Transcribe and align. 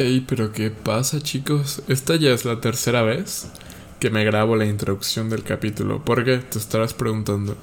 Ey, 0.00 0.20
pero 0.20 0.52
¿qué 0.52 0.70
pasa 0.70 1.20
chicos? 1.20 1.82
Esta 1.88 2.14
ya 2.14 2.30
es 2.30 2.44
la 2.44 2.60
tercera 2.60 3.02
vez 3.02 3.50
que 3.98 4.10
me 4.10 4.24
grabo 4.24 4.54
la 4.54 4.64
introducción 4.64 5.28
del 5.28 5.42
capítulo. 5.42 6.04
¿Por 6.04 6.24
qué? 6.24 6.36
Te 6.38 6.56
estarás 6.56 6.94
preguntando. 6.94 7.56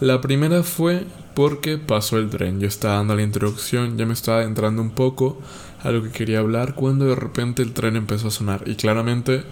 La 0.00 0.22
primera 0.22 0.62
fue 0.62 1.04
porque 1.34 1.76
pasó 1.76 2.16
el 2.16 2.30
tren. 2.30 2.60
Yo 2.60 2.66
estaba 2.66 2.94
dando 2.94 3.14
la 3.14 3.20
introducción, 3.20 3.98
ya 3.98 4.06
me 4.06 4.14
estaba 4.14 4.44
entrando 4.44 4.80
un 4.80 4.92
poco 4.92 5.38
a 5.82 5.90
lo 5.90 6.02
que 6.02 6.12
quería 6.12 6.38
hablar 6.38 6.74
cuando 6.74 7.04
de 7.04 7.14
repente 7.14 7.60
el 7.60 7.74
tren 7.74 7.96
empezó 7.96 8.28
a 8.28 8.30
sonar. 8.30 8.62
Y 8.66 8.76
claramente 8.76 9.44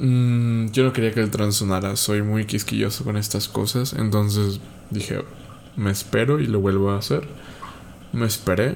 mmm, 0.00 0.72
yo 0.72 0.82
no 0.82 0.92
quería 0.92 1.12
que 1.12 1.20
el 1.20 1.30
tren 1.30 1.52
sonara. 1.52 1.94
Soy 1.94 2.22
muy 2.22 2.46
quisquilloso 2.46 3.04
con 3.04 3.16
estas 3.16 3.46
cosas. 3.46 3.92
Entonces 3.92 4.58
dije, 4.90 5.22
me 5.76 5.92
espero 5.92 6.40
y 6.40 6.48
lo 6.48 6.58
vuelvo 6.58 6.90
a 6.90 6.98
hacer. 6.98 7.28
Me 8.12 8.26
esperé 8.26 8.74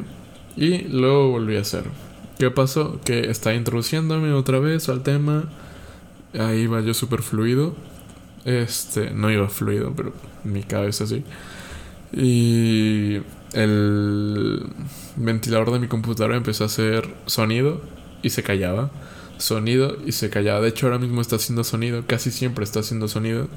y 0.56 0.82
lo 0.84 1.30
volví 1.30 1.56
a 1.56 1.62
hacer. 1.62 2.05
¿Qué 2.38 2.50
pasó? 2.50 3.00
Que 3.04 3.30
está 3.30 3.54
introduciéndome 3.54 4.32
otra 4.32 4.58
vez 4.58 4.88
al 4.88 5.02
tema. 5.02 5.44
Ahí 6.38 6.62
iba 6.62 6.80
yo 6.82 6.92
súper 6.92 7.22
fluido. 7.22 7.74
Este, 8.44 9.10
no 9.10 9.30
iba 9.30 9.48
fluido, 9.48 9.94
pero 9.96 10.12
mi 10.44 10.62
cabeza 10.62 11.06
sí. 11.06 11.24
Y 12.12 13.22
el 13.54 14.66
ventilador 15.16 15.72
de 15.72 15.78
mi 15.78 15.88
computadora 15.88 16.36
empezó 16.36 16.64
a 16.64 16.66
hacer 16.66 17.08
sonido 17.24 17.80
y 18.22 18.30
se 18.30 18.42
callaba. 18.42 18.90
Sonido 19.38 19.96
y 20.04 20.12
se 20.12 20.28
callaba. 20.28 20.60
De 20.60 20.68
hecho, 20.68 20.86
ahora 20.86 20.98
mismo 20.98 21.22
está 21.22 21.36
haciendo 21.36 21.64
sonido. 21.64 22.04
Casi 22.06 22.30
siempre 22.30 22.64
está 22.64 22.80
haciendo 22.80 23.08
sonido. 23.08 23.48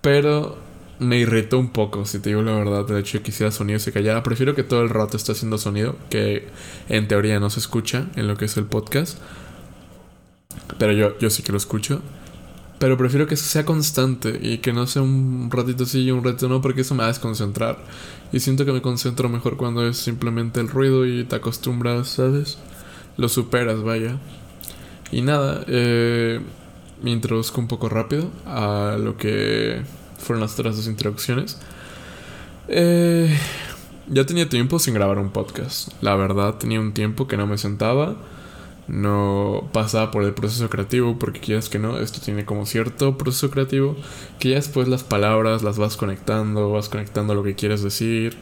Pero 0.00 0.58
me 0.98 1.18
irritó 1.18 1.58
un 1.58 1.70
poco, 1.70 2.04
si 2.04 2.18
te 2.20 2.30
digo 2.30 2.42
la 2.42 2.52
verdad. 2.52 2.86
De 2.86 3.00
hecho, 3.00 3.22
quisiera 3.22 3.50
sonido 3.50 3.78
se 3.78 3.92
callara. 3.92 4.22
Prefiero 4.22 4.54
que 4.54 4.62
todo 4.62 4.82
el 4.82 4.90
rato 4.90 5.16
esté 5.16 5.32
haciendo 5.32 5.58
sonido, 5.58 5.96
que 6.10 6.48
en 6.88 7.08
teoría 7.08 7.40
no 7.40 7.50
se 7.50 7.60
escucha 7.60 8.06
en 8.16 8.28
lo 8.28 8.36
que 8.36 8.46
es 8.46 8.56
el 8.56 8.66
podcast. 8.66 9.18
Pero 10.78 10.92
yo, 10.92 11.18
yo 11.18 11.30
sí 11.30 11.42
que 11.42 11.52
lo 11.52 11.58
escucho. 11.58 12.00
Pero 12.78 12.96
prefiero 12.96 13.26
que 13.26 13.36
sea 13.36 13.64
constante 13.64 14.38
y 14.42 14.58
que 14.58 14.72
no 14.72 14.86
sea 14.86 15.02
un 15.02 15.48
ratito 15.50 15.86
sí 15.86 16.02
y 16.02 16.10
un 16.10 16.24
ratito 16.24 16.48
no, 16.48 16.60
porque 16.60 16.82
eso 16.82 16.94
me 16.94 17.00
va 17.00 17.04
a 17.04 17.08
desconcentrar. 17.08 17.78
Y 18.32 18.40
siento 18.40 18.64
que 18.64 18.72
me 18.72 18.82
concentro 18.82 19.28
mejor 19.28 19.56
cuando 19.56 19.86
es 19.86 19.96
simplemente 19.96 20.60
el 20.60 20.68
ruido 20.68 21.06
y 21.06 21.24
te 21.24 21.36
acostumbras, 21.36 22.08
¿sabes? 22.08 22.58
Lo 23.16 23.28
superas, 23.28 23.82
vaya. 23.82 24.18
Y 25.12 25.22
nada, 25.22 25.64
eh, 25.68 26.40
me 27.02 27.12
introduzco 27.12 27.60
un 27.60 27.68
poco 27.68 27.88
rápido 27.88 28.30
a 28.44 28.96
lo 29.00 29.16
que 29.16 29.82
fueron 30.24 30.40
las 30.40 30.58
otras 30.58 30.76
dos 30.76 30.86
introducciones. 30.86 31.58
Eh, 32.68 33.36
ya 34.08 34.26
tenía 34.26 34.48
tiempo 34.48 34.78
sin 34.78 34.94
grabar 34.94 35.18
un 35.18 35.30
podcast. 35.30 35.90
La 36.00 36.16
verdad, 36.16 36.54
tenía 36.54 36.80
un 36.80 36.92
tiempo 36.92 37.26
que 37.28 37.36
no 37.36 37.46
me 37.46 37.58
sentaba. 37.58 38.16
No 38.86 39.70
pasaba 39.72 40.10
por 40.10 40.24
el 40.24 40.34
proceso 40.34 40.68
creativo, 40.68 41.18
porque 41.18 41.40
quieras 41.40 41.70
que 41.70 41.78
no, 41.78 41.98
esto 41.98 42.20
tiene 42.22 42.44
como 42.44 42.66
cierto 42.66 43.16
proceso 43.16 43.50
creativo, 43.50 43.96
que 44.38 44.50
ya 44.50 44.56
después 44.56 44.88
las 44.88 45.02
palabras 45.02 45.62
las 45.62 45.78
vas 45.78 45.96
conectando, 45.96 46.70
vas 46.70 46.90
conectando 46.90 47.34
lo 47.34 47.42
que 47.42 47.54
quieres 47.54 47.82
decir, 47.82 48.36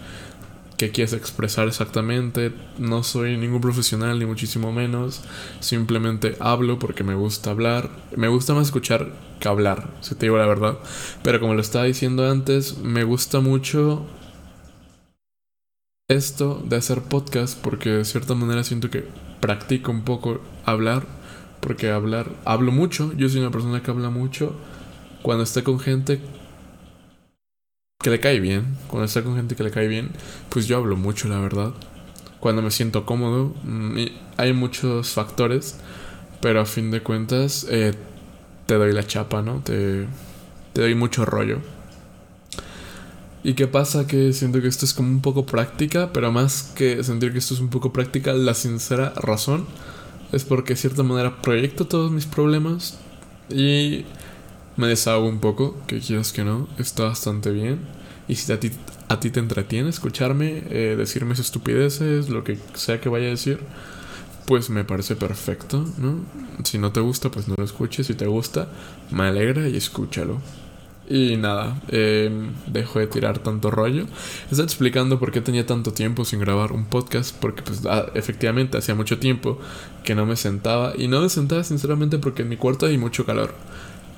qué 0.83 0.91
quieres 0.91 1.13
expresar 1.13 1.69
exactamente. 1.69 2.53
No 2.77 3.05
soy 3.05 3.37
ningún 3.37 3.61
profesional, 3.61 4.19
ni 4.19 4.27
muchísimo 4.27 4.73
menos. 4.73 5.23
Simplemente 5.61 6.35
hablo 6.41 6.81
porque 6.81 7.05
me 7.05 7.15
gusta 7.15 7.51
hablar. 7.51 7.89
Me 8.17 8.27
gusta 8.27 8.53
más 8.53 8.67
escuchar 8.67 9.13
que 9.39 9.47
hablar, 9.47 9.91
si 10.01 10.17
te 10.17 10.27
digo 10.27 10.39
la 10.39 10.47
verdad. 10.47 10.79
Pero 11.23 11.39
como 11.39 11.55
lo 11.55 11.61
estaba 11.61 11.85
diciendo 11.85 12.29
antes, 12.29 12.79
me 12.79 13.05
gusta 13.05 13.39
mucho 13.39 14.05
esto 16.09 16.61
de 16.67 16.75
hacer 16.75 17.03
podcast 17.03 17.57
porque 17.63 17.91
de 17.91 18.05
cierta 18.05 18.35
manera 18.35 18.65
siento 18.65 18.91
que 18.91 19.07
practico 19.41 19.93
un 19.93 20.03
poco 20.03 20.41
hablar. 20.65 21.07
Porque 21.61 21.93
hablar, 21.93 22.33
hablo 22.45 22.73
mucho. 22.73 23.13
Yo 23.13 23.29
soy 23.29 23.41
una 23.41 23.53
persona 23.53 23.85
que 23.85 23.91
habla 23.93 24.11
mucho. 24.11 24.57
Cuando 25.23 25.45
está 25.45 25.63
con 25.63 25.79
gente 25.79 26.21
que 28.03 28.11
le 28.11 28.21
cae 28.21 28.41
bien, 28.41 28.77
cuando 28.89 29.07
está 29.07 29.23
con 29.23 29.37
gente 29.37 29.55
que 29.57 29.63
le 29.63 29.71
cae 29.71 29.89
bien, 29.89 30.11
pues 30.49 30.67
yo 30.67 30.77
hablo 30.77 30.97
mucho, 30.97 31.29
la 31.29 31.39
verdad. 31.39 31.73
Cuando 32.41 32.61
me 32.61 32.71
siento 32.71 33.07
cómodo, 33.07 33.55
mm, 33.65 33.97
hay 34.37 34.53
muchos 34.53 35.11
factores, 35.11 35.79
pero 36.41 36.61
a 36.61 36.67
fin 36.67 36.91
de 36.91 37.03
cuentas 37.03 37.67
eh, 37.71 37.93
te 38.67 38.75
doy 38.75 38.93
la 38.93 39.07
chapa, 39.07 39.43
¿no? 39.43 39.61
Te, 39.61 40.07
te 40.73 40.81
doy 40.83 40.95
mucho 40.95 41.25
rollo. 41.25 41.61
¿Y 43.45 43.55
qué 43.55 43.67
pasa? 43.67 44.07
Que 44.07 44.33
siento 44.33 44.61
que 44.61 44.69
esto 44.69 44.85
es 44.85 44.95
como 44.95 45.09
un 45.09 45.21
poco 45.21 45.47
práctica, 45.47 46.13
pero 46.13 46.31
más 46.31 46.73
que 46.75 47.03
sentir 47.03 47.33
que 47.33 47.39
esto 47.39 47.55
es 47.55 47.61
un 47.61 47.69
poco 47.71 47.93
práctica, 47.93 48.33
la 48.33 48.55
sincera 48.55 49.13
razón 49.17 49.67
es 50.33 50.45
porque 50.45 50.75
de 50.75 50.79
cierta 50.79 51.03
manera 51.03 51.43
proyecto 51.43 51.87
todos 51.87 52.11
mis 52.11 52.27
problemas 52.27 52.99
y 53.51 54.05
me 54.77 54.89
deshago 54.89 55.27
un 55.27 55.39
poco, 55.39 55.77
que 55.87 56.01
quieras 56.01 56.33
que 56.33 56.45
no, 56.45 56.69
está 56.79 57.05
bastante 57.05 57.51
bien. 57.51 57.81
Y 58.29 58.37
si 58.37 58.53
a 58.53 58.61
ti, 58.61 58.71
a 59.09 59.21
ti 59.21 59.31
te 59.31 59.41
entretiene 59.41 59.91
escucharme, 59.91 60.63
eh, 60.71 60.95
decirme 60.97 61.35
estupideces, 61.35 62.29
lo 62.29 62.45
que 62.45 62.59
sea 62.75 63.01
que 63.01 63.09
vaya 63.09 63.27
a 63.27 63.31
decir, 63.31 63.61
pues 64.47 64.71
me 64.71 64.85
parece 64.85 65.17
perfecto, 65.17 65.85
¿no? 65.99 66.21
Si 66.65 66.79
no 66.79 66.93
te 66.93 67.01
gusta, 67.01 67.31
pues 67.31 67.49
no 67.49 67.55
lo 67.57 67.65
escuches. 67.65 68.07
Si 68.07 68.15
te 68.15 68.27
gusta, 68.27 68.69
me 69.11 69.25
alegra 69.25 69.69
y 69.69 69.77
escúchalo. 69.77 70.41
Y 71.09 71.37
nada, 71.37 71.81
em, 71.89 72.53
dejo 72.67 72.99
de 72.99 73.07
tirar 73.07 73.41
tanto 73.41 73.71
rollo. 73.71 74.07
Está 74.51 74.63
explicando 74.63 75.19
por 75.19 75.33
qué 75.33 75.41
tenía 75.41 75.67
tanto 75.67 75.93
tiempo 75.93 76.25
sin 76.25 76.41
grabar 76.41 76.73
un 76.73 76.87
podcast, 76.87 77.37
porque 77.39 77.63
pues 77.63 77.83
ah, 77.87 78.07
efectivamente 78.15 78.79
hacía 78.79 78.95
mucho 78.95 79.19
tiempo 79.19 79.59
que 80.05 80.15
no 80.15 80.27
me 80.27 80.37
sentaba. 80.37 80.95
Y 80.97 81.09
no 81.09 81.21
me 81.21 81.29
sentaba 81.29 81.65
sinceramente 81.65 82.19
porque 82.19 82.43
en 82.43 82.49
mi 82.49 82.57
cuarto 82.57 82.87
hay 82.87 82.99
mucho 82.99 83.27
calor 83.27 83.55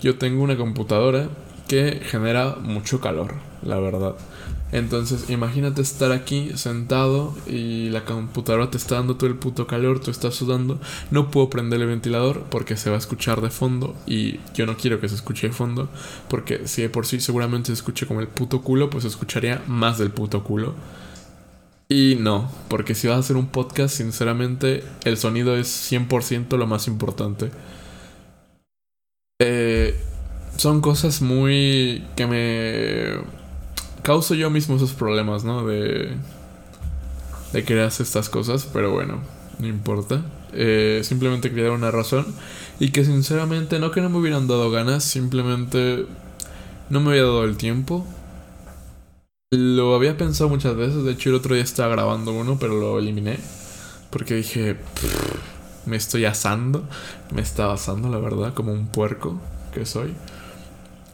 yo 0.00 0.16
tengo 0.19 0.43
una 0.43 0.56
computadora 0.56 1.28
que 1.69 2.00
genera 2.05 2.56
mucho 2.56 3.00
calor, 3.00 3.34
la 3.62 3.78
verdad. 3.78 4.16
Entonces, 4.72 5.31
imagínate 5.31 5.82
estar 5.82 6.10
aquí 6.10 6.50
sentado 6.56 7.32
y 7.47 7.91
la 7.91 8.04
computadora 8.04 8.71
te 8.71 8.77
está 8.77 8.97
dando 8.97 9.15
todo 9.15 9.31
el 9.31 9.37
puto 9.37 9.69
calor, 9.69 10.00
tú 10.00 10.10
estás 10.10 10.34
sudando. 10.34 10.81
No 11.12 11.31
puedo 11.31 11.49
prender 11.49 11.81
el 11.81 11.87
ventilador 11.87 12.43
porque 12.50 12.77
se 12.77 12.91
va 12.91 12.97
a 12.97 12.99
escuchar 12.99 13.41
de 13.41 13.50
fondo 13.50 13.94
y 14.04 14.41
yo 14.53 14.66
no 14.66 14.77
quiero 14.77 15.00
que 15.00 15.09
se 15.09 15.15
escuche 15.15 15.47
de 15.47 15.53
fondo 15.53 15.88
porque 16.28 16.66
si 16.66 16.83
de 16.83 16.88
por 16.88 17.06
sí 17.06 17.21
seguramente 17.21 17.69
se 17.69 17.75
escuche 17.75 18.06
como 18.06 18.21
el 18.21 18.27
puto 18.27 18.62
culo, 18.62 18.91
pues 18.91 19.04
escucharía 19.04 19.62
más 19.69 19.99
del 19.99 20.10
puto 20.10 20.43
culo. 20.43 20.75
Y 21.88 22.16
no, 22.19 22.50
porque 22.69 22.97
si 22.97 23.06
vas 23.06 23.19
a 23.19 23.21
hacer 23.21 23.37
un 23.37 23.47
podcast, 23.47 23.94
sinceramente, 23.94 24.83
el 25.04 25.16
sonido 25.19 25.56
es 25.56 25.69
100% 25.93 26.56
lo 26.56 26.66
más 26.66 26.88
importante. 26.88 27.50
Eh, 29.47 29.94
son 30.56 30.81
cosas 30.81 31.21
muy 31.21 32.05
que 32.16 32.27
me 32.27 33.25
causo 34.03 34.34
yo 34.34 34.50
mismo 34.50 34.77
esos 34.77 34.93
problemas, 34.93 35.44
¿no? 35.44 35.66
De 35.66 36.16
de 37.54 37.65
querer 37.65 37.84
hacer 37.84 38.04
estas 38.04 38.28
cosas, 38.28 38.69
pero 38.72 38.91
bueno, 38.91 39.21
no 39.60 39.66
importa. 39.69 40.22
Eh, 40.53 41.00
simplemente 41.04 41.50
quería 41.50 41.65
dar 41.65 41.72
una 41.72 41.93
razón 41.93 42.27
y 42.81 42.91
que 42.91 43.04
sinceramente 43.04 43.78
no 43.78 43.93
que 43.93 44.00
no 44.00 44.10
me 44.10 44.19
hubieran 44.19 44.49
dado 44.49 44.71
ganas, 44.72 45.04
simplemente 45.04 46.04
no 46.91 47.00
me 47.00 47.10
había 47.10 47.22
dado 47.22 47.44
el 47.44 47.56
tiempo. 47.56 48.04
Lo 49.53 49.94
había 49.94 50.16
pensado 50.16 50.50
muchas 50.50 50.75
veces, 50.75 51.04
de 51.04 51.12
hecho 51.12 51.31
el 51.31 51.37
otro 51.37 51.54
día 51.54 51.62
estaba 51.62 51.91
grabando 51.91 52.33
uno, 52.33 52.59
pero 52.59 52.78
lo 52.78 52.99
eliminé 52.99 53.38
porque 54.10 54.34
dije 54.34 54.77
me 55.87 55.97
estoy 55.97 56.25
asando. 56.25 56.84
Me 57.34 57.43
estaba 57.43 57.75
asando, 57.75 58.09
la 58.09 58.19
verdad, 58.19 58.55
como 58.55 58.72
un 58.72 58.87
puerco 58.87 59.41
que 59.72 59.87
soy. 59.87 60.15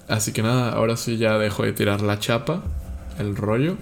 Así 0.09 0.33
que 0.33 0.43
nada, 0.43 0.73
ahora 0.73 0.97
sí 0.97 1.19
ya 1.19 1.39
dejo 1.39 1.63
de 1.63 1.73
tirar 1.73 2.03
la 2.03 2.19
chapa, 2.19 2.63
el 3.19 3.37
rollo. 3.37 3.77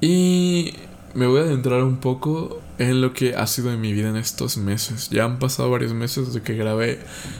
Y 0.00 0.74
me 1.14 1.26
voy 1.26 1.40
a 1.40 1.44
adentrar 1.44 1.82
un 1.82 1.96
poco 1.96 2.60
en 2.78 3.00
lo 3.00 3.14
que 3.14 3.36
ha 3.36 3.46
sido 3.46 3.70
de 3.70 3.76
mi 3.76 3.92
vida 3.92 4.10
en 4.10 4.16
estos 4.16 4.56
meses. 4.56 5.08
Ya 5.10 5.24
han 5.24 5.38
pasado 5.38 5.70
varios 5.70 5.94
meses 5.94 6.34
de 6.34 6.42
que 6.42 6.54
grabé 6.54 6.98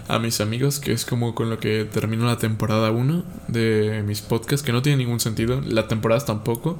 a 0.09 0.19
mis 0.19 0.41
amigos, 0.41 0.79
que 0.79 0.93
es 0.93 1.05
como 1.05 1.35
con 1.35 1.51
lo 1.51 1.59
que 1.59 1.85
termino 1.85 2.25
la 2.25 2.39
temporada 2.39 2.91
1 2.91 3.25
de 3.49 4.03
mis 4.07 4.23
podcasts, 4.23 4.65
que 4.65 4.73
no 4.73 4.81
tiene 4.81 4.99
ningún 4.99 5.21
sentido, 5.21 5.61
la 5.61 5.89
temporada 5.89 6.25
tampoco. 6.25 6.79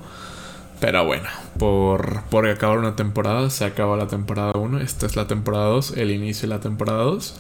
Pero 0.85 1.03
bueno, 1.07 1.31
por, 1.59 2.25
por 2.25 2.47
acabar 2.47 2.77
una 2.77 2.95
temporada, 2.95 3.49
se 3.49 3.65
acaba 3.65 3.97
la 3.97 4.07
temporada 4.07 4.53
1. 4.53 4.81
Esta 4.81 5.07
es 5.07 5.17
la 5.17 5.27
temporada 5.27 5.65
2, 5.69 5.97
el 5.97 6.11
inicio 6.11 6.47
de 6.47 6.55
la 6.55 6.61
temporada 6.61 7.05
2. 7.05 7.37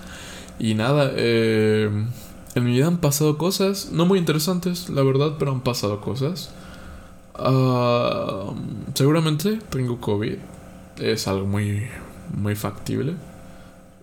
Y 0.61 0.73
nada, 0.73 1.12
eh, 1.14 1.91
en 2.55 2.64
mi 2.64 2.70
vida 2.70 2.87
han 2.87 3.02
pasado 3.02 3.37
cosas, 3.37 3.91
no 3.93 4.06
muy 4.06 4.19
interesantes, 4.19 4.88
la 4.88 5.02
verdad, 5.02 5.35
pero 5.38 5.52
han 5.52 5.61
pasado 5.61 6.00
cosas. 6.00 6.55
Uh, 7.38 8.55
seguramente 8.94 9.58
tengo 9.69 10.00
COVID, 10.00 10.38
es 11.00 11.29
algo 11.29 11.44
muy, 11.44 11.87
muy 12.35 12.55
factible. 12.55 13.12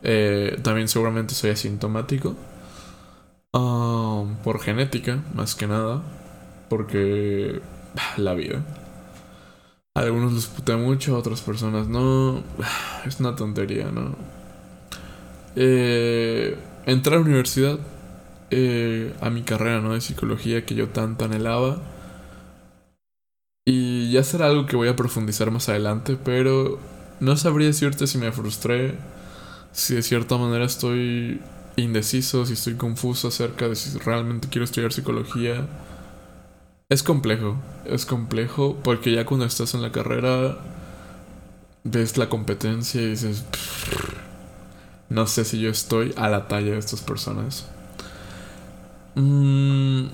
Eh, 0.03 0.59
también 0.61 0.87
seguramente 0.87 1.33
soy 1.33 1.49
asintomático. 1.49 2.35
Uh, 3.53 4.27
por 4.43 4.59
genética, 4.59 5.23
más 5.33 5.55
que 5.55 5.65
nada. 5.65 6.03
Porque 6.69 7.59
la 8.17 8.35
vida. 8.35 8.63
Algunos 9.93 10.31
los 10.31 10.79
mucho, 10.79 11.17
otras 11.17 11.41
personas 11.41 11.87
no. 11.87 12.43
Es 13.05 13.19
una 13.19 13.35
tontería, 13.35 13.91
¿no? 13.91 14.15
Eh, 15.55 16.57
entrar 16.85 17.15
a 17.15 17.19
la 17.19 17.25
universidad, 17.25 17.77
eh, 18.51 19.13
a 19.21 19.29
mi 19.29 19.43
carrera, 19.43 19.81
¿no? 19.81 19.93
De 19.93 20.01
psicología 20.01 20.65
que 20.65 20.75
yo 20.75 20.89
tanto 20.89 21.25
anhelaba. 21.25 21.81
Y 23.65 24.11
ya 24.11 24.23
será 24.23 24.47
algo 24.47 24.65
que 24.65 24.75
voy 24.75 24.87
a 24.87 24.95
profundizar 24.95 25.51
más 25.51 25.69
adelante, 25.69 26.17
pero 26.23 26.79
no 27.19 27.37
sabría 27.37 27.67
decirte 27.67 28.07
si 28.07 28.17
me 28.17 28.31
frustré, 28.31 28.95
si 29.71 29.95
de 29.95 30.01
cierta 30.03 30.37
manera 30.37 30.65
estoy 30.65 31.41
indeciso, 31.77 32.45
si 32.45 32.53
estoy 32.53 32.75
confuso 32.75 33.27
acerca 33.29 33.67
de 33.69 33.75
si 33.75 33.97
realmente 33.99 34.49
quiero 34.49 34.65
estudiar 34.65 34.93
psicología. 34.93 35.67
Es 36.91 37.03
complejo, 37.03 37.55
es 37.85 38.05
complejo 38.05 38.77
porque 38.83 39.13
ya 39.13 39.25
cuando 39.25 39.45
estás 39.45 39.73
en 39.75 39.81
la 39.81 39.93
carrera 39.93 40.57
ves 41.85 42.17
la 42.17 42.27
competencia 42.27 43.01
y 43.01 43.11
dices, 43.11 43.45
no 45.07 45.25
sé 45.25 45.45
si 45.45 45.61
yo 45.61 45.69
estoy 45.69 46.13
a 46.17 46.27
la 46.27 46.49
talla 46.49 46.73
de 46.73 46.79
estas 46.79 46.99
personas. 46.99 47.65
Mm, 49.15 50.07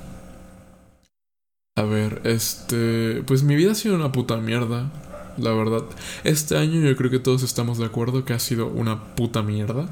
a 1.78 1.82
ver, 1.82 2.22
este, 2.26 3.24
pues 3.26 3.42
mi 3.42 3.56
vida 3.56 3.72
ha 3.72 3.76
sido 3.76 3.96
una 3.96 4.12
puta 4.12 4.38
mierda, 4.38 4.92
la 5.38 5.54
verdad. 5.54 5.82
Este 6.24 6.60
año 6.60 6.80
yo 6.82 6.96
creo 6.96 7.10
que 7.10 7.18
todos 7.18 7.42
estamos 7.42 7.80
de 7.80 7.86
acuerdo 7.86 8.24
que 8.24 8.34
ha 8.34 8.40
sido 8.40 8.68
una 8.68 9.16
puta 9.16 9.42
mierda. 9.42 9.90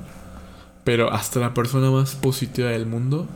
Pero 0.84 1.12
hasta 1.12 1.40
la 1.40 1.56
persona 1.56 1.90
más 1.90 2.14
positiva 2.14 2.70
del 2.70 2.86
mundo 2.86 3.28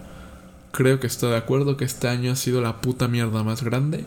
creo 0.71 0.99
que 0.99 1.07
está 1.07 1.27
de 1.27 1.37
acuerdo 1.37 1.77
que 1.77 1.85
este 1.85 2.07
año 2.07 2.31
ha 2.31 2.35
sido 2.35 2.61
la 2.61 2.81
puta 2.81 3.07
mierda 3.07 3.43
más 3.43 3.63
grande 3.63 4.05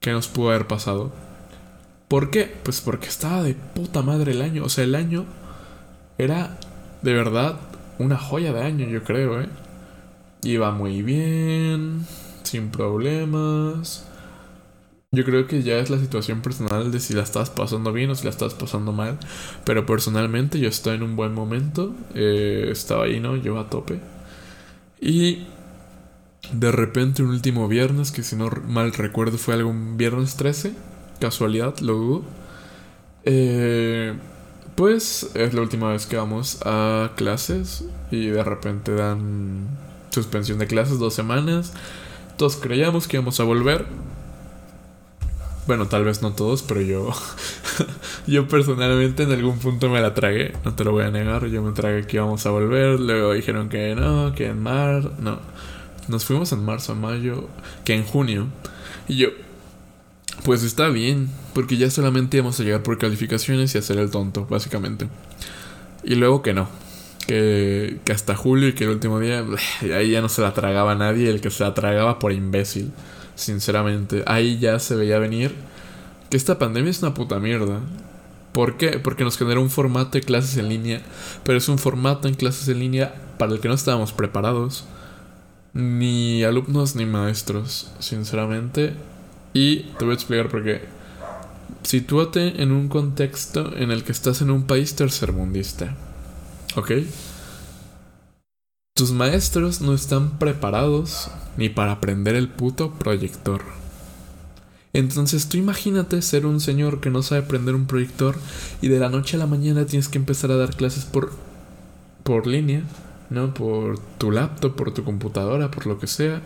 que 0.00 0.12
nos 0.12 0.28
pudo 0.28 0.50
haber 0.50 0.66
pasado. 0.66 1.12
¿Por 2.08 2.30
qué? 2.30 2.52
Pues 2.62 2.80
porque 2.80 3.08
estaba 3.08 3.42
de 3.42 3.54
puta 3.54 4.02
madre 4.02 4.32
el 4.32 4.42
año. 4.42 4.64
O 4.64 4.68
sea, 4.68 4.84
el 4.84 4.94
año 4.94 5.26
era 6.16 6.58
de 7.02 7.12
verdad 7.12 7.60
una 7.98 8.16
joya 8.16 8.52
de 8.52 8.62
año, 8.62 8.86
yo 8.86 9.02
creo, 9.04 9.40
¿eh? 9.40 9.48
Iba 10.42 10.70
muy 10.70 11.02
bien, 11.02 12.06
sin 12.44 12.70
problemas. 12.70 14.06
Yo 15.10 15.24
creo 15.24 15.46
que 15.46 15.62
ya 15.62 15.78
es 15.78 15.90
la 15.90 15.98
situación 15.98 16.42
personal 16.42 16.92
de 16.92 17.00
si 17.00 17.14
la 17.14 17.22
estás 17.22 17.50
pasando 17.50 17.92
bien 17.92 18.10
o 18.10 18.14
si 18.14 18.24
la 18.24 18.30
estás 18.30 18.54
pasando 18.54 18.92
mal. 18.92 19.18
Pero 19.64 19.86
personalmente 19.86 20.60
yo 20.60 20.68
estoy 20.68 20.96
en 20.96 21.02
un 21.02 21.16
buen 21.16 21.34
momento. 21.34 21.94
Eh, 22.14 22.68
estaba 22.70 23.04
ahí, 23.04 23.20
¿no? 23.20 23.36
Yo 23.36 23.58
a 23.58 23.68
tope. 23.70 24.00
Y 25.00 25.46
de 26.52 26.72
repente 26.72 27.22
un 27.22 27.30
último 27.30 27.68
viernes, 27.68 28.10
que 28.10 28.22
si 28.22 28.36
no 28.36 28.50
mal 28.66 28.92
recuerdo 28.92 29.38
fue 29.38 29.54
algún 29.54 29.96
viernes 29.96 30.36
13, 30.36 30.72
casualidad, 31.20 31.78
lo 31.80 31.94
dudo. 31.94 32.22
Eh, 33.24 34.14
pues 34.74 35.30
es 35.34 35.54
la 35.54 35.60
última 35.60 35.92
vez 35.92 36.06
que 36.06 36.16
vamos 36.16 36.60
a 36.64 37.12
clases 37.16 37.84
y 38.10 38.26
de 38.26 38.44
repente 38.44 38.94
dan 38.94 39.68
suspensión 40.10 40.58
de 40.58 40.66
clases 40.66 40.98
dos 40.98 41.14
semanas. 41.14 41.72
Todos 42.36 42.56
creíamos 42.56 43.08
que 43.08 43.16
íbamos 43.16 43.40
a 43.40 43.44
volver 43.44 43.86
bueno, 45.68 45.86
tal 45.86 46.02
vez 46.02 46.22
no 46.22 46.32
todos, 46.32 46.62
pero 46.62 46.80
yo. 46.80 47.12
yo 48.26 48.48
personalmente 48.48 49.24
en 49.24 49.32
algún 49.32 49.58
punto 49.58 49.90
me 49.90 50.00
la 50.00 50.14
tragué. 50.14 50.54
No 50.64 50.74
te 50.74 50.82
lo 50.82 50.92
voy 50.92 51.04
a 51.04 51.10
negar. 51.10 51.46
Yo 51.48 51.62
me 51.62 51.72
tragué 51.72 52.06
que 52.06 52.16
íbamos 52.16 52.46
a 52.46 52.50
volver. 52.50 52.98
Luego 52.98 53.34
dijeron 53.34 53.68
que 53.68 53.94
no, 53.94 54.32
que 54.34 54.46
en 54.46 54.62
mar. 54.62 55.12
No. 55.18 55.38
Nos 56.08 56.24
fuimos 56.24 56.52
en 56.52 56.64
marzo, 56.64 56.94
mayo. 56.94 57.48
Que 57.84 57.94
en 57.94 58.04
junio. 58.04 58.46
Y 59.08 59.16
yo. 59.16 59.28
Pues 60.42 60.62
está 60.62 60.88
bien. 60.88 61.28
Porque 61.52 61.76
ya 61.76 61.90
solamente 61.90 62.38
íbamos 62.38 62.58
a 62.58 62.62
llegar 62.62 62.82
por 62.82 62.96
calificaciones 62.96 63.74
y 63.74 63.78
hacer 63.78 63.98
el 63.98 64.10
tonto, 64.10 64.46
básicamente. 64.48 65.06
Y 66.02 66.14
luego 66.14 66.40
que 66.40 66.54
no. 66.54 66.66
Que, 67.26 67.98
que 68.06 68.12
hasta 68.12 68.34
julio 68.34 68.68
y 68.68 68.72
que 68.72 68.84
el 68.84 68.90
último 68.90 69.20
día. 69.20 69.44
Ahí 69.94 70.12
ya 70.12 70.22
no 70.22 70.30
se 70.30 70.40
la 70.40 70.54
tragaba 70.54 70.94
nadie. 70.94 71.28
El 71.28 71.42
que 71.42 71.50
se 71.50 71.62
la 71.62 71.74
tragaba 71.74 72.18
por 72.18 72.32
imbécil 72.32 72.90
sinceramente. 73.38 74.24
Ahí 74.26 74.58
ya 74.58 74.78
se 74.78 74.96
veía 74.96 75.18
venir 75.18 75.54
que 76.28 76.36
esta 76.36 76.58
pandemia 76.58 76.90
es 76.90 77.02
una 77.02 77.14
puta 77.14 77.38
mierda. 77.38 77.80
¿Por 78.52 78.76
qué? 78.76 78.98
Porque 78.98 79.24
nos 79.24 79.38
generó 79.38 79.62
un 79.62 79.70
formato 79.70 80.18
de 80.18 80.22
clases 80.22 80.56
en 80.56 80.68
línea, 80.68 81.02
pero 81.44 81.58
es 81.58 81.68
un 81.68 81.78
formato 81.78 82.28
en 82.28 82.34
clases 82.34 82.68
en 82.68 82.80
línea 82.80 83.14
para 83.38 83.52
el 83.52 83.60
que 83.60 83.68
no 83.68 83.74
estábamos 83.74 84.12
preparados. 84.12 84.84
Ni 85.72 86.42
alumnos 86.42 86.96
ni 86.96 87.06
maestros, 87.06 87.92
sinceramente. 88.00 88.94
Y 89.54 89.82
te 89.98 90.04
voy 90.04 90.12
a 90.12 90.14
explicar 90.14 90.48
por 90.48 90.64
qué. 90.64 90.82
Sitúate 91.82 92.60
en 92.60 92.72
un 92.72 92.88
contexto 92.88 93.76
en 93.76 93.92
el 93.92 94.02
que 94.02 94.12
estás 94.12 94.42
en 94.42 94.50
un 94.50 94.64
país 94.64 94.96
tercermundista. 94.96 95.94
¿Ok? 96.74 96.92
Tus 98.98 99.12
maestros 99.12 99.80
no 99.80 99.94
están 99.94 100.40
preparados 100.40 101.30
ni 101.56 101.68
para 101.68 101.92
aprender 101.92 102.34
el 102.34 102.48
puto 102.48 102.90
proyector. 102.94 103.62
Entonces 104.92 105.48
tú 105.48 105.56
imagínate 105.56 106.20
ser 106.20 106.46
un 106.46 106.58
señor 106.58 106.98
que 106.98 107.08
no 107.08 107.22
sabe 107.22 107.42
aprender 107.42 107.76
un 107.76 107.86
proyector 107.86 108.34
y 108.82 108.88
de 108.88 108.98
la 108.98 109.08
noche 109.08 109.36
a 109.36 109.38
la 109.38 109.46
mañana 109.46 109.86
tienes 109.86 110.08
que 110.08 110.18
empezar 110.18 110.50
a 110.50 110.56
dar 110.56 110.74
clases 110.74 111.04
por 111.04 111.30
por 112.24 112.48
línea, 112.48 112.82
¿no? 113.30 113.54
Por 113.54 114.00
tu 114.18 114.32
laptop, 114.32 114.74
por 114.74 114.92
tu 114.92 115.04
computadora, 115.04 115.70
por 115.70 115.86
lo 115.86 116.00
que 116.00 116.08
sea. 116.08 116.42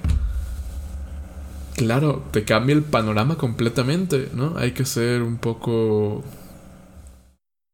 Claro, 1.76 2.22
te 2.32 2.44
cambia 2.44 2.74
el 2.74 2.82
panorama 2.82 3.36
completamente, 3.38 4.28
¿no? 4.34 4.58
Hay 4.58 4.72
que 4.72 4.84
ser 4.84 5.22
un 5.22 5.38
poco 5.38 6.22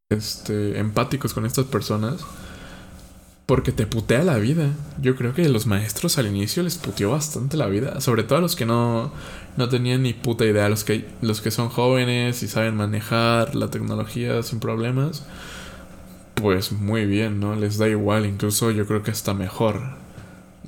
este 0.08 0.78
empáticos 0.78 1.34
con 1.34 1.46
estas 1.46 1.64
personas 1.64 2.24
porque 3.48 3.72
te 3.72 3.86
putea 3.86 4.24
la 4.24 4.36
vida. 4.36 4.74
Yo 5.00 5.16
creo 5.16 5.32
que 5.32 5.48
los 5.48 5.66
maestros 5.66 6.18
al 6.18 6.26
inicio 6.26 6.62
les 6.62 6.76
puteó 6.76 7.12
bastante 7.12 7.56
la 7.56 7.66
vida. 7.66 7.98
Sobre 8.02 8.22
todo 8.22 8.40
a 8.40 8.42
los 8.42 8.56
que 8.56 8.66
no, 8.66 9.10
no 9.56 9.70
tenían 9.70 10.02
ni 10.02 10.12
puta 10.12 10.44
idea. 10.44 10.68
Los 10.68 10.84
que, 10.84 11.08
los 11.22 11.40
que 11.40 11.50
son 11.50 11.70
jóvenes 11.70 12.42
y 12.42 12.46
saben 12.46 12.76
manejar 12.76 13.54
la 13.54 13.70
tecnología 13.70 14.42
sin 14.42 14.60
problemas. 14.60 15.24
Pues 16.34 16.72
muy 16.72 17.06
bien, 17.06 17.40
¿no? 17.40 17.56
Les 17.56 17.78
da 17.78 17.88
igual. 17.88 18.26
Incluso 18.26 18.70
yo 18.70 18.86
creo 18.86 19.02
que 19.02 19.12
está 19.12 19.32
mejor. 19.32 19.80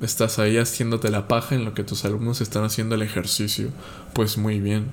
Estás 0.01 0.39
ahí 0.39 0.57
haciéndote 0.57 1.11
la 1.11 1.27
paja 1.27 1.53
en 1.53 1.65
lo 1.65 1.75
que 1.75 1.83
tus 1.83 2.03
alumnos 2.03 2.41
están 2.41 2.63
haciendo 2.63 2.95
el 2.95 3.03
ejercicio. 3.03 3.69
Pues 4.13 4.39
muy 4.39 4.59
bien. 4.59 4.87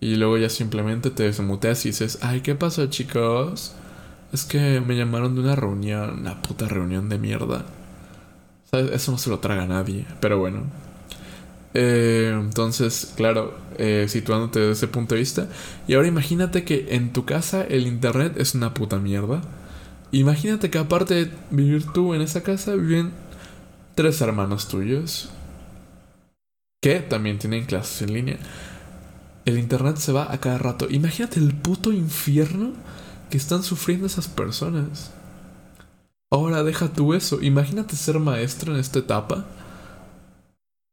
Y 0.00 0.16
luego 0.16 0.38
ya 0.38 0.48
simplemente 0.48 1.10
te 1.10 1.22
desmuteas 1.22 1.86
y 1.86 1.90
dices, 1.90 2.18
ay, 2.20 2.40
¿qué 2.40 2.56
pasa 2.56 2.90
chicos? 2.90 3.76
Es 4.32 4.44
que 4.44 4.80
me 4.80 4.96
llamaron 4.96 5.34
de 5.34 5.40
una 5.40 5.56
reunión, 5.56 6.20
una 6.20 6.40
puta 6.42 6.68
reunión 6.68 7.08
de 7.08 7.18
mierda. 7.18 7.66
¿Sabes? 8.70 8.92
Eso 8.92 9.12
no 9.12 9.18
se 9.18 9.30
lo 9.30 9.40
traga 9.40 9.64
a 9.64 9.66
nadie, 9.66 10.06
pero 10.20 10.38
bueno. 10.38 10.62
Eh, 11.74 12.32
entonces, 12.32 13.12
claro, 13.16 13.54
eh, 13.78 14.06
situándote 14.08 14.60
desde 14.60 14.72
ese 14.72 14.88
punto 14.88 15.14
de 15.14 15.20
vista. 15.20 15.48
Y 15.88 15.94
ahora 15.94 16.08
imagínate 16.08 16.64
que 16.64 16.88
en 16.90 17.12
tu 17.12 17.24
casa 17.24 17.64
el 17.64 17.86
internet 17.86 18.34
es 18.36 18.54
una 18.54 18.74
puta 18.74 18.98
mierda. 18.98 19.40
Imagínate 20.12 20.70
que 20.70 20.78
aparte 20.78 21.14
de 21.14 21.30
vivir 21.50 21.86
tú 21.92 22.14
en 22.14 22.22
esa 22.22 22.42
casa, 22.42 22.74
viven 22.74 23.12
tres 23.94 24.20
hermanos 24.20 24.68
tuyos. 24.68 25.30
Que 26.80 27.00
también 27.00 27.38
tienen 27.38 27.64
clases 27.66 28.02
en 28.02 28.14
línea. 28.14 28.38
El 29.44 29.58
internet 29.58 29.96
se 29.96 30.12
va 30.12 30.32
a 30.32 30.38
cada 30.38 30.58
rato. 30.58 30.86
Imagínate 30.88 31.40
el 31.40 31.54
puto 31.54 31.92
infierno 31.92 32.72
que 33.30 33.38
están 33.38 33.62
sufriendo 33.62 34.06
esas 34.06 34.28
personas. 34.28 35.12
Ahora 36.30 36.62
deja 36.62 36.88
tú 36.92 37.14
eso, 37.14 37.40
imagínate 37.40 37.96
ser 37.96 38.18
maestro 38.18 38.74
en 38.74 38.80
esta 38.80 38.98
etapa. 38.98 39.46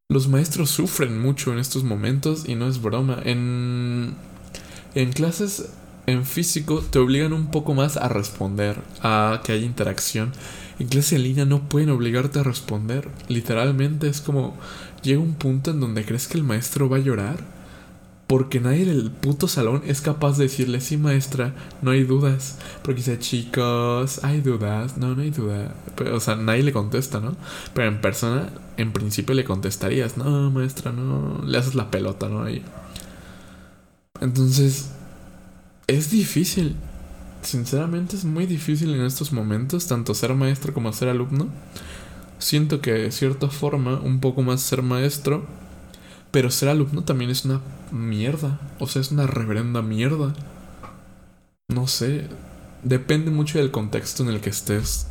Los 0.10 0.28
maestros 0.30 0.70
sufren 0.70 1.22
mucho 1.22 1.52
en 1.52 1.60
estos 1.60 1.84
momentos 1.84 2.48
y 2.48 2.56
no 2.56 2.68
es 2.68 2.82
broma. 2.82 3.20
En, 3.26 4.16
en 4.96 5.12
clases 5.12 5.70
en 6.06 6.26
físico 6.26 6.82
te 6.82 7.00
obligan 7.00 7.34
un 7.34 7.52
poco 7.52 7.74
más 7.74 7.98
a 7.98 8.08
responder, 8.08 8.82
a 9.02 9.42
que 9.44 9.52
haya 9.52 9.66
interacción. 9.66 10.32
En 10.80 10.88
clase 10.88 11.18
en 11.18 11.24
línea 11.24 11.46
no 11.46 11.68
pueden 11.68 11.90
obligarte 11.90 12.40
a 12.40 12.44
responder. 12.44 13.10
Literalmente 13.28 14.08
es 14.08 14.22
como 14.22 14.56
llega 15.04 15.20
un 15.20 15.34
punto 15.34 15.72
en 15.72 15.82
donde 15.82 16.06
crees 16.06 16.28
que 16.28 16.38
el 16.38 16.44
maestro 16.44 16.88
va 16.88 16.98
a 16.98 17.02
llorar 17.02 17.57
porque 18.28 18.60
nadie 18.60 18.84
en 18.84 18.90
el 18.90 19.10
puto 19.10 19.48
salón 19.48 19.82
es 19.88 20.02
capaz 20.02 20.38
de 20.38 20.44
decirle, 20.44 20.82
sí 20.82 20.98
maestra, 20.98 21.56
no 21.82 21.92
hay 21.92 22.04
dudas. 22.04 22.60
Porque 22.84 22.98
dice, 23.00 23.18
chicos, 23.20 24.22
hay 24.22 24.42
dudas. 24.42 24.98
No, 24.98 25.16
no 25.16 25.22
hay 25.22 25.32
duda. 25.32 25.74
o 26.14 26.20
sea, 26.20 26.36
nadie 26.36 26.64
le 26.64 26.74
contesta, 26.74 27.22
¿no? 27.22 27.38
Pero 27.74 27.88
en 27.88 28.02
persona, 28.02 28.50
en 28.76 28.92
principio 28.92 29.34
le 29.34 29.46
contestarías, 29.46 30.18
no, 30.18 30.52
maestra, 30.52 30.92
no. 30.92 31.42
Le 31.46 31.58
haces 31.58 31.74
la 31.74 31.90
pelota, 31.90 32.28
¿no? 32.28 32.44
Ahí. 32.44 32.64
Entonces, 34.20 34.92
es 35.88 36.12
difícil. 36.12 36.76
Sinceramente 37.44 38.18
es 38.18 38.26
muy 38.26 38.46
difícil 38.46 38.94
en 38.94 39.06
estos 39.06 39.32
momentos, 39.32 39.88
tanto 39.88 40.14
ser 40.14 40.34
maestro 40.34 40.74
como 40.74 40.92
ser 40.92 41.08
alumno. 41.08 41.48
Siento 42.40 42.82
que 42.82 42.92
de 42.92 43.12
cierta 43.14 43.48
forma, 43.50 44.02
un 44.02 44.20
poco 44.20 44.42
más 44.44 44.60
ser 44.62 44.82
maestro 44.82 45.46
Pero 46.32 46.52
ser 46.52 46.70
alumno 46.70 47.04
también 47.04 47.32
es 47.32 47.46
una 47.46 47.62
mierda. 47.92 48.60
O 48.80 48.88
sea, 48.88 49.02
es 49.02 49.12
una 49.12 49.28
reverenda 49.28 49.82
mierda. 49.82 50.34
No 51.70 51.88
sé. 51.88 52.28
Depende 52.84 53.32
mucho 53.32 53.58
del 53.60 53.72
contexto 53.72 54.24
en 54.24 54.30
el 54.30 54.42
que 54.42 54.50
estés. 54.50 55.08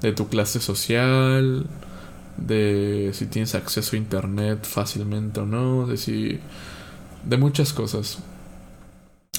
De 0.00 0.12
tu 0.12 0.28
clase 0.28 0.60
social. 0.60 1.66
De 2.36 3.10
si 3.14 3.26
tienes 3.26 3.54
acceso 3.54 3.96
a 3.96 3.98
internet 3.98 4.64
fácilmente 4.66 5.40
o 5.40 5.46
no. 5.46 5.86
De 5.86 5.96
si. 5.96 6.40
De 7.24 7.36
muchas 7.36 7.72
cosas. 7.72 8.18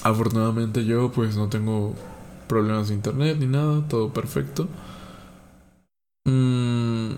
Afortunadamente 0.02 0.84
yo 0.84 1.12
pues 1.12 1.36
no 1.36 1.48
tengo 1.48 1.94
problemas 2.48 2.88
de 2.88 2.94
internet 2.94 3.36
ni 3.38 3.46
nada. 3.46 3.86
Todo 3.88 4.12
perfecto. 4.12 4.68
Mm, 6.24 7.12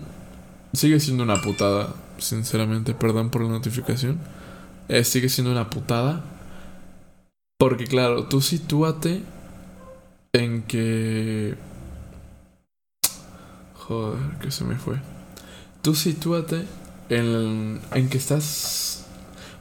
sigue 0.73 0.99
siendo 0.99 1.23
una 1.23 1.41
putada 1.41 1.93
sinceramente, 2.23 2.93
perdón 2.93 3.29
por 3.29 3.41
la 3.41 3.49
notificación. 3.49 4.19
Eh, 4.87 5.03
sigue 5.03 5.29
siendo 5.29 5.51
una 5.51 5.69
putada. 5.69 6.23
Porque 7.57 7.85
claro, 7.85 8.25
tú 8.25 8.41
sitúate 8.41 9.21
en 10.33 10.63
que... 10.63 11.55
Joder, 13.75 14.19
que 14.41 14.51
se 14.51 14.63
me 14.63 14.75
fue. 14.75 14.95
Tú 15.81 15.95
sitúate 15.95 16.65
en, 17.09 17.79
en 17.93 18.09
que 18.09 18.17
estás... 18.17 19.05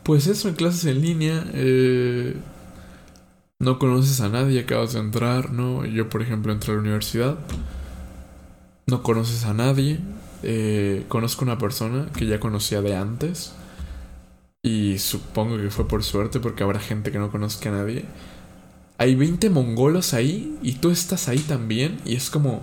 Pues 0.02 0.26
eso, 0.26 0.48
en 0.48 0.54
clases 0.54 0.84
en 0.86 1.00
línea. 1.00 1.44
Eh, 1.52 2.36
no 3.60 3.78
conoces 3.78 4.20
a 4.20 4.28
nadie, 4.28 4.60
acabas 4.60 4.94
de 4.94 4.98
entrar, 4.98 5.52
¿no? 5.52 5.84
Yo, 5.84 6.08
por 6.08 6.22
ejemplo, 6.22 6.52
entré 6.52 6.72
a 6.72 6.74
la 6.74 6.80
universidad. 6.80 7.38
No 8.88 9.04
conoces 9.04 9.44
a 9.44 9.54
nadie. 9.54 10.00
Eh, 10.42 11.04
conozco 11.08 11.44
una 11.44 11.58
persona 11.58 12.08
que 12.16 12.26
ya 12.26 12.40
conocía 12.40 12.82
de 12.82 12.96
antes. 12.96 13.52
Y 14.64 14.98
supongo 14.98 15.56
que 15.56 15.70
fue 15.70 15.88
por 15.88 16.04
suerte 16.04 16.38
porque 16.38 16.62
habrá 16.62 16.78
gente 16.78 17.10
que 17.10 17.18
no 17.18 17.30
conozca 17.30 17.68
a 17.68 17.72
nadie. 17.72 18.04
Hay 18.98 19.16
20 19.16 19.50
mongolos 19.50 20.14
ahí 20.14 20.56
y 20.62 20.74
tú 20.74 20.90
estás 20.90 21.28
ahí 21.28 21.40
también 21.40 22.00
y 22.04 22.14
es 22.14 22.30
como... 22.30 22.62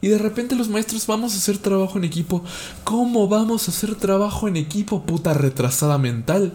Y 0.00 0.08
de 0.08 0.18
repente 0.18 0.56
los 0.56 0.68
maestros 0.68 1.06
vamos 1.06 1.34
a 1.34 1.38
hacer 1.38 1.58
trabajo 1.58 1.98
en 1.98 2.04
equipo. 2.04 2.42
¿Cómo 2.84 3.28
vamos 3.28 3.68
a 3.68 3.70
hacer 3.70 3.94
trabajo 3.94 4.48
en 4.48 4.56
equipo, 4.56 5.04
puta 5.06 5.32
retrasada 5.34 5.98
mental? 5.98 6.52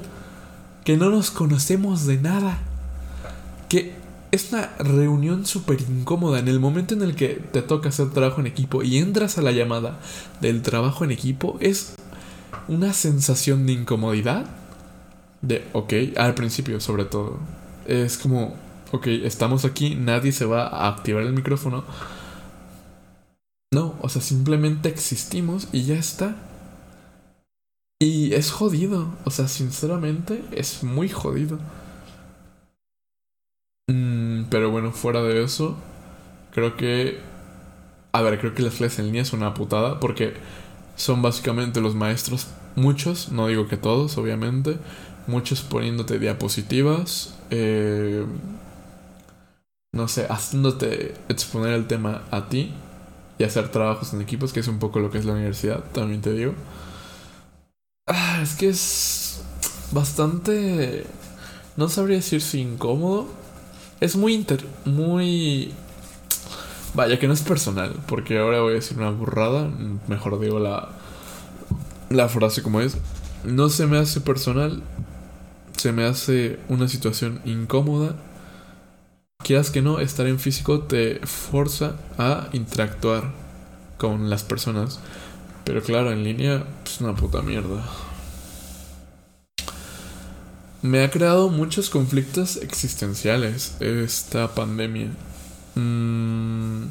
Que 0.84 0.98
no 0.98 1.10
nos 1.10 1.32
conocemos 1.32 2.06
de 2.06 2.18
nada. 2.18 2.60
Que 3.70 4.01
es 4.32 4.52
una 4.52 4.70
reunión 4.80 5.46
súper 5.46 5.82
incómoda 5.82 6.40
en 6.40 6.48
el 6.48 6.60
momento 6.60 6.94
en 6.94 7.02
el 7.02 7.16
que 7.16 7.30
te 7.52 7.62
toca 7.62 7.90
hacer 7.90 8.12
trabajo 8.12 8.40
en 8.40 8.48
equipo 8.48 8.82
y 8.82 8.98
entras 8.98 9.38
a 9.38 9.42
la 9.42 9.52
llamada 9.52 10.00
del 10.40 10.62
trabajo 10.62 11.04
en 11.04 11.12
equipo, 11.12 11.58
es 11.60 11.96
una 12.68 12.94
sensación 12.94 13.66
de 13.66 13.74
incomodidad. 13.74 14.46
De, 15.42 15.68
ok, 15.74 15.94
al 16.18 16.34
principio 16.34 16.80
sobre 16.80 17.06
todo. 17.06 17.40
Es 17.88 18.18
como, 18.18 18.56
ok, 18.92 19.08
estamos 19.08 19.66
aquí, 19.66 19.96
nadie 19.96 20.32
se 20.32 20.46
va 20.46 20.68
a 20.68 20.88
activar 20.88 21.24
el 21.24 21.34
micrófono. 21.34 21.84
No, 23.74 23.96
o 24.02 24.10
sea, 24.10 24.22
simplemente 24.22 24.90
existimos 24.90 25.68
y 25.72 25.84
ya 25.84 25.96
está. 25.96 26.36
Y 28.00 28.34
es 28.34 28.52
jodido, 28.52 29.10
o 29.26 29.32
sea, 29.32 29.48
sinceramente 29.48 30.44
es 30.52 30.84
muy 30.84 31.10
jodido. 31.10 31.60
Mm, 33.92 34.46
pero 34.50 34.72
bueno, 34.72 34.92
fuera 34.92 35.22
de 35.24 35.44
eso, 35.44 35.76
creo 36.54 36.78
que... 36.78 37.20
A 38.14 38.22
ver, 38.22 38.40
creo 38.40 38.56
que 38.56 38.64
las 38.64 38.76
clases 38.76 39.00
en 39.00 39.08
línea 39.08 39.26
son 39.26 39.42
una 39.42 39.54
putada 39.54 40.00
porque 40.00 40.34
son 40.96 41.22
básicamente 41.22 41.82
los 41.82 41.96
maestros, 41.96 42.48
muchos, 42.76 43.32
no 43.32 43.48
digo 43.48 43.68
que 43.68 43.78
todos, 43.78 44.18
obviamente, 44.18 44.78
muchos 45.28 45.62
poniéndote 45.62 46.20
diapositivas, 46.20 47.38
eh, 47.52 48.26
no 49.94 50.08
sé, 50.08 50.26
haciéndote 50.30 51.14
exponer 51.30 51.74
el 51.74 51.88
tema 51.88 52.24
a 52.32 52.48
ti 52.50 52.74
y 53.40 53.44
hacer 53.44 53.70
trabajos 53.70 54.14
en 54.14 54.22
equipos, 54.22 54.54
que 54.54 54.62
es 54.62 54.68
un 54.68 54.80
poco 54.80 55.00
lo 55.00 55.12
que 55.12 55.18
es 55.18 55.26
la 55.26 55.34
universidad, 55.34 55.84
también 55.94 56.22
te 56.22 56.34
digo. 56.34 56.54
Ah, 58.08 58.40
es 58.44 58.56
que 58.56 58.70
es 58.70 59.42
bastante... 59.92 61.06
No 61.78 61.88
sabría 61.90 62.18
decir 62.18 62.42
si 62.42 62.62
incómodo, 62.62 63.28
es 64.02 64.18
muy 64.18 64.34
inter... 64.34 64.66
muy... 64.84 65.72
Vaya, 66.94 67.18
que 67.18 67.28
no 67.28 67.34
es 67.34 67.42
personal, 67.42 67.96
porque 68.06 68.38
ahora 68.38 68.60
voy 68.60 68.74
a 68.74 68.76
decir 68.76 68.98
una 68.98 69.12
burrada, 69.12 69.70
mejor 70.10 70.38
digo 70.42 70.60
la, 70.60 70.90
la 72.10 72.28
frase 72.28 72.62
como 72.62 72.82
es. 72.82 72.98
No 73.46 73.70
se 73.70 73.88
me 73.88 73.98
hace 73.98 74.20
personal, 74.20 74.84
se 75.78 75.94
me 75.94 76.04
hace 76.04 76.60
una 76.68 76.90
situación 76.90 77.40
incómoda. 77.46 78.18
Quieras 79.42 79.72
que 79.72 79.82
no, 79.82 80.00
estar 80.00 80.28
en 80.28 80.38
físico 80.38 80.82
te 80.82 81.22
forza 81.26 81.96
a 82.18 82.50
interactuar 82.52 83.32
con 83.98 84.30
las 84.30 84.44
personas. 84.44 85.00
Pero 85.64 85.82
claro, 85.82 86.12
en 86.12 86.26
línea 86.26 86.66
es 86.86 87.00
una 87.00 87.16
puta 87.16 87.42
mierda 87.42 87.86
me 90.82 91.04
ha 91.04 91.10
creado 91.12 91.50
muchos 91.50 91.90
conflictos 91.90 92.58
existenciales 92.58 93.76
esta 93.80 94.54
pandemia. 94.54 95.10
Mm, 95.76 96.84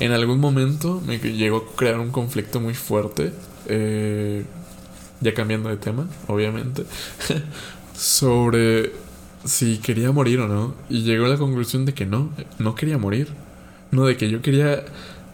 en 0.00 0.12
algún 0.12 0.38
momento 0.40 1.00
me 1.06 1.18
llegó 1.18 1.58
a 1.58 1.76
crear 1.76 1.98
un 1.98 2.10
conflicto 2.10 2.60
muy 2.60 2.74
fuerte, 2.74 3.32
eh, 3.66 4.44
ya 5.20 5.34
cambiando 5.34 5.68
de 5.68 5.76
tema, 5.76 6.08
obviamente, 6.26 6.84
sobre 7.96 8.92
si 9.44 9.78
quería 9.78 10.12
morir 10.12 10.40
o 10.40 10.48
no. 10.48 10.74
Y 10.88 11.02
llegó 11.02 11.26
a 11.26 11.28
la 11.28 11.38
conclusión 11.38 11.84
de 11.84 11.94
que 11.94 12.06
no, 12.06 12.30
no 12.58 12.74
quería 12.74 12.98
morir. 12.98 13.28
No, 13.90 14.06
de 14.06 14.16
que 14.16 14.30
yo 14.30 14.42
quería... 14.42 14.84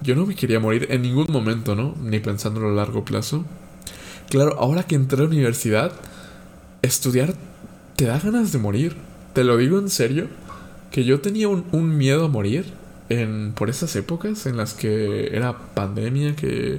Yo 0.01 0.15
no 0.15 0.27
me 0.27 0.37
quería 0.37 0.61
morir 0.61 0.87
en 0.91 1.03
ningún 1.03 1.27
momento, 1.29 1.75
¿no? 1.75 1.97
Ni 2.01 2.21
pensándolo 2.21 2.69
a 2.69 2.73
largo 2.73 3.05
plazo. 3.05 3.45
Claro, 4.31 4.57
ahora 4.61 4.85
que 4.85 4.95
entré 4.95 5.19
a 5.19 5.23
la 5.23 5.29
universidad, 5.29 5.93
estudiar 6.83 7.35
te 7.99 8.05
da 8.05 8.21
ganas 8.21 8.53
de 8.53 8.59
morir. 8.59 8.95
Te 9.33 9.43
lo 9.43 9.57
digo 9.57 9.77
en 9.81 9.91
serio, 9.91 10.29
que 10.93 11.05
yo 11.05 11.21
tenía 11.21 11.49
un, 11.49 11.99
miedo 11.99 12.27
a 12.27 12.29
morir 12.29 12.73
en, 13.09 13.53
por 13.57 13.71
esas 13.71 13.97
épocas 13.97 14.47
en 14.47 14.57
las 14.57 14.73
que 14.73 15.35
era 15.37 15.59
pandemia, 15.75 16.37
que 16.37 16.79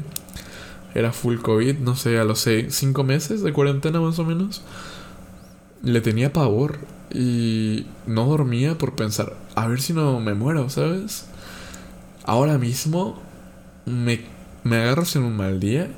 era 0.95 1.11
full 1.11 1.39
COVID, 1.39 1.79
no 1.79 1.97
sé, 1.97 2.17
a 2.19 2.23
los 2.23 2.39
seis, 2.39 2.73
cinco 2.73 3.03
meses 3.03 3.43
de 3.43 3.51
cuarentena 3.51 3.99
más 3.99 4.17
o 4.17 4.23
menos. 4.23 4.61
Le 5.83 5.99
tenía 5.99 6.31
pavor 6.31 6.77
y 7.13 7.85
no 8.07 8.25
dormía 8.25 8.77
por 8.77 8.95
pensar, 8.95 9.35
a 9.55 9.67
ver 9.67 9.81
si 9.81 9.91
no 9.91 10.21
me 10.21 10.35
muero, 10.35 10.69
¿sabes? 10.69 11.25
Ahora 12.23 12.57
mismo 12.57 13.19
me, 13.85 14.21
me 14.63 14.77
agarras 14.77 15.17
en 15.17 15.23
un 15.23 15.35
mal 15.35 15.59
día 15.59 15.89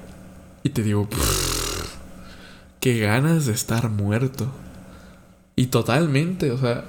y 0.63 0.69
te 0.69 0.81
digo, 0.81 1.07
qué 2.79 2.97
ganas 2.97 3.45
de 3.45 3.53
estar 3.53 3.87
muerto. 3.91 4.51
Y 5.55 5.67
totalmente, 5.67 6.51
o 6.51 6.58
sea, 6.58 6.86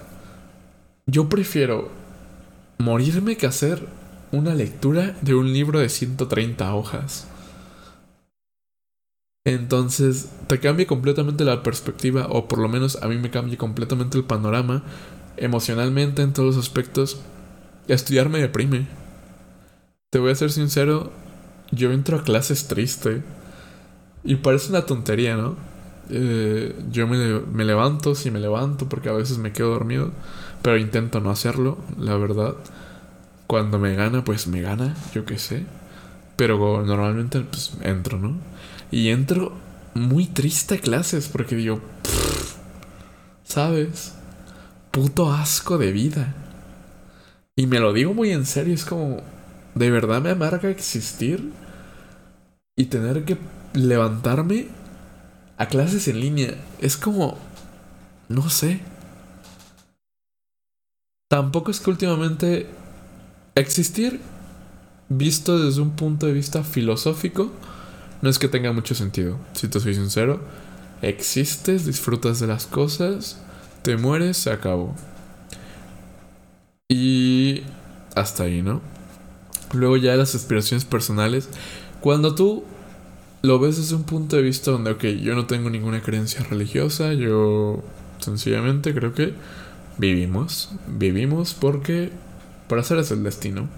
yo 1.06 1.28
prefiero 1.28 1.90
morirme 2.78 3.36
que 3.36 3.46
hacer 3.46 3.86
una 4.30 4.54
lectura 4.54 5.16
de 5.20 5.34
un 5.34 5.52
libro 5.52 5.78
de 5.78 5.88
130 5.88 6.74
hojas. 6.74 7.28
Entonces, 9.44 10.30
te 10.46 10.60
cambia 10.60 10.86
completamente 10.86 11.44
la 11.44 11.62
perspectiva, 11.62 12.26
o 12.30 12.46
por 12.46 12.58
lo 12.60 12.68
menos 12.68 13.02
a 13.02 13.08
mí 13.08 13.18
me 13.18 13.30
cambia 13.30 13.58
completamente 13.58 14.16
el 14.16 14.24
panorama, 14.24 14.84
emocionalmente 15.36 16.22
en 16.22 16.32
todos 16.32 16.56
los 16.56 16.64
aspectos. 16.64 17.20
Estudiar 17.88 18.28
me 18.28 18.40
deprime. 18.40 18.86
Te 20.10 20.20
voy 20.20 20.30
a 20.30 20.36
ser 20.36 20.52
sincero, 20.52 21.10
yo 21.72 21.90
entro 21.90 22.18
a 22.18 22.22
clases 22.22 22.68
triste. 22.68 23.22
Y 24.24 24.36
parece 24.36 24.70
una 24.70 24.86
tontería, 24.86 25.36
¿no? 25.36 25.56
Eh, 26.10 26.74
yo 26.90 27.06
me, 27.06 27.40
me, 27.40 27.64
levanto, 27.64 28.14
si 28.14 28.30
me 28.30 28.40
levanto, 28.40 28.88
porque 28.88 29.08
a 29.08 29.12
veces 29.12 29.38
me 29.38 29.52
quedo 29.52 29.70
dormido, 29.70 30.10
pero 30.62 30.76
intento 30.78 31.20
no 31.20 31.30
hacerlo, 31.30 31.78
la 31.98 32.16
verdad. 32.16 32.54
Cuando 33.46 33.78
me 33.78 33.94
gana, 33.94 34.24
pues 34.24 34.46
me 34.46 34.62
gana, 34.62 34.94
yo 35.14 35.24
qué 35.24 35.38
sé. 35.38 35.66
Pero 36.36 36.84
normalmente 36.84 37.40
pues 37.40 37.72
entro, 37.82 38.18
¿no? 38.18 38.36
Y 38.90 39.08
entro 39.10 39.52
muy 39.94 40.26
triste 40.26 40.76
a 40.76 40.80
clases 40.80 41.28
porque 41.28 41.56
digo, 41.56 41.80
¿sabes? 43.44 44.14
Puto 44.90 45.32
asco 45.32 45.78
de 45.78 45.92
vida. 45.92 46.34
Y 47.56 47.66
me 47.66 47.80
lo 47.80 47.92
digo 47.92 48.14
muy 48.14 48.30
en 48.30 48.46
serio, 48.46 48.74
es 48.74 48.84
como, 48.84 49.18
de 49.74 49.90
verdad 49.90 50.22
me 50.22 50.30
amarga 50.30 50.70
existir 50.70 51.52
y 52.76 52.86
tener 52.86 53.24
que 53.24 53.36
levantarme 53.74 54.68
a 55.62 55.68
clases 55.68 56.08
en 56.08 56.18
línea. 56.18 56.54
Es 56.80 56.96
como... 56.96 57.38
No 58.28 58.50
sé. 58.50 58.80
Tampoco 61.30 61.70
es 61.70 61.78
que 61.78 61.90
últimamente 61.90 62.66
existir, 63.54 64.20
visto 65.08 65.64
desde 65.64 65.80
un 65.80 65.94
punto 65.94 66.26
de 66.26 66.32
vista 66.32 66.64
filosófico, 66.64 67.52
no 68.22 68.28
es 68.28 68.40
que 68.40 68.48
tenga 68.48 68.72
mucho 68.72 68.96
sentido, 68.96 69.38
si 69.52 69.68
te 69.68 69.78
soy 69.78 69.94
sincero. 69.94 70.40
Existes, 71.00 71.86
disfrutas 71.86 72.40
de 72.40 72.48
las 72.48 72.66
cosas, 72.66 73.40
te 73.82 73.96
mueres, 73.96 74.38
se 74.38 74.50
acabó. 74.50 74.96
Y 76.88 77.62
hasta 78.16 78.44
ahí, 78.44 78.62
¿no? 78.62 78.80
Luego 79.72 79.96
ya 79.96 80.16
las 80.16 80.34
aspiraciones 80.34 80.84
personales. 80.84 81.48
Cuando 82.00 82.34
tú 82.34 82.64
lo 83.42 83.58
ves 83.58 83.76
desde 83.76 83.96
un 83.96 84.04
punto 84.04 84.36
de 84.36 84.42
vista 84.42 84.70
donde, 84.70 84.92
ok, 84.92 85.04
yo 85.20 85.34
no 85.34 85.46
tengo 85.46 85.68
ninguna 85.68 86.00
creencia 86.00 86.42
religiosa, 86.50 87.12
yo 87.12 87.82
sencillamente 88.18 88.94
creo 88.94 89.14
que 89.14 89.34
vivimos. 89.98 90.70
Vivimos 90.86 91.54
porque 91.54 92.10
por 92.68 92.78
hacer 92.78 92.98
es 92.98 93.10
el 93.10 93.24
destino. 93.24 93.68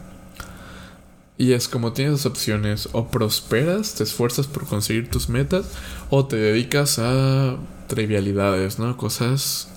Y 1.36 1.52
es 1.52 1.66
como 1.66 1.92
tienes 1.92 2.12
dos 2.12 2.26
opciones, 2.26 2.88
o 2.92 3.08
prosperas, 3.08 3.94
te 3.94 4.04
esfuerzas 4.04 4.46
por 4.46 4.66
conseguir 4.66 5.10
tus 5.10 5.28
metas, 5.28 5.66
o 6.08 6.26
te 6.26 6.36
dedicas 6.36 7.00
a 7.00 7.56
trivialidades, 7.88 8.78
¿no? 8.78 8.96
Cosas 8.96 9.68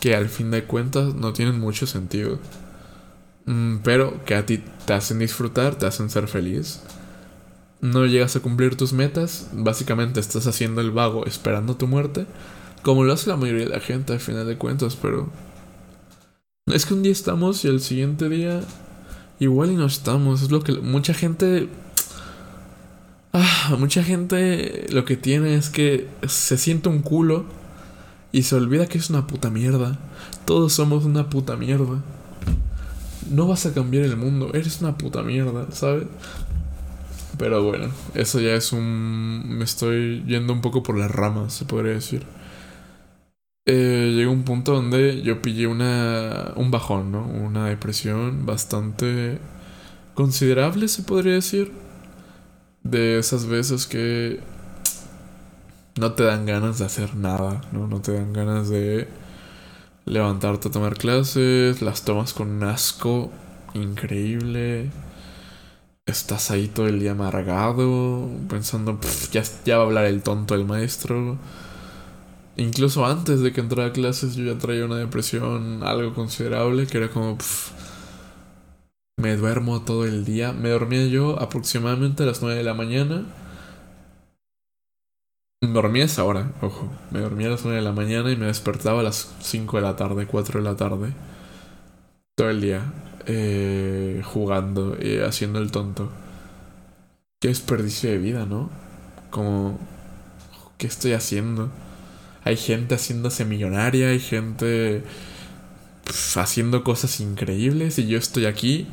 que 0.00 0.14
al 0.14 0.28
fin 0.28 0.50
de 0.50 0.64
cuentas 0.64 1.14
no 1.14 1.32
tienen 1.34 1.60
mucho 1.60 1.86
sentido. 1.86 2.38
Mm, 3.46 3.78
pero 3.82 4.24
que 4.24 4.34
a 4.34 4.46
ti 4.46 4.62
te 4.86 4.92
hacen 4.94 5.18
disfrutar, 5.18 5.74
te 5.74 5.86
hacen 5.86 6.08
ser 6.08 6.28
feliz. 6.28 6.80
No 7.84 8.06
llegas 8.06 8.34
a 8.34 8.40
cumplir 8.40 8.76
tus 8.76 8.94
metas, 8.94 9.50
básicamente 9.52 10.18
estás 10.18 10.46
haciendo 10.46 10.80
el 10.80 10.90
vago 10.90 11.26
esperando 11.26 11.76
tu 11.76 11.86
muerte, 11.86 12.24
como 12.82 13.04
lo 13.04 13.12
hace 13.12 13.28
la 13.28 13.36
mayoría 13.36 13.64
de 13.64 13.72
la 13.72 13.80
gente 13.80 14.14
al 14.14 14.20
final 14.20 14.46
de 14.46 14.56
cuentas, 14.56 14.96
pero... 14.96 15.28
Es 16.72 16.86
que 16.86 16.94
un 16.94 17.02
día 17.02 17.12
estamos 17.12 17.62
y 17.62 17.68
el 17.68 17.82
siguiente 17.82 18.30
día 18.30 18.62
igual 19.38 19.70
y 19.70 19.76
no 19.76 19.84
estamos. 19.84 20.40
Es 20.40 20.50
lo 20.50 20.62
que 20.62 20.72
mucha 20.72 21.12
gente... 21.12 21.68
Ah, 23.34 23.76
mucha 23.78 24.02
gente 24.02 24.86
lo 24.88 25.04
que 25.04 25.18
tiene 25.18 25.54
es 25.54 25.68
que 25.68 26.08
se 26.26 26.56
siente 26.56 26.88
un 26.88 27.02
culo 27.02 27.44
y 28.32 28.44
se 28.44 28.54
olvida 28.54 28.86
que 28.86 28.96
es 28.96 29.10
una 29.10 29.26
puta 29.26 29.50
mierda. 29.50 29.98
Todos 30.46 30.72
somos 30.72 31.04
una 31.04 31.28
puta 31.28 31.54
mierda 31.56 32.02
no 33.30 33.46
vas 33.46 33.66
a 33.66 33.72
cambiar 33.72 34.04
el 34.04 34.16
mundo, 34.16 34.50
eres 34.54 34.80
una 34.80 34.96
puta 34.96 35.22
mierda, 35.22 35.66
¿sabes? 35.70 36.04
Pero 37.38 37.62
bueno, 37.64 37.88
eso 38.14 38.40
ya 38.40 38.54
es 38.54 38.72
un... 38.72 39.44
Me 39.58 39.64
estoy 39.64 40.22
yendo 40.26 40.52
un 40.52 40.60
poco 40.60 40.82
por 40.82 40.96
las 40.96 41.10
ramas, 41.10 41.52
se 41.54 41.64
podría 41.64 41.94
decir. 41.94 42.24
Eh, 43.66 44.12
llegó 44.14 44.30
un 44.32 44.44
punto 44.44 44.74
donde 44.74 45.22
yo 45.22 45.40
pillé 45.40 45.66
una, 45.66 46.52
un 46.56 46.70
bajón, 46.70 47.12
¿no? 47.12 47.24
Una 47.26 47.66
depresión 47.68 48.44
bastante 48.44 49.38
considerable, 50.14 50.88
se 50.88 51.02
podría 51.02 51.34
decir. 51.34 51.72
De 52.82 53.18
esas 53.18 53.46
veces 53.46 53.86
que 53.86 54.40
no 55.98 56.12
te 56.12 56.24
dan 56.24 56.46
ganas 56.46 56.78
de 56.78 56.84
hacer 56.86 57.14
nada, 57.16 57.60
¿no? 57.72 57.86
No 57.86 58.00
te 58.00 58.12
dan 58.12 58.32
ganas 58.32 58.68
de 58.68 59.08
levantarte 60.06 60.68
a 60.68 60.70
tomar 60.70 60.96
clases, 60.96 61.82
las 61.82 62.04
tomas 62.04 62.34
con 62.34 62.50
un 62.50 62.64
asco 62.64 63.30
increíble. 63.74 64.90
Estás 66.06 66.50
ahí 66.50 66.68
todo 66.68 66.86
el 66.86 67.00
día 67.00 67.12
amargado, 67.12 68.28
pensando, 68.48 68.98
ya, 69.32 69.42
ya 69.64 69.78
va 69.78 69.84
a 69.84 69.86
hablar 69.86 70.04
el 70.04 70.22
tonto 70.22 70.54
el 70.54 70.64
maestro. 70.64 71.38
Incluso 72.56 73.04
antes 73.06 73.40
de 73.40 73.52
que 73.52 73.60
entrara 73.60 73.88
a 73.88 73.92
clases 73.92 74.36
yo 74.36 74.44
ya 74.44 74.58
traía 74.58 74.84
una 74.84 74.96
depresión 74.96 75.82
algo 75.82 76.14
considerable, 76.14 76.86
que 76.86 76.98
era 76.98 77.10
como, 77.10 77.38
me 79.16 79.36
duermo 79.36 79.82
todo 79.82 80.04
el 80.04 80.24
día. 80.24 80.52
Me 80.52 80.68
dormía 80.68 81.06
yo 81.06 81.40
aproximadamente 81.40 82.22
a 82.22 82.26
las 82.26 82.42
9 82.42 82.56
de 82.56 82.64
la 82.64 82.74
mañana 82.74 83.24
me 85.66 85.72
dormía 85.72 86.04
esa 86.04 86.24
hora, 86.24 86.52
ojo. 86.60 86.90
Me 87.10 87.20
dormía 87.20 87.48
a 87.48 87.50
las 87.50 87.64
9 87.64 87.78
de 87.78 87.84
la 87.84 87.92
mañana 87.92 88.30
y 88.30 88.36
me 88.36 88.46
despertaba 88.46 89.00
a 89.00 89.02
las 89.02 89.34
5 89.40 89.76
de 89.78 89.82
la 89.82 89.96
tarde, 89.96 90.26
4 90.26 90.60
de 90.60 90.64
la 90.64 90.76
tarde. 90.76 91.12
Todo 92.36 92.50
el 92.50 92.60
día. 92.60 92.82
Eh, 93.26 94.22
jugando 94.24 94.96
y 95.00 95.18
haciendo 95.18 95.58
el 95.58 95.70
tonto. 95.70 96.10
Qué 97.40 97.48
desperdicio 97.48 98.10
de 98.10 98.18
vida, 98.18 98.46
¿no? 98.46 98.70
Como... 99.30 99.78
¿Qué 100.78 100.86
estoy 100.86 101.12
haciendo? 101.12 101.70
Hay 102.42 102.56
gente 102.56 102.96
haciéndose 102.96 103.44
millonaria, 103.44 104.08
hay 104.08 104.20
gente 104.20 105.04
haciendo 106.36 106.84
cosas 106.84 107.20
increíbles 107.20 107.98
y 107.98 108.06
yo 108.06 108.18
estoy 108.18 108.46
aquí 108.46 108.86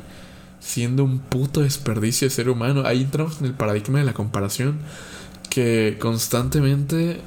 siendo 0.60 1.04
un 1.04 1.18
puto 1.18 1.60
desperdicio 1.60 2.26
de 2.26 2.30
ser 2.30 2.48
humano. 2.48 2.84
Ahí 2.86 3.02
entramos 3.02 3.40
en 3.40 3.46
el 3.46 3.54
paradigma 3.54 3.98
de 3.98 4.04
la 4.04 4.14
comparación 4.14 4.78
que 5.50 5.98
constantemente 6.00 7.20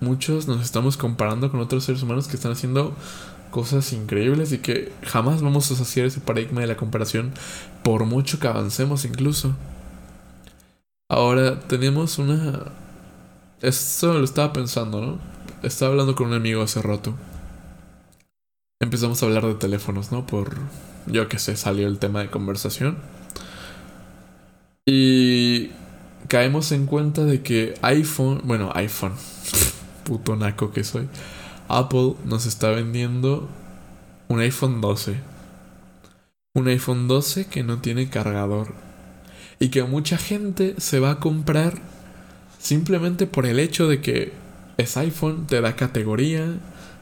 muchos 0.00 0.46
nos 0.46 0.62
estamos 0.62 0.96
comparando 0.96 1.50
con 1.50 1.60
otros 1.60 1.84
seres 1.84 2.02
humanos 2.02 2.28
que 2.28 2.36
están 2.36 2.52
haciendo 2.52 2.94
cosas 3.54 3.92
increíbles 3.92 4.50
y 4.50 4.58
que 4.58 4.90
jamás 5.04 5.40
vamos 5.40 5.70
a 5.70 5.80
hacer 5.80 6.06
ese 6.06 6.20
paradigma 6.20 6.60
de 6.60 6.66
la 6.66 6.76
comparación 6.76 7.32
por 7.84 8.04
mucho 8.04 8.40
que 8.40 8.48
avancemos 8.48 9.04
incluso. 9.04 9.54
Ahora 11.08 11.60
tenemos 11.60 12.18
una... 12.18 12.72
Esto 13.62 14.14
lo 14.14 14.24
estaba 14.24 14.52
pensando, 14.52 15.00
¿no? 15.00 15.18
Estaba 15.62 15.92
hablando 15.92 16.16
con 16.16 16.26
un 16.26 16.34
amigo 16.34 16.62
hace 16.62 16.82
rato. 16.82 17.14
Empezamos 18.80 19.22
a 19.22 19.26
hablar 19.26 19.46
de 19.46 19.54
teléfonos, 19.54 20.10
¿no? 20.10 20.26
Por... 20.26 20.56
Yo 21.06 21.28
que 21.28 21.38
sé, 21.38 21.56
salió 21.56 21.86
el 21.86 22.00
tema 22.00 22.22
de 22.22 22.30
conversación. 22.30 22.98
Y 24.84 25.70
caemos 26.26 26.72
en 26.72 26.86
cuenta 26.86 27.24
de 27.24 27.42
que 27.42 27.74
iPhone, 27.82 28.40
bueno, 28.42 28.72
iPhone, 28.74 29.12
puto 30.02 30.34
naco 30.34 30.72
que 30.72 30.82
soy, 30.82 31.08
Apple 31.68 32.14
nos 32.24 32.46
está 32.46 32.70
vendiendo 32.70 33.48
un 34.28 34.40
iPhone 34.40 34.80
12. 34.80 35.16
Un 36.54 36.68
iPhone 36.68 37.08
12 37.08 37.46
que 37.46 37.62
no 37.62 37.78
tiene 37.78 38.08
cargador. 38.08 38.74
Y 39.58 39.68
que 39.68 39.82
mucha 39.84 40.18
gente 40.18 40.74
se 40.78 41.00
va 41.00 41.12
a 41.12 41.20
comprar 41.20 41.74
simplemente 42.58 43.26
por 43.26 43.46
el 43.46 43.58
hecho 43.58 43.88
de 43.88 44.00
que 44.00 44.32
es 44.76 44.96
iPhone, 44.96 45.46
te 45.46 45.60
da 45.60 45.76
categoría, 45.76 46.54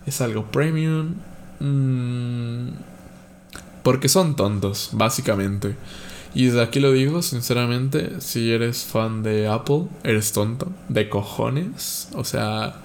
es 0.06 0.20
algo 0.20 0.50
premium. 0.50 1.14
Mm, 1.60 2.68
porque 3.82 4.08
son 4.08 4.36
tontos, 4.36 4.90
básicamente. 4.92 5.76
Y 6.34 6.46
desde 6.46 6.62
aquí 6.62 6.80
lo 6.80 6.92
digo, 6.92 7.22
sinceramente, 7.22 8.20
si 8.20 8.52
eres 8.52 8.84
fan 8.84 9.22
de 9.22 9.48
Apple, 9.48 9.86
eres 10.02 10.32
tonto, 10.32 10.72
de 10.88 11.08
cojones. 11.08 12.08
O 12.14 12.24
sea, 12.24 12.76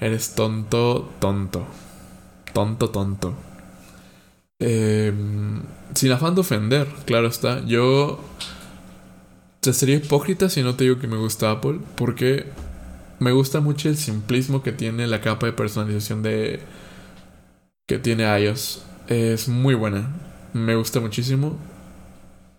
eres 0.00 0.34
tonto, 0.34 1.10
tonto. 1.20 1.66
Tonto, 2.52 2.90
tonto. 2.90 3.34
Em, 4.58 5.62
sin 5.94 6.12
afán 6.12 6.34
de 6.34 6.40
ofender, 6.40 6.88
claro 7.04 7.28
está. 7.28 7.64
Yo 7.66 8.20
te 9.60 9.72
sería 9.72 9.96
hipócrita 9.96 10.48
si 10.48 10.62
no 10.62 10.74
te 10.74 10.84
digo 10.84 10.98
que 10.98 11.06
me 11.08 11.16
gusta 11.16 11.50
Apple, 11.50 11.80
porque 11.96 12.46
me 13.18 13.32
gusta 13.32 13.60
mucho 13.60 13.88
el 13.88 13.96
simplismo 13.96 14.62
que 14.62 14.72
tiene 14.72 15.06
la 15.06 15.20
capa 15.20 15.46
de 15.46 15.52
personalización 15.52 16.22
de 16.22 16.60
que 17.86 17.98
tiene 17.98 18.24
iOS. 18.24 18.84
Es 19.08 19.48
muy 19.48 19.74
buena. 19.74 20.10
Me 20.52 20.74
gusta 20.76 21.00
muchísimo. 21.00 21.58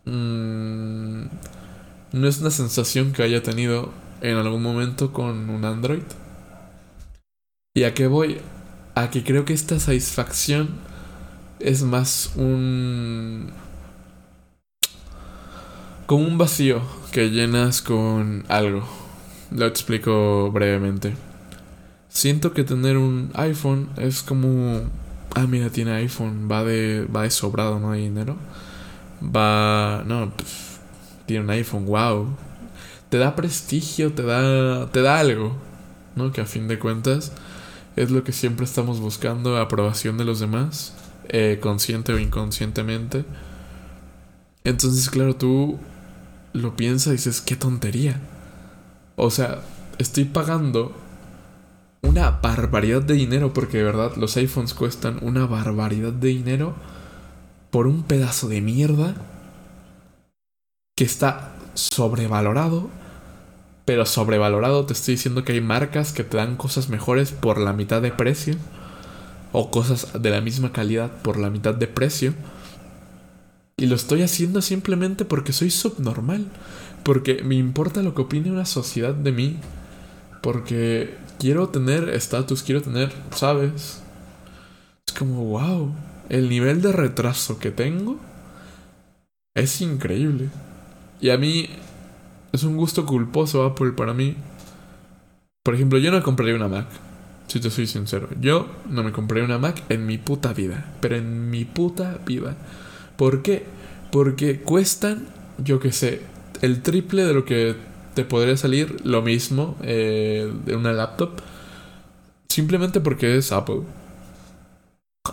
Mm, 0.05 1.25
no 2.13 2.27
es 2.27 2.39
una 2.39 2.51
sensación 2.51 3.11
que 3.13 3.23
haya 3.23 3.43
tenido 3.43 3.91
en 4.21 4.37
algún 4.37 4.63
momento 4.63 5.11
con 5.13 5.49
un 5.49 5.65
Android. 5.65 6.03
¿Y 7.77 7.83
a 7.83 7.93
qué 7.93 8.07
voy? 8.07 8.39
A 8.95 9.11
que 9.11 9.23
creo 9.23 9.45
que 9.45 9.53
esta 9.53 9.79
satisfacción 9.79 10.69
es 11.59 11.83
más 11.83 12.31
un... 12.35 13.51
como 16.07 16.25
un 16.25 16.39
vacío 16.39 16.81
que 17.11 17.29
llenas 17.29 17.83
con 17.83 18.45
algo. 18.47 18.83
Lo 19.51 19.67
explico 19.67 20.51
brevemente. 20.51 21.13
Siento 22.09 22.51
que 22.51 22.63
tener 22.63 22.97
un 22.97 23.29
iPhone 23.35 23.91
es 23.97 24.23
como... 24.23 24.81
Ah, 25.35 25.45
mira, 25.45 25.69
tiene 25.69 25.91
iPhone, 25.91 26.49
va 26.51 26.63
de, 26.63 27.05
va 27.05 27.21
de 27.21 27.29
sobrado, 27.29 27.79
no 27.79 27.91
hay 27.91 28.05
dinero 28.05 28.37
va, 29.21 30.01
no, 30.03 30.31
pues, 30.35 30.79
tiene 31.27 31.43
un 31.43 31.51
iPhone, 31.51 31.85
wow. 31.85 32.35
Te 33.09 33.19
da 33.19 33.35
prestigio, 33.35 34.13
te 34.13 34.23
da, 34.23 34.87
te 34.87 35.03
da 35.03 35.19
algo, 35.19 35.55
¿no? 36.15 36.31
Que 36.31 36.41
a 36.41 36.45
fin 36.47 36.67
de 36.67 36.79
cuentas 36.79 37.33
es 37.97 38.11
lo 38.11 38.23
que 38.23 38.31
siempre 38.31 38.63
estamos 38.63 38.99
buscando, 38.99 39.57
aprobación 39.57 40.17
de 40.17 40.23
los 40.23 40.39
demás, 40.39 40.93
eh, 41.29 41.57
consciente 41.59 42.13
o 42.13 42.19
inconscientemente. 42.19 43.25
Entonces, 44.63 45.09
claro, 45.09 45.35
tú 45.35 45.79
lo 46.53 46.75
piensas 46.75 47.07
y 47.07 47.17
dices, 47.17 47.41
qué 47.41 47.55
tontería. 47.55 48.21
O 49.15 49.31
sea, 49.31 49.61
estoy 49.97 50.25
pagando 50.25 50.95
una 52.03 52.29
barbaridad 52.29 53.01
de 53.01 53.15
dinero, 53.15 53.51
porque 53.51 53.79
de 53.79 53.83
verdad 53.83 54.15
los 54.15 54.37
iPhones 54.37 54.75
cuestan 54.75 55.17
una 55.21 55.47
barbaridad 55.47 56.13
de 56.13 56.27
dinero 56.29 56.75
por 57.71 57.87
un 57.87 58.03
pedazo 58.03 58.47
de 58.47 58.61
mierda 58.61 59.15
que 60.95 61.03
está 61.03 61.55
sobrevalorado 61.73 62.89
pero 63.87 64.05
sobrevalorado. 64.05 64.85
Te 64.85 64.91
estoy 64.91 65.13
diciendo 65.13 65.45
que 65.45 65.53
hay 65.53 65.61
marcas 65.61 66.11
que 66.11 66.25
te 66.25 66.35
dan 66.35 66.57
cosas 66.57 66.89
mejores 66.89 67.31
por 67.31 67.57
la 67.57 67.71
mitad 67.71 68.01
de 68.01 68.11
precio. 68.11 68.55
O 69.53 69.71
cosas 69.71 70.21
de 70.21 70.29
la 70.29 70.41
misma 70.41 70.73
calidad 70.73 71.09
por 71.21 71.37
la 71.37 71.49
mitad 71.49 71.73
de 71.73 71.87
precio. 71.87 72.33
Y 73.77 73.85
lo 73.85 73.95
estoy 73.95 74.23
haciendo 74.23 74.61
simplemente 74.61 75.23
porque 75.23 75.53
soy 75.53 75.71
subnormal. 75.71 76.47
Porque 77.03 77.41
me 77.45 77.55
importa 77.55 78.01
lo 78.03 78.13
que 78.13 78.23
opine 78.23 78.51
una 78.51 78.65
sociedad 78.65 79.13
de 79.13 79.31
mí. 79.31 79.55
Porque 80.43 81.15
quiero 81.39 81.69
tener 81.69 82.09
estatus, 82.09 82.63
quiero 82.63 82.81
tener, 82.81 83.13
¿sabes? 83.33 84.01
Es 85.07 85.13
como, 85.17 85.45
wow, 85.45 85.95
el 86.27 86.49
nivel 86.49 86.81
de 86.81 86.91
retraso 86.91 87.57
que 87.57 87.71
tengo 87.71 88.19
es 89.55 89.79
increíble. 89.79 90.49
Y 91.21 91.29
a 91.29 91.37
mí 91.37 91.69
es 92.51 92.63
un 92.63 92.77
gusto 92.77 93.05
culposo 93.05 93.63
Apple 93.63 93.91
para 93.91 94.13
mí. 94.13 94.35
Por 95.63 95.75
ejemplo, 95.75 95.99
yo 95.99 96.11
no 96.11 96.23
compraría 96.23 96.55
una 96.55 96.67
Mac. 96.67 96.87
Si 97.47 97.59
te 97.59 97.69
soy 97.69 97.87
sincero. 97.87 98.29
Yo 98.39 98.67
no 98.89 99.03
me 99.03 99.11
compré 99.11 99.41
una 99.43 99.57
Mac 99.57 99.83
en 99.89 100.05
mi 100.05 100.17
puta 100.17 100.53
vida. 100.53 100.93
Pero 101.01 101.15
en 101.17 101.49
mi 101.49 101.65
puta 101.65 102.19
vida. 102.25 102.55
¿Por 103.15 103.41
qué? 103.41 103.65
Porque 104.11 104.61
cuestan, 104.61 105.27
yo 105.57 105.79
qué 105.79 105.91
sé, 105.91 106.21
el 106.61 106.81
triple 106.81 107.25
de 107.25 107.33
lo 107.33 107.45
que 107.45 107.75
te 108.13 108.23
podría 108.23 108.57
salir 108.57 109.05
lo 109.05 109.21
mismo 109.21 109.77
eh, 109.83 110.51
de 110.65 110.75
una 110.75 110.93
laptop. 110.93 111.31
Simplemente 112.47 113.01
porque 113.01 113.37
es 113.37 113.51
Apple. 113.51 113.81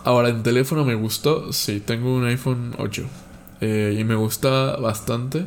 Ahora, 0.03 0.29
en 0.29 0.43
teléfono 0.43 0.83
me 0.83 0.95
gustó. 0.95 1.53
Sí, 1.53 1.79
tengo 1.79 2.13
un 2.13 2.25
iPhone 2.25 2.75
8. 2.77 3.05
Eh, 3.61 3.95
y 3.97 4.03
me 4.03 4.15
gusta 4.15 4.75
bastante 4.75 5.45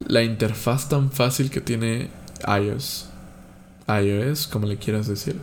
la 0.00 0.22
interfaz 0.22 0.88
tan 0.88 1.10
fácil 1.10 1.50
que 1.50 1.60
tiene 1.60 2.10
iOS. 2.46 3.08
iOS, 3.88 4.46
como 4.46 4.66
le 4.66 4.78
quieras 4.78 5.06
decir. 5.06 5.36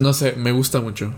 No 0.00 0.12
sé, 0.12 0.32
me 0.36 0.52
gusta 0.52 0.80
mucho. 0.80 1.12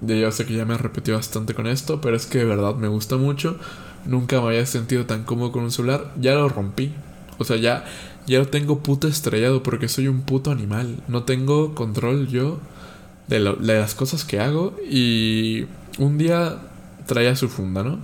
Yo 0.00 0.32
sé 0.32 0.44
que 0.46 0.54
ya 0.54 0.64
me 0.64 0.74
he 0.74 0.78
repetido 0.78 1.16
bastante 1.16 1.54
con 1.54 1.66
esto, 1.66 2.00
pero 2.00 2.16
es 2.16 2.26
que 2.26 2.38
de 2.38 2.44
verdad 2.44 2.74
me 2.74 2.88
gusta 2.88 3.16
mucho. 3.16 3.58
Nunca 4.04 4.40
me 4.40 4.48
había 4.48 4.66
sentido 4.66 5.06
tan 5.06 5.24
cómodo 5.24 5.52
con 5.52 5.64
un 5.64 5.70
celular. 5.70 6.12
Ya 6.20 6.34
lo 6.34 6.48
rompí. 6.48 6.92
O 7.38 7.44
sea, 7.44 7.56
ya, 7.56 7.84
ya 8.26 8.38
lo 8.40 8.48
tengo 8.48 8.80
puto 8.80 9.08
estrellado 9.08 9.62
porque 9.62 9.88
soy 9.88 10.08
un 10.08 10.22
puto 10.22 10.50
animal. 10.50 11.02
No 11.08 11.24
tengo 11.24 11.74
control 11.74 12.28
yo 12.28 12.58
de, 13.28 13.40
de 13.40 13.78
las 13.80 13.94
cosas 13.94 14.24
que 14.24 14.40
hago. 14.40 14.76
Y 14.88 15.66
un 15.98 16.18
día 16.18 16.58
traía 17.06 17.36
su 17.36 17.48
funda, 17.48 17.82
¿no? 17.84 17.98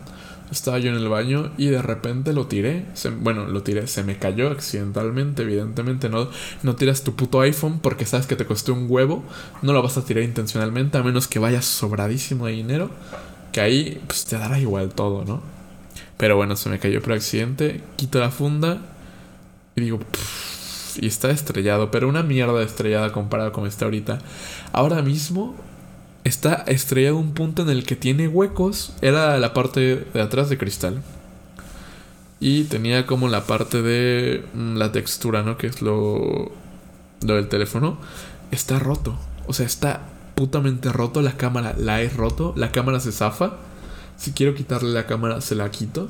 Estaba 0.51 0.79
yo 0.79 0.91
en 0.91 0.97
el 0.97 1.09
baño 1.09 1.51
y 1.59 1.67
de 1.67 1.83
repente 1.83 2.33
lo 2.33 2.47
tiré. 2.47 2.87
bueno, 3.21 3.47
lo 3.47 3.63
tiré, 3.63 3.87
se 3.87 4.03
me 4.03 4.19
cayó 4.19 4.51
accidentalmente. 4.51 5.43
Evidentemente, 5.43 6.09
no, 6.09 6.29
no 6.63 6.77
tiras 6.77 7.03
tu 7.03 7.15
puto 7.15 7.41
iPhone 7.41 7.81
porque 7.81 8.07
sabes 8.07 8.27
que 8.27 8.37
te 8.37 8.47
costó 8.47 8.73
un 8.73 8.87
huevo. 8.89 9.23
No 9.63 9.73
lo 9.73 9.83
vas 9.83 9.99
a 9.99 10.05
tirar 10.05 10.25
intencionalmente 10.25 10.97
a 10.99 11.03
menos 11.03 11.29
que 11.29 11.39
vayas 11.39 11.65
sobradísimo 11.65 12.47
de 12.47 12.53
dinero. 12.53 12.91
Que 13.53 13.61
ahí 13.61 14.03
pues, 14.07 14.25
te 14.25 14.39
dará 14.39 14.59
igual 14.59 14.91
todo, 14.95 15.25
¿no? 15.25 15.43
Pero 16.17 16.37
bueno, 16.37 16.57
se 16.57 16.69
me 16.69 16.79
cayó 16.79 17.03
por 17.03 17.13
accidente. 17.13 17.83
Quito 17.97 18.19
la 18.19 18.31
funda 18.31 18.79
y 19.77 19.83
digo, 19.83 20.01
y 21.01 21.07
está 21.07 21.31
estrellado, 21.31 21.91
pero 21.91 22.09
una 22.09 22.23
mierda 22.23 22.63
estrellada 22.63 23.13
comparado 23.13 23.53
con 23.53 23.67
está 23.67 23.85
ahorita. 23.85 24.19
Ahora 24.73 25.03
mismo 25.03 25.55
está 26.29 26.65
estrellado 26.67 27.17
un 27.17 27.33
punto 27.33 27.63
en 27.63 27.71
el 27.71 27.85
que 27.85 27.97
tiene 27.97 28.29
huecos. 28.29 28.93
Era 29.01 29.39
la 29.39 29.55
parte 29.55 30.07
de 30.13 30.21
atrás 30.21 30.49
de 30.49 30.59
cristal. 30.59 31.03
Y 32.41 32.65
tenía 32.65 33.07
como 33.07 33.29
la 33.29 33.45
parte 33.45 33.83
de 33.83 34.45
mm, 34.55 34.77
la 34.77 34.93
textura, 34.93 35.43
¿no? 35.43 35.59
Que 35.59 35.67
es 35.67 35.83
lo, 35.83 36.53
del 37.21 37.49
teléfono. 37.49 37.99
Está 38.51 38.79
roto. 38.79 39.19
O 39.47 39.53
sea, 39.53 39.67
está 39.67 40.03
putamente 40.35 40.93
roto. 40.93 41.21
La 41.23 41.37
cámara 41.37 41.75
la 41.77 42.01
he 42.03 42.09
roto. 42.09 42.53
La 42.57 42.71
cámara 42.71 43.01
se 43.01 43.13
zafa. 43.13 43.57
Si 44.17 44.33
quiero 44.33 44.55
quitarle 44.55 44.91
la 44.91 45.07
cámara, 45.07 45.41
se 45.41 45.55
la 45.55 45.71
quito. 45.71 46.09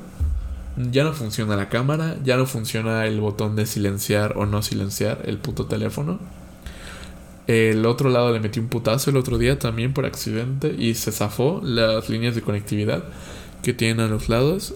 Ya 0.77 1.03
no 1.03 1.13
funciona 1.13 1.55
la 1.55 1.69
cámara. 1.69 2.17
Ya 2.23 2.37
no 2.37 2.45
funciona 2.45 3.05
el 3.05 3.19
botón 3.19 3.55
de 3.55 3.65
silenciar 3.65 4.37
o 4.37 4.45
no 4.45 4.61
silenciar 4.61 5.23
el 5.25 5.37
puto 5.39 5.65
teléfono. 5.65 6.19
El 7.49 7.87
otro 7.87 8.11
lado 8.11 8.31
le 8.31 8.39
metí 8.39 8.59
un 8.59 8.67
putazo 8.67 9.09
el 9.09 9.17
otro 9.17 9.39
día 9.39 9.57
también 9.57 9.91
por 9.91 10.05
accidente 10.05 10.75
y 10.77 10.93
se 10.93 11.11
zafó 11.11 11.61
las 11.63 12.07
líneas 12.07 12.35
de 12.35 12.43
conectividad 12.43 13.03
que 13.63 13.73
tienen 13.73 14.01
a 14.01 14.07
los 14.07 14.29
lados. 14.29 14.75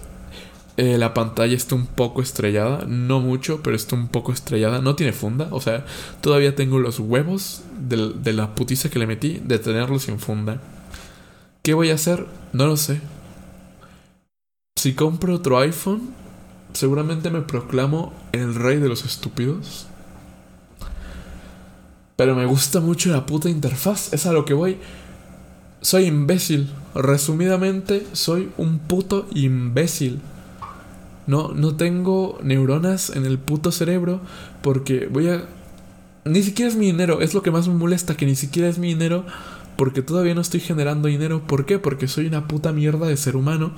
Eh, 0.77 0.97
la 0.97 1.13
pantalla 1.13 1.55
está 1.55 1.75
un 1.75 1.85
poco 1.85 2.23
estrellada, 2.23 2.85
no 2.87 3.19
mucho, 3.19 3.61
pero 3.61 3.75
está 3.75 3.95
un 3.95 4.07
poco 4.07 4.31
estrellada. 4.31 4.81
No 4.81 4.95
tiene 4.95 5.13
funda, 5.13 5.49
o 5.51 5.61
sea, 5.61 5.85
todavía 6.21 6.55
tengo 6.55 6.79
los 6.79 6.97
huevos 6.97 7.61
de, 7.79 8.11
de 8.15 8.33
la 8.33 8.55
putiza 8.55 8.89
que 8.89 8.97
le 8.97 9.05
metí 9.05 9.39
de 9.45 9.59
tenerlo 9.59 9.99
sin 9.99 10.17
funda. 10.17 10.59
¿Qué 11.61 11.75
voy 11.75 11.91
a 11.91 11.93
hacer? 11.93 12.25
No 12.53 12.65
lo 12.65 12.75
sé. 12.75 13.01
Si 14.77 14.95
compro 14.95 15.35
otro 15.35 15.59
iPhone, 15.59 16.09
seguramente 16.73 17.29
me 17.29 17.41
proclamo 17.41 18.13
el 18.31 18.55
rey 18.55 18.77
de 18.79 18.89
los 18.89 19.05
estúpidos. 19.05 19.85
Pero 22.15 22.35
me 22.35 22.45
gusta 22.45 22.79
mucho 22.79 23.11
la 23.11 23.25
puta 23.25 23.49
interfaz, 23.49 24.13
es 24.13 24.25
a 24.25 24.33
lo 24.33 24.45
que 24.45 24.53
voy. 24.53 24.77
Soy 25.81 26.05
imbécil. 26.05 26.69
Resumidamente, 26.95 28.05
soy 28.13 28.49
un 28.57 28.79
puto 28.79 29.27
imbécil. 29.33 30.21
No, 31.25 31.49
no 31.53 31.75
tengo 31.75 32.37
neuronas 32.43 33.09
en 33.09 33.25
el 33.25 33.39
puto 33.39 33.71
cerebro 33.71 34.21
porque 34.61 35.07
voy 35.07 35.29
a... 35.29 35.45
Ni 36.25 36.43
siquiera 36.43 36.69
es 36.69 36.77
mi 36.77 36.85
dinero, 36.85 37.21
es 37.21 37.33
lo 37.33 37.41
que 37.41 37.51
más 37.51 37.67
me 37.67 37.73
molesta, 37.73 38.15
que 38.15 38.25
ni 38.25 38.35
siquiera 38.35 38.69
es 38.69 38.77
mi 38.77 38.89
dinero 38.89 39.25
porque 39.75 40.01
todavía 40.01 40.35
no 40.35 40.41
estoy 40.41 40.59
generando 40.59 41.07
dinero. 41.07 41.45
¿Por 41.47 41.65
qué? 41.65 41.79
Porque 41.79 42.07
soy 42.07 42.27
una 42.27 42.47
puta 42.47 42.71
mierda 42.71 43.07
de 43.07 43.17
ser 43.17 43.35
humano 43.35 43.73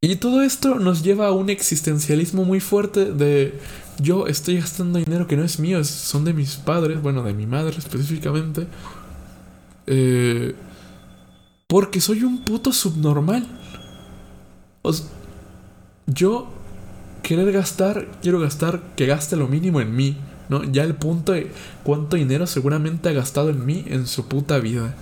y 0.00 0.16
todo 0.16 0.42
esto 0.42 0.76
nos 0.76 1.02
lleva 1.02 1.26
a 1.26 1.32
un 1.32 1.50
existencialismo 1.50 2.44
muy 2.44 2.60
fuerte 2.60 3.12
de 3.12 3.58
yo 3.98 4.28
estoy 4.28 4.58
gastando 4.58 5.00
dinero 5.00 5.26
que 5.26 5.36
no 5.36 5.42
es 5.42 5.58
mío, 5.58 5.82
son 5.82 6.24
de 6.24 6.32
mis 6.32 6.54
padres, 6.54 7.02
bueno, 7.02 7.24
de 7.24 7.34
mi 7.34 7.46
madre 7.46 7.76
específicamente. 7.78 8.68
Eh, 9.88 10.54
porque 11.66 12.00
soy 12.00 12.22
un 12.22 12.44
puto 12.44 12.72
subnormal. 12.72 13.44
yo 16.06 16.48
querer 17.24 17.50
gastar, 17.50 18.06
quiero 18.22 18.38
gastar 18.38 18.80
que 18.94 19.06
gaste 19.06 19.34
lo 19.34 19.48
mínimo 19.48 19.80
en 19.80 19.96
mí, 19.96 20.16
¿no? 20.48 20.62
Ya 20.62 20.84
el 20.84 20.94
punto 20.94 21.32
de 21.32 21.50
cuánto 21.82 22.16
dinero 22.16 22.46
seguramente 22.46 23.08
ha 23.08 23.12
gastado 23.12 23.50
en 23.50 23.66
mí 23.66 23.84
en 23.88 24.06
su 24.06 24.28
puta 24.28 24.58
vida 24.58 24.94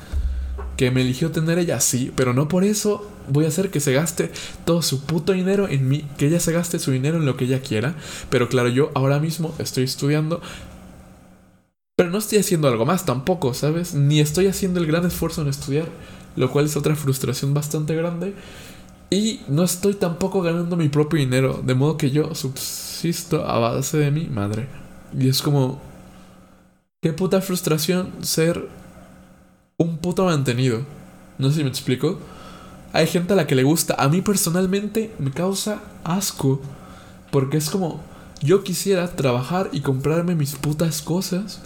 que 0.76 0.90
me 0.90 1.00
eligió 1.00 1.30
tener 1.30 1.58
ella, 1.58 1.80
sí, 1.80 2.12
pero 2.14 2.34
no 2.34 2.48
por 2.48 2.64
eso 2.64 3.10
voy 3.28 3.46
a 3.46 3.48
hacer 3.48 3.70
que 3.70 3.80
se 3.80 3.92
gaste 3.92 4.30
todo 4.64 4.82
su 4.82 5.04
puto 5.04 5.32
dinero 5.32 5.68
en 5.68 5.88
mí, 5.88 6.04
que 6.18 6.26
ella 6.26 6.40
se 6.40 6.52
gaste 6.52 6.78
su 6.78 6.92
dinero 6.92 7.16
en 7.16 7.26
lo 7.26 7.36
que 7.36 7.46
ella 7.46 7.60
quiera. 7.60 7.96
Pero 8.30 8.48
claro, 8.48 8.68
yo 8.68 8.90
ahora 8.94 9.18
mismo 9.18 9.54
estoy 9.58 9.84
estudiando, 9.84 10.40
pero 11.96 12.10
no 12.10 12.18
estoy 12.18 12.38
haciendo 12.38 12.68
algo 12.68 12.84
más 12.84 13.06
tampoco, 13.06 13.54
¿sabes? 13.54 13.94
Ni 13.94 14.20
estoy 14.20 14.48
haciendo 14.48 14.80
el 14.80 14.86
gran 14.86 15.06
esfuerzo 15.06 15.42
en 15.42 15.48
estudiar, 15.48 15.88
lo 16.36 16.50
cual 16.50 16.66
es 16.66 16.76
otra 16.76 16.94
frustración 16.94 17.54
bastante 17.54 17.94
grande. 17.94 18.34
Y 19.08 19.40
no 19.48 19.62
estoy 19.62 19.94
tampoco 19.94 20.42
ganando 20.42 20.76
mi 20.76 20.88
propio 20.88 21.18
dinero, 21.18 21.62
de 21.64 21.74
modo 21.74 21.96
que 21.96 22.10
yo 22.10 22.34
subsisto 22.34 23.46
a 23.46 23.58
base 23.58 23.98
de 23.98 24.10
mi 24.10 24.26
madre. 24.26 24.66
Y 25.18 25.28
es 25.28 25.40
como... 25.40 25.80
Qué 27.00 27.12
puta 27.12 27.40
frustración 27.40 28.10
ser 28.22 28.68
un 29.78 29.98
puto 29.98 30.24
mantenido. 30.24 30.80
No 31.38 31.50
sé 31.50 31.56
si 31.56 31.62
me 31.62 31.68
explico. 31.68 32.18
Hay 32.92 33.06
gente 33.06 33.34
a 33.34 33.36
la 33.36 33.46
que 33.46 33.54
le 33.54 33.62
gusta. 33.62 33.94
A 33.98 34.08
mí 34.08 34.22
personalmente 34.22 35.12
me 35.18 35.30
causa 35.30 35.82
asco. 36.02 36.62
Porque 37.30 37.58
es 37.58 37.68
como, 37.68 38.00
yo 38.40 38.64
quisiera 38.64 39.08
trabajar 39.08 39.68
y 39.72 39.80
comprarme 39.80 40.34
mis 40.34 40.54
putas 40.54 41.02
cosas. 41.02 41.60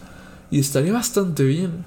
Y 0.50 0.58
estaría 0.58 0.92
bastante 0.92 1.44
bien. 1.44 1.84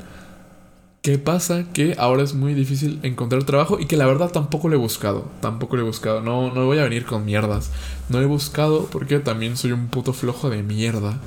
¿Qué 1.02 1.18
pasa? 1.18 1.66
Que 1.74 1.96
ahora 2.00 2.24
es 2.24 2.34
muy 2.34 2.54
difícil 2.54 3.02
encontrar 3.04 3.44
trabajo 3.44 3.78
y 3.78 3.88
que 3.88 3.98
la 3.98 4.06
verdad 4.06 4.32
tampoco 4.32 4.70
lo 4.70 4.76
he 4.76 4.80
buscado. 4.80 5.30
Tampoco 5.42 5.76
lo 5.76 5.82
he 5.82 5.86
buscado. 5.86 6.22
No, 6.22 6.54
no 6.54 6.66
voy 6.66 6.80
a 6.80 6.84
venir 6.84 7.06
con 7.06 7.26
mierdas. 7.26 7.72
No 8.08 8.22
he 8.22 8.26
buscado 8.26 8.86
porque 8.86 9.20
también 9.20 9.58
soy 9.58 9.74
un 9.74 9.88
puto 9.88 10.14
flojo 10.14 10.50
de 10.50 10.64
mierda. 10.64 11.20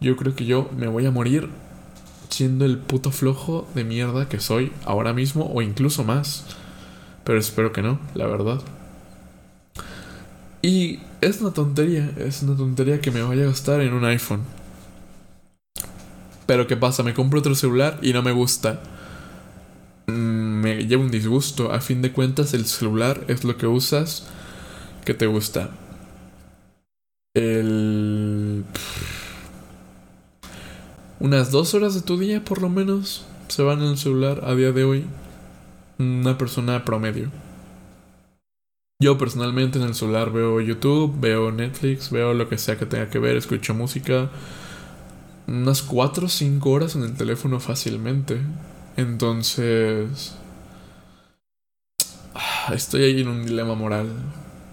Yo 0.00 0.16
creo 0.16 0.34
que 0.34 0.46
yo 0.46 0.68
me 0.76 0.88
voy 0.88 1.06
a 1.06 1.12
morir 1.12 1.48
siendo 2.30 2.64
el 2.64 2.78
puto 2.78 3.10
flojo 3.10 3.68
de 3.74 3.84
mierda 3.84 4.28
que 4.28 4.40
soy 4.40 4.72
ahora 4.84 5.12
mismo 5.12 5.50
o 5.52 5.62
incluso 5.62 6.04
más. 6.04 6.46
Pero 7.24 7.38
espero 7.38 7.72
que 7.72 7.82
no, 7.82 8.00
la 8.14 8.26
verdad. 8.26 8.60
Y 10.62 11.00
es 11.20 11.40
una 11.40 11.52
tontería, 11.52 12.12
es 12.18 12.42
una 12.42 12.56
tontería 12.56 13.00
que 13.00 13.10
me 13.10 13.22
vaya 13.22 13.42
a 13.42 13.46
gastar 13.46 13.80
en 13.80 13.92
un 13.92 14.04
iPhone. 14.04 14.42
Pero 16.46 16.66
¿qué 16.66 16.76
pasa? 16.76 17.02
Me 17.02 17.14
compro 17.14 17.40
otro 17.40 17.54
celular 17.54 17.98
y 18.02 18.12
no 18.12 18.22
me 18.22 18.32
gusta. 18.32 18.80
Mm, 20.06 20.12
me 20.12 20.86
lleva 20.86 21.02
un 21.02 21.10
disgusto. 21.10 21.72
A 21.72 21.80
fin 21.80 22.02
de 22.02 22.12
cuentas, 22.12 22.54
el 22.54 22.66
celular 22.66 23.24
es 23.28 23.44
lo 23.44 23.56
que 23.56 23.66
usas 23.66 24.26
que 25.04 25.14
te 25.14 25.26
gusta. 25.26 25.70
el... 27.34 28.64
Unas 31.20 31.50
dos 31.50 31.74
horas 31.74 31.94
de 31.94 32.00
tu 32.00 32.16
día 32.16 32.42
por 32.42 32.62
lo 32.62 32.70
menos 32.70 33.26
se 33.48 33.62
van 33.62 33.82
en 33.82 33.88
el 33.88 33.98
celular 33.98 34.40
a 34.42 34.54
día 34.54 34.72
de 34.72 34.84
hoy. 34.84 35.04
Una 35.98 36.38
persona 36.38 36.86
promedio. 36.86 37.30
Yo 39.02 39.18
personalmente 39.18 39.78
en 39.78 39.84
el 39.84 39.94
celular 39.94 40.32
veo 40.32 40.62
YouTube, 40.62 41.14
veo 41.20 41.52
Netflix, 41.52 42.10
veo 42.10 42.32
lo 42.32 42.48
que 42.48 42.56
sea 42.56 42.78
que 42.78 42.86
tenga 42.86 43.10
que 43.10 43.18
ver, 43.18 43.36
escucho 43.36 43.74
música. 43.74 44.30
Unas 45.46 45.82
4 45.82 46.24
o 46.24 46.28
5 46.28 46.70
horas 46.70 46.96
en 46.96 47.02
el 47.02 47.14
teléfono 47.14 47.60
fácilmente. 47.60 48.40
Entonces... 48.96 50.34
Estoy 52.72 53.02
ahí 53.02 53.20
en 53.20 53.28
un 53.28 53.44
dilema 53.44 53.74
moral. 53.74 54.08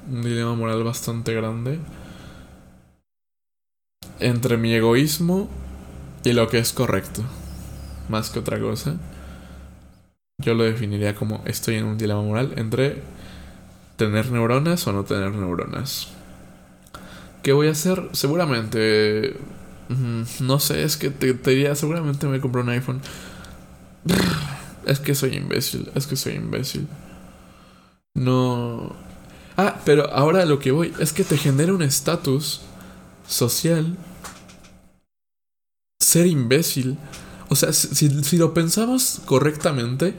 Un 0.10 0.22
dilema 0.22 0.56
moral 0.56 0.82
bastante 0.86 1.34
grande. 1.34 1.80
Entre 4.20 4.56
mi 4.56 4.74
egoísmo 4.74 5.50
y 6.28 6.34
lo 6.34 6.50
que 6.50 6.58
es 6.58 6.74
correcto. 6.74 7.24
Más 8.10 8.30
que 8.30 8.40
otra 8.40 8.60
cosa. 8.60 8.98
Yo 10.44 10.56
lo 10.56 10.66
definiría 10.66 11.16
como 11.16 11.42
estoy 11.46 11.76
en 11.76 11.86
un 11.86 11.98
dilema 11.98 12.22
moral 12.22 12.52
entre 12.58 13.02
tener 13.96 14.30
neuronas 14.30 14.86
o 14.88 14.92
no 14.92 15.06
tener 15.06 15.32
neuronas. 15.32 16.10
¿Qué 17.44 17.54
voy 17.54 17.70
a 17.70 17.72
hacer? 17.72 18.10
Seguramente... 18.12 19.38
Mm, 19.88 20.24
no 20.42 20.60
sé, 20.60 20.84
es 20.84 20.98
que 20.98 21.12
te, 21.12 21.32
diría, 21.34 21.76
seguramente 21.76 22.28
me 22.28 22.42
compro 22.42 22.62
un 22.62 22.70
iPhone. 22.70 23.02
Es 24.86 25.02
que 25.02 25.16
soy 25.16 25.36
imbécil, 25.36 25.92
es 25.96 26.08
que 26.08 26.16
soy 26.16 26.34
imbécil. 26.36 26.88
No... 28.14 28.96
Ah, 29.58 29.82
pero 29.84 30.10
ahora 30.14 30.46
lo 30.46 30.60
que 30.60 30.72
voy 30.72 30.94
es 31.00 31.12
que 31.12 31.26
te 31.26 31.38
genera 31.38 31.74
un 31.74 31.82
estatus 31.82 32.62
social 33.28 33.98
ser 36.18 36.28
imbécil. 36.28 36.98
O 37.50 37.56
sea, 37.56 37.72
si, 37.72 38.38
lo 38.38 38.54
pensamos 38.54 39.22
correctamente, 39.26 40.16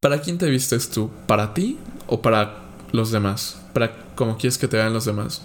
¿Para 0.00 0.22
quién 0.22 0.38
te 0.38 0.48
vistes 0.48 0.88
tú? 0.88 1.10
¿Para 1.26 1.52
ti 1.52 1.78
o 2.06 2.22
para 2.22 2.62
los 2.90 3.10
demás? 3.10 3.60
Para 3.74 3.94
como 4.14 4.38
quieres 4.38 4.56
que 4.56 4.66
te 4.66 4.78
vean 4.78 4.94
los 4.94 5.04
demás. 5.04 5.42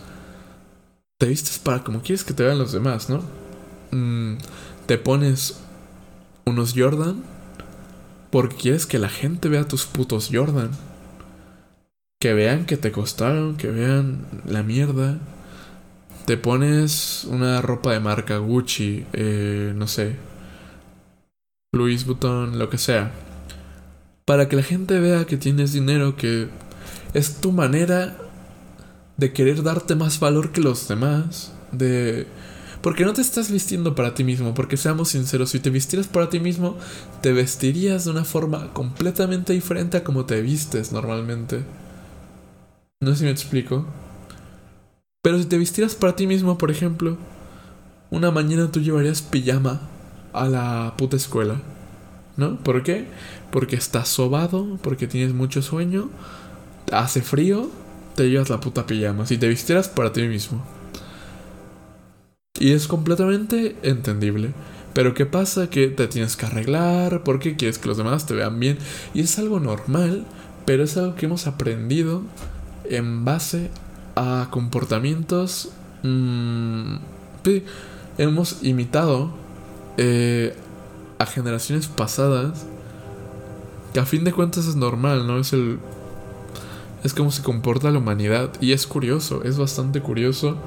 Te 1.20 1.28
vistes 1.28 1.60
para 1.60 1.84
como 1.84 2.02
quieres 2.02 2.24
que 2.24 2.34
te 2.34 2.44
vean 2.44 2.58
los 2.58 2.72
demás, 2.72 3.10
¿no? 3.10 3.22
Mm, 3.92 4.38
te 4.86 4.98
pones 4.98 5.60
unos 6.46 6.74
Jordan 6.74 7.22
porque 8.32 8.56
quieres 8.56 8.86
que 8.86 8.98
la 8.98 9.10
gente 9.10 9.50
vea 9.50 9.68
tus 9.68 9.86
putos 9.86 10.30
Jordan. 10.32 10.72
Que 12.22 12.34
vean 12.34 12.66
que 12.66 12.78
te 12.78 12.94
costaron, 12.94 13.58
que 13.58 13.68
vean 13.68 14.26
la 14.46 14.64
mierda. 14.64 15.20
Te 16.26 16.38
pones 16.38 17.26
una 17.30 17.62
ropa 17.62 17.92
de 17.94 18.00
marca 18.00 18.38
Gucci, 18.38 19.06
eh, 19.14 19.74
no 19.76 19.88
sé, 19.88 20.16
Louis 21.72 22.06
Vuitton, 22.06 22.58
lo 22.58 22.70
que 22.70 22.78
sea 22.78 23.12
para 24.26 24.50
que 24.50 24.56
la 24.56 24.64
gente 24.64 25.00
vea 25.00 25.26
que 25.26 25.38
tienes 25.38 25.72
dinero, 25.72 26.18
que 26.18 26.50
es 27.14 27.36
tu 27.38 27.52
manera 27.52 28.18
de 29.18 29.32
querer 29.32 29.64
darte 29.64 29.96
más 29.96 30.20
valor 30.20 30.52
que 30.52 30.62
los 30.62 30.88
demás, 30.88 31.54
de... 31.72 32.28
Porque 32.82 33.06
no 33.06 33.14
te 33.14 33.22
estás 33.22 33.50
vistiendo 33.52 33.96
para 33.96 34.14
ti 34.14 34.24
mismo, 34.24 34.54
porque 34.54 34.78
seamos 34.78 35.10
sinceros, 35.10 35.52
si 35.52 35.60
te 35.60 35.70
vistieras 35.70 36.08
para 36.08 36.30
ti 36.30 36.40
mismo, 36.40 36.78
te 37.22 37.34
vestirías 37.34 38.06
de 38.06 38.12
una 38.12 38.26
forma 38.26 38.74
completamente 38.74 39.54
diferente 39.54 39.98
a 39.98 40.04
como 40.04 40.26
te 40.26 40.42
vistes 40.42 40.92
normalmente. 40.92 41.64
No 43.02 43.12
sé 43.12 43.18
si 43.18 43.24
me 43.26 43.32
explico. 43.32 43.88
Pero 45.26 45.40
si 45.40 45.46
te 45.46 45.58
vistieras 45.58 45.96
para 45.96 46.16
ti 46.16 46.28
mismo, 46.28 46.60
por 46.60 46.70
ejemplo, 46.70 47.18
una 48.12 48.30
mañana 48.30 48.72
tú 48.72 48.80
llevarías 48.80 49.24
pijama 49.24 49.82
a 50.34 50.48
la 50.48 50.94
puta 51.00 51.16
escuela. 51.16 51.56
¿No? 52.38 52.60
¿Por 52.60 52.84
qué? 52.84 53.08
Porque 53.52 53.76
estás 53.76 54.08
sobado, 54.08 54.78
porque 54.84 55.08
tienes 55.08 55.34
mucho 55.34 55.64
sueño, 55.64 56.12
hace 56.92 57.24
frío, 57.24 57.72
te 58.14 58.30
llevas 58.30 58.52
la 58.52 58.60
puta 58.60 58.86
pijama. 58.86 59.26
Si 59.26 59.40
te 59.40 59.48
vistieras 59.48 59.90
para 59.90 60.14
ti 60.14 60.22
mismo. 60.28 60.64
Y 62.60 62.74
es 62.74 62.88
completamente 62.88 63.78
entendible. 63.82 64.54
Pero 64.94 65.16
¿qué 65.16 65.26
pasa? 65.26 65.72
Que 65.72 65.88
te 65.88 66.08
tienes 66.08 66.38
que 66.38 66.46
arreglar 66.46 67.24
porque 67.24 67.56
quieres 67.56 67.80
que 67.80 67.88
los 67.88 67.98
demás 67.98 68.28
te 68.28 68.36
vean 68.36 68.60
bien. 68.60 68.78
Y 69.16 69.22
es 69.22 69.40
algo 69.40 69.60
normal, 69.60 70.24
pero 70.68 70.84
es 70.84 70.96
algo 70.98 71.16
que 71.16 71.26
hemos 71.26 71.48
aprendido 71.48 72.22
en 72.88 73.26
base 73.26 73.72
a 74.16 74.48
comportamientos... 74.52 75.70
Mmm, 76.04 76.96
hemos 78.18 78.64
imitado 78.64 79.32
eh, 79.98 80.56
a 81.20 81.26
generaciones 81.26 81.88
pasadas, 81.88 82.66
que 83.94 84.00
a 84.00 84.06
fin 84.06 84.24
de 84.24 84.34
cuentas 84.34 84.68
es 84.68 84.76
normal, 84.76 85.28
¿no? 85.28 85.40
Es 85.40 85.54
el... 85.54 85.80
Es 87.04 87.14
como 87.14 87.32
se 87.32 87.44
comporta 87.44 87.92
la 87.92 88.00
humanidad 88.00 88.50
y 88.60 88.72
es 88.72 88.88
curioso, 88.88 89.44
es 89.44 89.60
bastante 89.60 90.02
curioso 90.02 90.58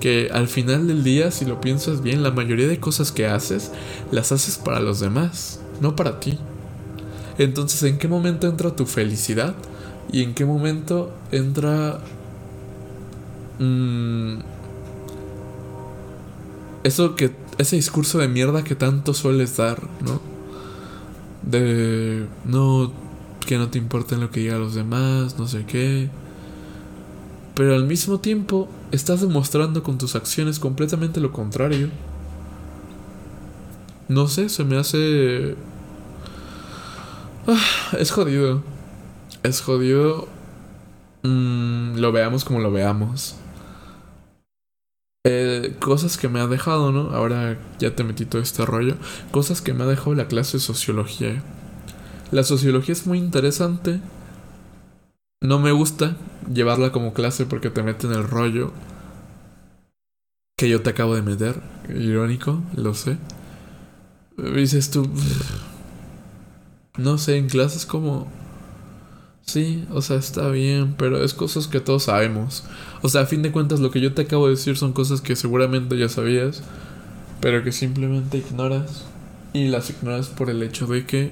que 0.00 0.30
al 0.32 0.48
final 0.48 0.88
del 0.88 1.04
día, 1.04 1.30
si 1.30 1.44
lo 1.44 1.60
piensas 1.60 2.02
bien, 2.02 2.24
la 2.24 2.32
mayoría 2.32 2.66
de 2.66 2.80
cosas 2.80 3.12
que 3.12 3.26
haces 3.26 3.70
las 4.10 4.32
haces 4.32 4.58
para 4.58 4.80
los 4.80 4.98
demás, 4.98 5.60
no 5.80 5.94
para 5.94 6.18
ti. 6.18 6.38
Entonces, 7.38 7.84
¿en 7.84 7.98
qué 7.98 8.08
momento 8.08 8.48
entra 8.48 8.74
tu 8.74 8.84
felicidad? 8.84 9.54
¿Y 10.10 10.22
en 10.22 10.34
qué 10.34 10.44
momento 10.44 11.12
entra... 11.30 12.00
Mmm, 13.58 14.38
eso 16.84 17.16
que 17.16 17.34
ese 17.58 17.76
discurso 17.76 18.18
de 18.18 18.28
mierda 18.28 18.62
que 18.62 18.74
tanto 18.74 19.14
sueles 19.14 19.56
dar, 19.56 19.82
¿no? 20.02 20.20
De 21.42 22.26
no 22.44 22.92
que 23.46 23.58
no 23.58 23.68
te 23.68 23.78
importen 23.78 24.20
lo 24.20 24.30
que 24.30 24.40
digan 24.40 24.60
los 24.60 24.74
demás, 24.74 25.38
no 25.38 25.46
sé 25.46 25.64
qué. 25.66 26.10
Pero 27.54 27.74
al 27.74 27.86
mismo 27.86 28.20
tiempo 28.20 28.68
estás 28.92 29.20
demostrando 29.22 29.82
con 29.82 29.98
tus 29.98 30.14
acciones 30.14 30.58
completamente 30.58 31.20
lo 31.20 31.32
contrario. 31.32 31.88
No 34.08 34.28
sé, 34.28 34.48
se 34.48 34.64
me 34.64 34.76
hace... 34.76 35.56
Ah, 37.46 37.96
es 37.98 38.10
jodido. 38.10 38.62
Es 39.42 39.60
jodido. 39.62 40.28
Mm, 41.22 41.96
lo 41.96 42.12
veamos 42.12 42.44
como 42.44 42.60
lo 42.60 42.70
veamos. 42.70 43.36
Eh, 45.28 45.74
cosas 45.80 46.16
que 46.18 46.28
me 46.28 46.38
ha 46.38 46.46
dejado, 46.46 46.92
¿no? 46.92 47.10
Ahora 47.10 47.58
ya 47.80 47.96
te 47.96 48.04
metí 48.04 48.26
todo 48.26 48.40
este 48.40 48.64
rollo. 48.64 48.94
Cosas 49.32 49.60
que 49.60 49.74
me 49.74 49.82
ha 49.82 49.86
dejado 49.88 50.14
la 50.14 50.28
clase 50.28 50.58
de 50.58 50.62
sociología. 50.62 51.42
La 52.30 52.44
sociología 52.44 52.92
es 52.92 53.08
muy 53.08 53.18
interesante. 53.18 54.00
No 55.40 55.58
me 55.58 55.72
gusta 55.72 56.16
llevarla 56.52 56.92
como 56.92 57.12
clase 57.12 57.44
porque 57.44 57.70
te 57.70 57.82
mete 57.82 58.06
en 58.06 58.12
el 58.12 58.22
rollo 58.22 58.72
que 60.56 60.68
yo 60.68 60.82
te 60.82 60.90
acabo 60.90 61.16
de 61.16 61.22
meter. 61.22 61.60
Irónico, 61.88 62.62
lo 62.76 62.94
sé. 62.94 63.18
Dices 64.36 64.92
tú... 64.92 65.10
No 66.98 67.18
sé, 67.18 67.36
en 67.36 67.48
clases 67.48 67.84
como 67.84 68.28
Sí, 69.48 69.86
o 69.92 70.02
sea, 70.02 70.16
está 70.16 70.48
bien, 70.50 70.94
pero 70.98 71.22
es 71.22 71.32
cosas 71.32 71.68
que 71.68 71.80
todos 71.80 72.04
sabemos. 72.04 72.64
O 73.02 73.08
sea, 73.08 73.22
a 73.22 73.26
fin 73.26 73.42
de 73.42 73.52
cuentas, 73.52 73.80
lo 73.80 73.90
que 73.90 74.00
yo 74.00 74.12
te 74.12 74.22
acabo 74.22 74.46
de 74.46 74.54
decir 74.54 74.76
son 74.76 74.92
cosas 74.92 75.20
que 75.20 75.36
seguramente 75.36 75.96
ya 75.96 76.08
sabías, 76.08 76.62
pero 77.40 77.62
que 77.62 77.72
simplemente 77.72 78.38
ignoras. 78.38 79.04
Y 79.52 79.68
las 79.68 79.88
ignoras 79.90 80.28
por 80.28 80.50
el 80.50 80.62
hecho 80.62 80.86
de 80.86 81.06
que... 81.06 81.30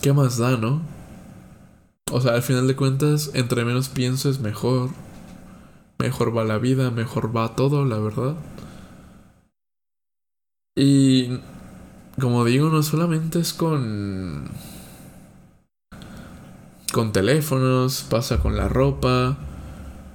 ¿Qué 0.00 0.12
más 0.12 0.38
da, 0.38 0.56
no? 0.56 0.82
O 2.12 2.20
sea, 2.20 2.34
al 2.34 2.42
final 2.42 2.68
de 2.68 2.76
cuentas, 2.76 3.32
entre 3.34 3.64
menos 3.64 3.88
pienses, 3.88 4.38
mejor. 4.38 4.90
Mejor 5.98 6.36
va 6.36 6.44
la 6.44 6.58
vida, 6.58 6.90
mejor 6.90 7.36
va 7.36 7.56
todo, 7.56 7.84
la 7.84 7.98
verdad. 7.98 8.36
Y... 10.76 11.40
Como 12.20 12.44
digo, 12.44 12.68
no 12.70 12.82
solamente 12.84 13.40
es 13.40 13.52
con 13.52 14.48
con 16.94 17.10
teléfonos, 17.10 18.06
pasa 18.08 18.38
con 18.38 18.56
la 18.56 18.68
ropa, 18.68 19.36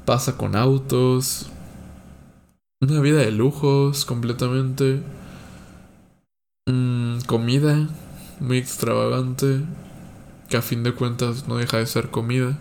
pasa 0.06 0.38
con 0.38 0.56
autos. 0.56 1.50
Una 2.80 3.02
vida 3.02 3.18
de 3.18 3.32
lujos 3.32 4.06
completamente. 4.06 5.04
Mm, 6.70 7.20
comida 7.28 7.90
muy 8.40 8.60
extravagante, 8.60 9.60
que 10.48 10.56
a 10.56 10.62
fin 10.62 10.84
de 10.84 10.94
cuentas 10.94 11.50
no 11.50 11.58
deja 11.58 11.80
de 11.80 11.86
ser 11.86 12.12
comida. 12.12 12.58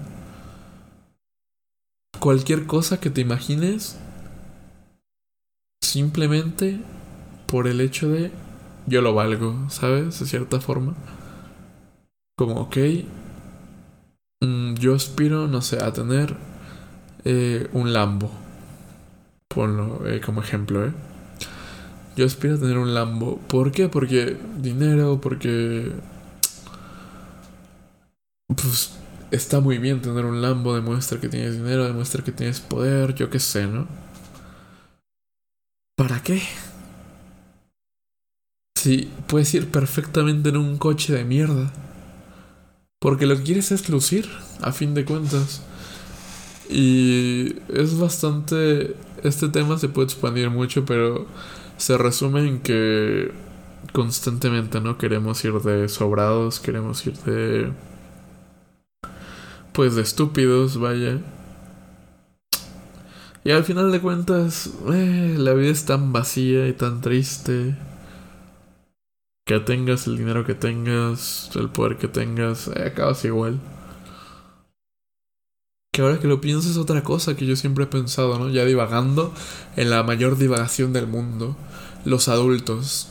Cualquier 2.18 2.66
cosa 2.66 2.98
que 2.98 3.10
te 3.10 3.20
imagines, 3.20 4.00
simplemente 5.80 6.80
por 7.46 7.68
el 7.68 7.80
hecho 7.80 8.08
de 8.08 8.32
yo 8.88 9.00
lo 9.00 9.14
valgo, 9.14 9.70
¿sabes? 9.70 10.18
De 10.18 10.26
cierta 10.26 10.60
forma. 10.60 10.96
Como, 12.36 12.62
ok, 12.62 12.76
yo 14.40 14.94
aspiro, 14.94 15.48
no 15.48 15.62
sé, 15.62 15.82
a 15.82 15.92
tener 15.92 16.36
eh, 17.24 17.68
un 17.72 17.92
Lambo. 17.92 18.30
Ponlo 19.48 20.06
eh, 20.06 20.20
como 20.20 20.42
ejemplo, 20.42 20.86
¿eh? 20.86 20.92
Yo 22.16 22.26
aspiro 22.26 22.54
a 22.54 22.58
tener 22.58 22.78
un 22.78 22.94
Lambo. 22.94 23.38
¿Por 23.38 23.72
qué? 23.72 23.88
Porque 23.88 24.36
dinero, 24.58 25.20
porque... 25.20 25.92
Pues 28.48 28.98
está 29.30 29.60
muy 29.60 29.78
bien 29.78 30.00
tener 30.00 30.24
un 30.24 30.40
Lambo, 30.40 30.74
demuestra 30.74 31.20
que 31.20 31.28
tienes 31.28 31.56
dinero, 31.56 31.84
demuestra 31.84 32.24
que 32.24 32.32
tienes 32.32 32.60
poder, 32.60 33.14
yo 33.14 33.30
qué 33.30 33.38
sé, 33.38 33.66
¿no? 33.66 33.86
¿Para 35.96 36.22
qué? 36.22 36.40
Si 38.76 39.10
puedes 39.26 39.52
ir 39.54 39.70
perfectamente 39.70 40.48
en 40.48 40.56
un 40.56 40.78
coche 40.78 41.12
de 41.12 41.24
mierda. 41.24 41.72
Porque 42.98 43.26
lo 43.26 43.36
que 43.36 43.44
quieres 43.44 43.70
es 43.70 43.88
lucir, 43.88 44.28
a 44.60 44.72
fin 44.72 44.94
de 44.94 45.04
cuentas. 45.04 45.62
Y 46.68 47.56
es 47.68 47.98
bastante... 47.98 48.96
Este 49.22 49.48
tema 49.48 49.78
se 49.78 49.88
puede 49.88 50.06
expandir 50.06 50.50
mucho, 50.50 50.84
pero 50.84 51.26
se 51.76 51.96
resume 51.96 52.46
en 52.46 52.60
que 52.60 53.32
constantemente 53.92 54.80
no 54.80 54.98
queremos 54.98 55.44
ir 55.44 55.54
de 55.54 55.88
sobrados, 55.88 56.60
queremos 56.60 57.06
ir 57.06 57.16
de... 57.18 57.72
Pues 59.72 59.94
de 59.94 60.02
estúpidos, 60.02 60.78
vaya. 60.78 61.20
Y 63.44 63.52
al 63.52 63.64
final 63.64 63.92
de 63.92 64.00
cuentas, 64.00 64.70
eh, 64.92 65.36
la 65.38 65.54
vida 65.54 65.70
es 65.70 65.84
tan 65.84 66.12
vacía 66.12 66.66
y 66.66 66.72
tan 66.72 67.00
triste. 67.00 67.76
Que 69.48 69.60
tengas 69.60 70.06
el 70.06 70.18
dinero 70.18 70.44
que 70.44 70.54
tengas, 70.54 71.50
el 71.54 71.70
poder 71.70 71.96
que 71.96 72.06
tengas, 72.06 72.68
eh, 72.68 72.88
acabas 72.88 73.24
igual. 73.24 73.58
Que 75.90 76.02
ahora 76.02 76.20
que 76.20 76.28
lo 76.28 76.42
pienso 76.42 76.68
es 76.68 76.76
otra 76.76 77.02
cosa 77.02 77.34
que 77.34 77.46
yo 77.46 77.56
siempre 77.56 77.84
he 77.84 77.86
pensado, 77.86 78.38
¿no? 78.38 78.50
Ya 78.50 78.66
divagando 78.66 79.32
en 79.74 79.88
la 79.88 80.02
mayor 80.02 80.36
divagación 80.36 80.92
del 80.92 81.06
mundo. 81.06 81.56
Los 82.04 82.28
adultos. 82.28 83.08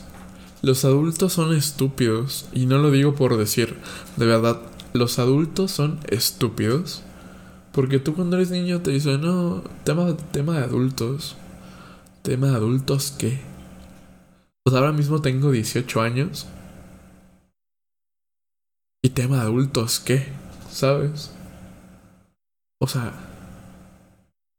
Los 0.62 0.84
adultos 0.84 1.32
son 1.32 1.52
estúpidos. 1.56 2.48
Y 2.52 2.66
no 2.66 2.78
lo 2.78 2.92
digo 2.92 3.16
por 3.16 3.36
decir, 3.36 3.76
de 4.16 4.26
verdad, 4.26 4.60
los 4.92 5.18
adultos 5.18 5.72
son 5.72 5.98
estúpidos. 6.06 7.02
Porque 7.72 7.98
tú 7.98 8.14
cuando 8.14 8.36
eres 8.36 8.52
niño 8.52 8.80
te 8.80 8.92
dicen, 8.92 9.22
no, 9.22 9.64
tema, 9.82 10.16
tema 10.30 10.58
de 10.58 10.66
adultos. 10.66 11.34
¿Tema 12.22 12.46
de 12.50 12.54
adultos 12.54 13.12
qué? 13.18 13.47
Pues 14.68 14.76
ahora 14.76 14.92
mismo 14.92 15.22
tengo 15.22 15.50
18 15.50 16.02
años. 16.02 16.46
¿Y 19.02 19.08
tema 19.08 19.36
de 19.36 19.42
adultos 19.44 19.98
qué? 19.98 20.26
¿Sabes? 20.70 21.30
O 22.78 22.86
sea, 22.86 23.14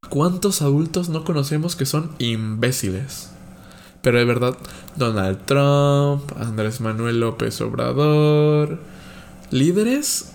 ¿cuántos 0.09 0.63
adultos 0.63 1.09
no 1.09 1.23
conocemos 1.23 1.75
que 1.75 1.85
son 1.85 2.15
imbéciles? 2.17 3.29
Pero 4.01 4.17
de 4.17 4.25
verdad, 4.25 4.57
Donald 4.95 5.45
Trump, 5.45 6.23
Andrés 6.41 6.81
Manuel 6.81 7.19
López 7.19 7.61
Obrador, 7.61 8.79
líderes 9.51 10.31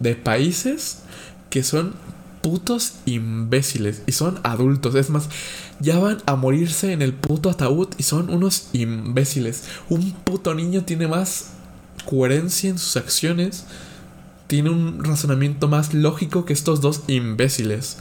de 0.00 0.16
países 0.16 1.02
que 1.48 1.62
son 1.62 1.94
putos 2.42 2.96
imbéciles 3.06 4.02
y 4.06 4.12
son 4.12 4.38
adultos. 4.42 4.94
Es 4.96 5.08
más, 5.08 5.30
ya 5.80 5.98
van 5.98 6.18
a 6.26 6.36
morirse 6.36 6.92
en 6.92 7.02
el 7.02 7.14
puto 7.14 7.50
ataúd 7.50 7.88
y 7.98 8.02
son 8.02 8.30
unos 8.30 8.68
imbéciles. 8.72 9.64
Un 9.88 10.12
puto 10.12 10.54
niño 10.54 10.84
tiene 10.84 11.06
más 11.06 11.50
coherencia 12.04 12.70
en 12.70 12.78
sus 12.78 12.96
acciones, 12.96 13.64
tiene 14.46 14.70
un 14.70 15.04
razonamiento 15.04 15.68
más 15.68 15.94
lógico 15.94 16.44
que 16.44 16.52
estos 16.52 16.80
dos 16.80 17.02
imbéciles. 17.06 17.98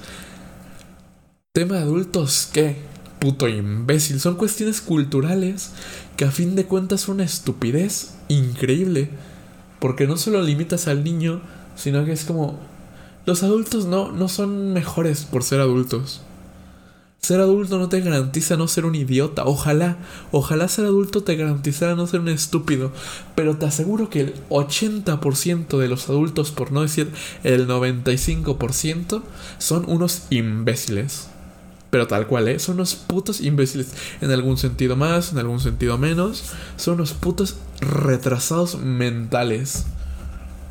Tema 1.53 1.75
de 1.75 1.81
adultos, 1.81 2.49
¿qué? 2.51 2.77
Puto 3.19 3.47
imbécil. 3.47 4.19
Son 4.19 4.35
cuestiones 4.35 4.79
culturales 4.79 5.71
que 6.15 6.25
a 6.25 6.31
fin 6.31 6.55
de 6.55 6.65
cuentas 6.65 7.01
son 7.01 7.15
una 7.15 7.23
estupidez 7.23 8.13
increíble. 8.27 9.09
Porque 9.79 10.07
no 10.07 10.17
solo 10.17 10.41
limitas 10.41 10.87
al 10.87 11.03
niño, 11.03 11.41
sino 11.75 12.05
que 12.05 12.11
es 12.11 12.25
como 12.25 12.59
los 13.25 13.43
adultos 13.43 13.85
no, 13.85 14.11
no 14.11 14.29
son 14.29 14.73
mejores 14.73 15.25
por 15.25 15.43
ser 15.43 15.59
adultos. 15.59 16.21
Ser 17.21 17.41
adulto 17.41 17.77
no 17.77 17.89
te 17.89 17.99
garantiza 17.99 18.55
no 18.55 18.67
ser 18.67 18.85
un 18.85 18.95
idiota. 18.95 19.43
Ojalá, 19.45 19.97
ojalá 20.31 20.67
ser 20.67 20.85
adulto 20.85 21.23
te 21.23 21.35
garantizara 21.35 21.95
no 21.95 22.07
ser 22.07 22.21
un 22.21 22.29
estúpido. 22.29 22.91
Pero 23.35 23.57
te 23.57 23.65
aseguro 23.65 24.09
que 24.09 24.21
el 24.21 24.33
80% 24.49 25.77
de 25.77 25.87
los 25.87 26.09
adultos, 26.09 26.51
por 26.51 26.71
no 26.71 26.83
decir 26.83 27.11
el 27.43 27.67
95%, 27.67 29.23
son 29.57 29.85
unos 29.89 30.23
imbéciles. 30.29 31.27
Pero 31.89 32.07
tal 32.07 32.27
cual, 32.27 32.47
¿eh? 32.47 32.59
Son 32.59 32.75
unos 32.75 32.95
putos 32.95 33.41
imbéciles. 33.41 33.93
En 34.21 34.31
algún 34.31 34.57
sentido 34.57 34.95
más, 34.95 35.31
en 35.31 35.39
algún 35.39 35.59
sentido 35.59 35.97
menos. 35.97 36.53
Son 36.75 36.95
unos 36.95 37.13
putos 37.13 37.57
retrasados 37.81 38.79
mentales. 38.79 39.85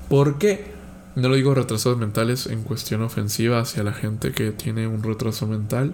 ¿Por 0.09 0.39
qué? 0.39 0.73
No 1.17 1.29
lo 1.29 1.35
digo 1.35 1.55
retrasados 1.55 1.99
mentales 1.99 2.47
en 2.47 2.63
cuestión 2.63 3.03
ofensiva 3.03 3.59
hacia 3.59 3.83
la 3.83 3.93
gente 3.93 4.33
que 4.33 4.53
tiene 4.53 4.87
un 4.87 5.03
retraso 5.03 5.47
mental. 5.47 5.93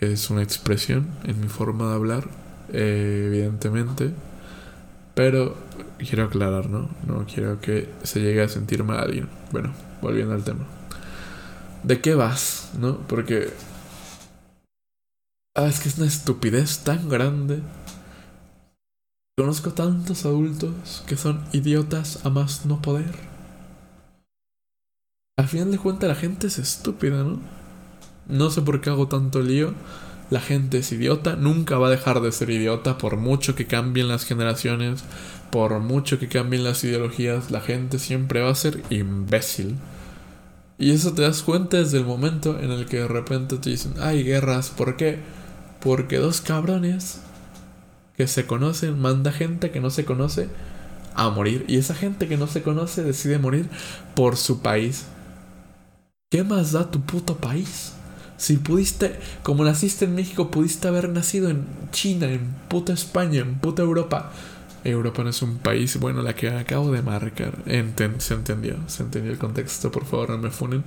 Es 0.00 0.28
una 0.30 0.42
expresión 0.42 1.06
en 1.24 1.40
mi 1.40 1.48
forma 1.48 1.88
de 1.88 1.94
hablar, 1.94 2.28
eh, 2.72 3.24
evidentemente. 3.28 4.12
Pero 5.14 5.56
quiero 5.98 6.24
aclarar, 6.24 6.68
¿no? 6.68 6.90
No 7.06 7.24
quiero 7.24 7.60
que 7.60 7.88
se 8.02 8.20
llegue 8.20 8.42
a 8.42 8.48
sentir 8.48 8.84
mal 8.84 8.98
alguien. 8.98 9.28
Bueno, 9.50 9.72
volviendo 10.02 10.34
al 10.34 10.44
tema. 10.44 10.66
¿De 11.82 12.00
qué 12.00 12.14
vas? 12.14 12.70
¿No? 12.78 12.98
Porque... 13.06 13.52
Ah, 15.54 15.66
es 15.66 15.80
que 15.80 15.88
es 15.88 15.96
una 15.96 16.06
estupidez 16.06 16.80
tan 16.80 17.08
grande. 17.08 17.62
Conozco 19.38 19.72
tantos 19.72 20.26
adultos 20.26 21.04
que 21.06 21.16
son 21.16 21.44
idiotas 21.52 22.24
a 22.26 22.30
más 22.30 22.66
no 22.66 22.82
poder. 22.82 23.14
Al 25.38 25.48
final 25.48 25.70
de 25.70 25.78
cuentas 25.78 26.08
la 26.08 26.14
gente 26.14 26.46
es 26.46 26.58
estúpida, 26.58 27.22
¿no? 27.22 27.40
No 28.28 28.50
sé 28.50 28.62
por 28.62 28.80
qué 28.80 28.90
hago 28.90 29.08
tanto 29.08 29.40
lío. 29.40 29.74
La 30.30 30.40
gente 30.40 30.78
es 30.78 30.90
idiota, 30.90 31.36
nunca 31.36 31.78
va 31.78 31.86
a 31.86 31.90
dejar 31.90 32.20
de 32.20 32.32
ser 32.32 32.50
idiota 32.50 32.98
por 32.98 33.16
mucho 33.16 33.54
que 33.54 33.66
cambien 33.66 34.08
las 34.08 34.24
generaciones, 34.24 35.04
por 35.50 35.78
mucho 35.78 36.18
que 36.18 36.26
cambien 36.26 36.64
las 36.64 36.82
ideologías, 36.82 37.52
la 37.52 37.60
gente 37.60 38.00
siempre 38.00 38.42
va 38.42 38.50
a 38.50 38.56
ser 38.56 38.82
imbécil. 38.90 39.76
Y 40.78 40.90
eso 40.90 41.14
te 41.14 41.22
das 41.22 41.42
cuenta 41.42 41.76
desde 41.76 41.98
el 41.98 42.04
momento 42.04 42.58
en 42.60 42.72
el 42.72 42.86
que 42.86 42.98
de 42.98 43.08
repente 43.08 43.56
te 43.58 43.70
dicen, 43.70 43.94
hay 44.00 44.24
guerras, 44.24 44.70
¿por 44.70 44.96
qué? 44.96 45.20
Porque 45.80 46.18
dos 46.18 46.40
cabrones 46.40 47.20
que 48.16 48.26
se 48.26 48.46
conocen 48.46 48.98
manda 49.00 49.30
gente 49.30 49.70
que 49.70 49.80
no 49.80 49.90
se 49.90 50.04
conoce 50.04 50.48
a 51.14 51.30
morir. 51.30 51.64
Y 51.68 51.78
esa 51.78 51.94
gente 51.94 52.28
que 52.28 52.36
no 52.36 52.46
se 52.46 52.62
conoce 52.62 53.02
decide 53.04 53.38
morir 53.38 53.70
por 54.14 54.36
su 54.36 54.60
país. 54.60 55.06
¿Qué 56.30 56.44
más 56.44 56.72
da 56.72 56.90
tu 56.90 57.00
puto 57.00 57.36
país? 57.36 57.92
Si 58.36 58.58
pudiste, 58.58 59.18
como 59.42 59.64
naciste 59.64 60.04
en 60.04 60.14
México, 60.14 60.50
pudiste 60.50 60.88
haber 60.88 61.08
nacido 61.08 61.48
en 61.48 61.64
China, 61.90 62.26
en 62.28 62.54
puta 62.68 62.92
España, 62.92 63.40
en 63.40 63.54
puta 63.54 63.82
Europa. 63.82 64.30
Europa 64.84 65.24
no 65.24 65.30
es 65.30 65.42
un 65.42 65.58
país, 65.58 65.98
bueno, 65.98 66.22
la 66.22 66.34
que 66.34 66.50
acabo 66.50 66.92
de 66.92 67.02
marcar. 67.02 67.54
se 68.18 68.34
entendió, 68.34 68.76
se 68.86 69.02
entendió 69.02 69.32
el 69.32 69.38
contexto, 69.38 69.90
por 69.90 70.04
favor, 70.04 70.30
no 70.30 70.38
me 70.38 70.50
funen. 70.50 70.84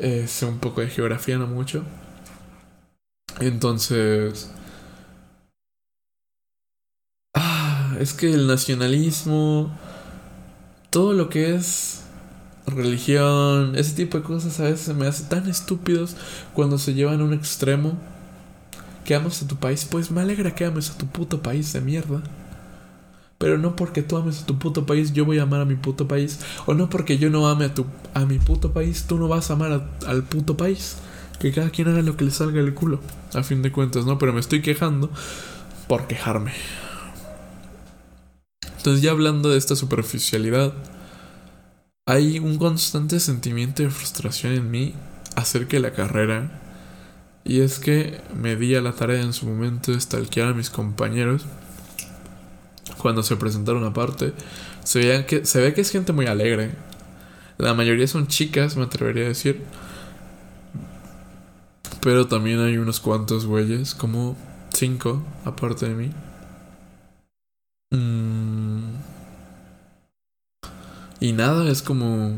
Sé 0.00 0.46
un 0.46 0.58
poco 0.58 0.82
de 0.82 0.88
geografía, 0.88 1.38
no 1.38 1.46
mucho. 1.46 1.82
Entonces... 3.40 4.50
Ah, 7.34 7.96
es 8.00 8.12
que 8.12 8.32
el 8.32 8.46
nacionalismo, 8.46 9.76
todo 10.90 11.12
lo 11.12 11.28
que 11.28 11.54
es 11.54 12.04
religión, 12.70 13.76
ese 13.76 13.94
tipo 13.94 14.18
de 14.18 14.24
cosas 14.24 14.58
a 14.60 14.64
veces 14.64 14.94
me 14.94 15.06
hace 15.06 15.24
tan 15.24 15.48
estúpidos 15.48 16.16
cuando 16.54 16.78
se 16.78 16.94
llevan 16.94 17.20
a 17.20 17.24
un 17.24 17.34
extremo. 17.34 17.98
Que 19.04 19.14
amas 19.14 19.42
a 19.42 19.48
tu 19.48 19.56
país, 19.56 19.86
pues 19.90 20.10
me 20.10 20.20
alegra 20.20 20.54
que 20.54 20.66
ames 20.66 20.90
a 20.90 20.98
tu 20.98 21.06
puto 21.06 21.40
país 21.40 21.72
de 21.72 21.80
mierda. 21.80 22.22
Pero 23.38 23.56
no 23.56 23.76
porque 23.76 24.02
tú 24.02 24.16
ames 24.16 24.42
a 24.42 24.46
tu 24.46 24.58
puto 24.58 24.84
país, 24.84 25.12
yo 25.12 25.24
voy 25.24 25.38
a 25.38 25.44
amar 25.44 25.60
a 25.60 25.64
mi 25.64 25.76
puto 25.76 26.06
país. 26.06 26.40
O 26.66 26.74
no 26.74 26.90
porque 26.90 27.16
yo 27.18 27.30
no 27.30 27.48
ame 27.48 27.66
a, 27.66 27.74
tu, 27.74 27.86
a 28.12 28.26
mi 28.26 28.38
puto 28.38 28.72
país, 28.72 29.04
tú 29.08 29.16
no 29.16 29.28
vas 29.28 29.50
a 29.50 29.54
amar 29.54 29.88
al 30.06 30.24
puto 30.24 30.56
país. 30.56 30.96
Que 31.38 31.52
cada 31.52 31.70
quien 31.70 31.88
haga 31.88 32.02
lo 32.02 32.16
que 32.16 32.24
le 32.24 32.32
salga 32.32 32.60
del 32.60 32.74
culo. 32.74 33.00
A 33.32 33.42
fin 33.42 33.62
de 33.62 33.72
cuentas, 33.72 34.04
¿no? 34.04 34.18
Pero 34.18 34.32
me 34.32 34.40
estoy 34.40 34.60
quejando 34.60 35.08
por 35.86 36.06
quejarme. 36.06 36.52
Entonces 38.76 39.02
ya 39.02 39.12
hablando 39.12 39.50
de 39.50 39.58
esta 39.58 39.76
superficialidad 39.76 40.74
hay 42.08 42.38
un 42.38 42.56
constante 42.56 43.20
sentimiento 43.20 43.82
de 43.82 43.90
frustración 43.90 44.54
en 44.54 44.70
mí 44.70 44.94
acerca 45.36 45.76
de 45.76 45.80
la 45.80 45.92
carrera. 45.92 46.50
Y 47.44 47.60
es 47.60 47.78
que 47.78 48.18
me 48.34 48.56
di 48.56 48.74
a 48.76 48.80
la 48.80 48.92
tarea 48.92 49.20
en 49.20 49.34
su 49.34 49.44
momento 49.44 49.92
de 49.92 50.00
stalkear 50.00 50.48
a 50.48 50.54
mis 50.54 50.70
compañeros. 50.70 51.44
Cuando 52.96 53.22
se 53.22 53.36
presentaron 53.36 53.84
aparte, 53.84 54.32
se, 54.84 55.26
que, 55.26 55.44
se 55.44 55.60
ve 55.60 55.74
que 55.74 55.82
es 55.82 55.90
gente 55.90 56.14
muy 56.14 56.24
alegre. 56.24 56.70
La 57.58 57.74
mayoría 57.74 58.06
son 58.06 58.26
chicas, 58.26 58.78
me 58.78 58.84
atrevería 58.84 59.26
a 59.26 59.28
decir. 59.28 59.62
Pero 62.00 62.26
también 62.26 62.60
hay 62.60 62.78
unos 62.78 63.00
cuantos 63.00 63.44
güeyes, 63.44 63.94
como 63.94 64.34
cinco, 64.72 65.22
aparte 65.44 65.86
de 65.86 65.94
mí. 65.94 66.10
Mm. 67.90 68.57
Y 71.20 71.32
nada, 71.32 71.70
es 71.70 71.82
como... 71.82 72.36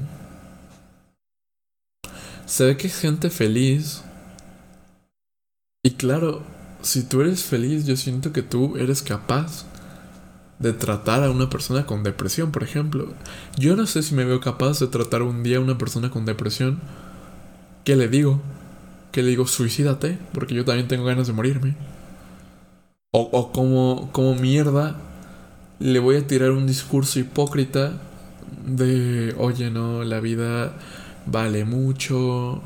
Se 2.47 2.64
ve 2.64 2.76
que 2.76 2.89
es 2.89 2.99
gente 2.99 3.31
feliz. 3.31 4.03
Y 5.85 5.93
claro, 5.93 6.43
si 6.83 7.03
tú 7.03 7.20
eres 7.20 7.45
feliz, 7.45 7.87
yo 7.87 7.97
siento 7.97 8.33
que 8.33 8.43
tú 8.43 8.76
eres 8.76 9.03
capaz 9.03 9.66
de 10.59 10.72
tratar 10.72 11.22
a 11.24 11.31
una 11.31 11.49
persona 11.49 11.87
con 11.87 12.03
depresión, 12.03 12.53
por 12.53 12.62
ejemplo. 12.62 13.14
Yo 13.57 13.76
no 13.76 13.87
sé 13.87 14.03
si 14.03 14.14
me 14.14 14.24
veo 14.24 14.41
capaz 14.41 14.81
de 14.81 14.89
tratar 14.89 15.22
un 15.22 15.43
día 15.43 15.59
a 15.59 15.61
una 15.61 15.78
persona 15.78 16.11
con 16.11 16.24
depresión. 16.24 16.81
¿Qué 17.85 17.97
le 17.97 18.09
digo? 18.09 18.41
¿Qué 19.12 19.22
le 19.22 19.31
digo? 19.31 19.47
Suicídate, 19.47 20.18
porque 20.33 20.55
yo 20.55 20.64
también 20.64 20.89
tengo 20.89 21.05
ganas 21.05 21.26
de 21.26 21.33
morirme. 21.33 21.76
O, 23.12 23.20
o 23.33 23.53
como, 23.53 24.11
como 24.12 24.35
mierda 24.35 24.97
le 25.78 25.99
voy 25.99 26.16
a 26.16 26.26
tirar 26.26 26.51
un 26.51 26.66
discurso 26.66 27.18
hipócrita 27.18 27.95
de, 28.66 29.34
oye, 29.38 29.70
no, 29.70 30.05
la 30.05 30.20
vida 30.20 30.72
vale 31.26 31.64
mucho, 31.64 32.62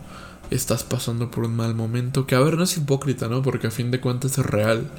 estás 0.50 0.84
pasando 0.84 1.30
por 1.30 1.44
un 1.44 1.56
mal 1.56 1.74
momento, 1.74 2.26
que 2.26 2.34
a 2.34 2.40
ver, 2.40 2.56
no 2.56 2.64
es 2.64 2.76
hipócrita, 2.76 3.28
¿no? 3.28 3.42
Porque 3.42 3.68
a 3.68 3.70
fin 3.70 3.90
de 3.90 4.00
cuentas 4.00 4.38
es 4.38 4.46
real. 4.46 4.90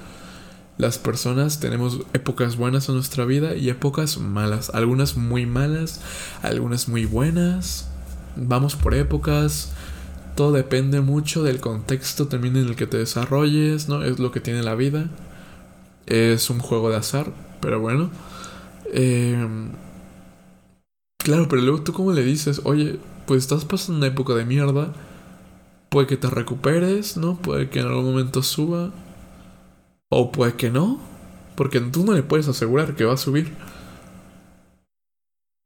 Las 0.77 0.97
personas 0.97 1.61
tenemos 1.61 2.01
épocas 2.13 2.57
buenas 2.57 2.89
en 2.89 2.95
nuestra 2.95 3.23
vida 3.23 3.55
y 3.55 3.69
épocas 3.69 4.17
malas. 4.17 4.69
Algunas 4.73 5.15
muy 5.15 5.45
malas, 5.45 6.01
algunas 6.41 6.89
muy 6.89 7.05
buenas. 7.05 7.87
Vamos 8.35 8.75
por 8.75 8.93
épocas. 8.93 9.71
Todo 10.35 10.51
depende 10.51 10.99
mucho 10.99 11.43
del 11.43 11.61
contexto 11.61 12.27
también 12.27 12.57
en 12.57 12.65
el 12.67 12.75
que 12.75 12.87
te 12.87 12.97
desarrolles, 12.97 13.87
¿no? 13.87 14.03
Es 14.03 14.19
lo 14.19 14.31
que 14.31 14.41
tiene 14.41 14.63
la 14.63 14.75
vida. 14.75 15.09
Es 16.07 16.49
un 16.49 16.59
juego 16.59 16.89
de 16.89 16.97
azar, 16.97 17.31
pero 17.61 17.79
bueno. 17.79 18.09
Em, 18.91 19.69
claro, 21.25 21.47
pero 21.49 21.63
luego 21.63 21.81
tú 21.81 21.91
como 21.91 22.13
le 22.13 22.23
dices, 22.23 22.61
oye, 22.65 22.99
pues 23.25 23.41
estás 23.41 23.65
pasando 23.65 23.97
una 23.97 24.07
época 24.07 24.35
de 24.35 24.45
mierda. 24.45 24.93
Puede 25.89 26.05
que 26.05 26.17
te 26.17 26.29
recuperes, 26.29 27.17
¿no? 27.17 27.37
Puede 27.37 27.69
que 27.69 27.79
en 27.79 27.87
algún 27.87 28.05
momento 28.05 28.43
suba. 28.43 28.91
O 30.09 30.31
puede 30.31 30.53
que 30.53 30.69
no, 30.69 30.99
porque 31.55 31.79
tú 31.79 32.05
no 32.05 32.13
le 32.13 32.21
puedes 32.21 32.47
asegurar 32.47 32.95
que 32.95 33.05
va 33.05 33.13
a 33.13 33.17
subir. 33.17 33.51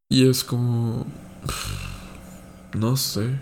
Y 0.10 0.30
es 0.30 0.46
como... 0.46 1.06
No 2.74 2.96
sé. 2.96 3.38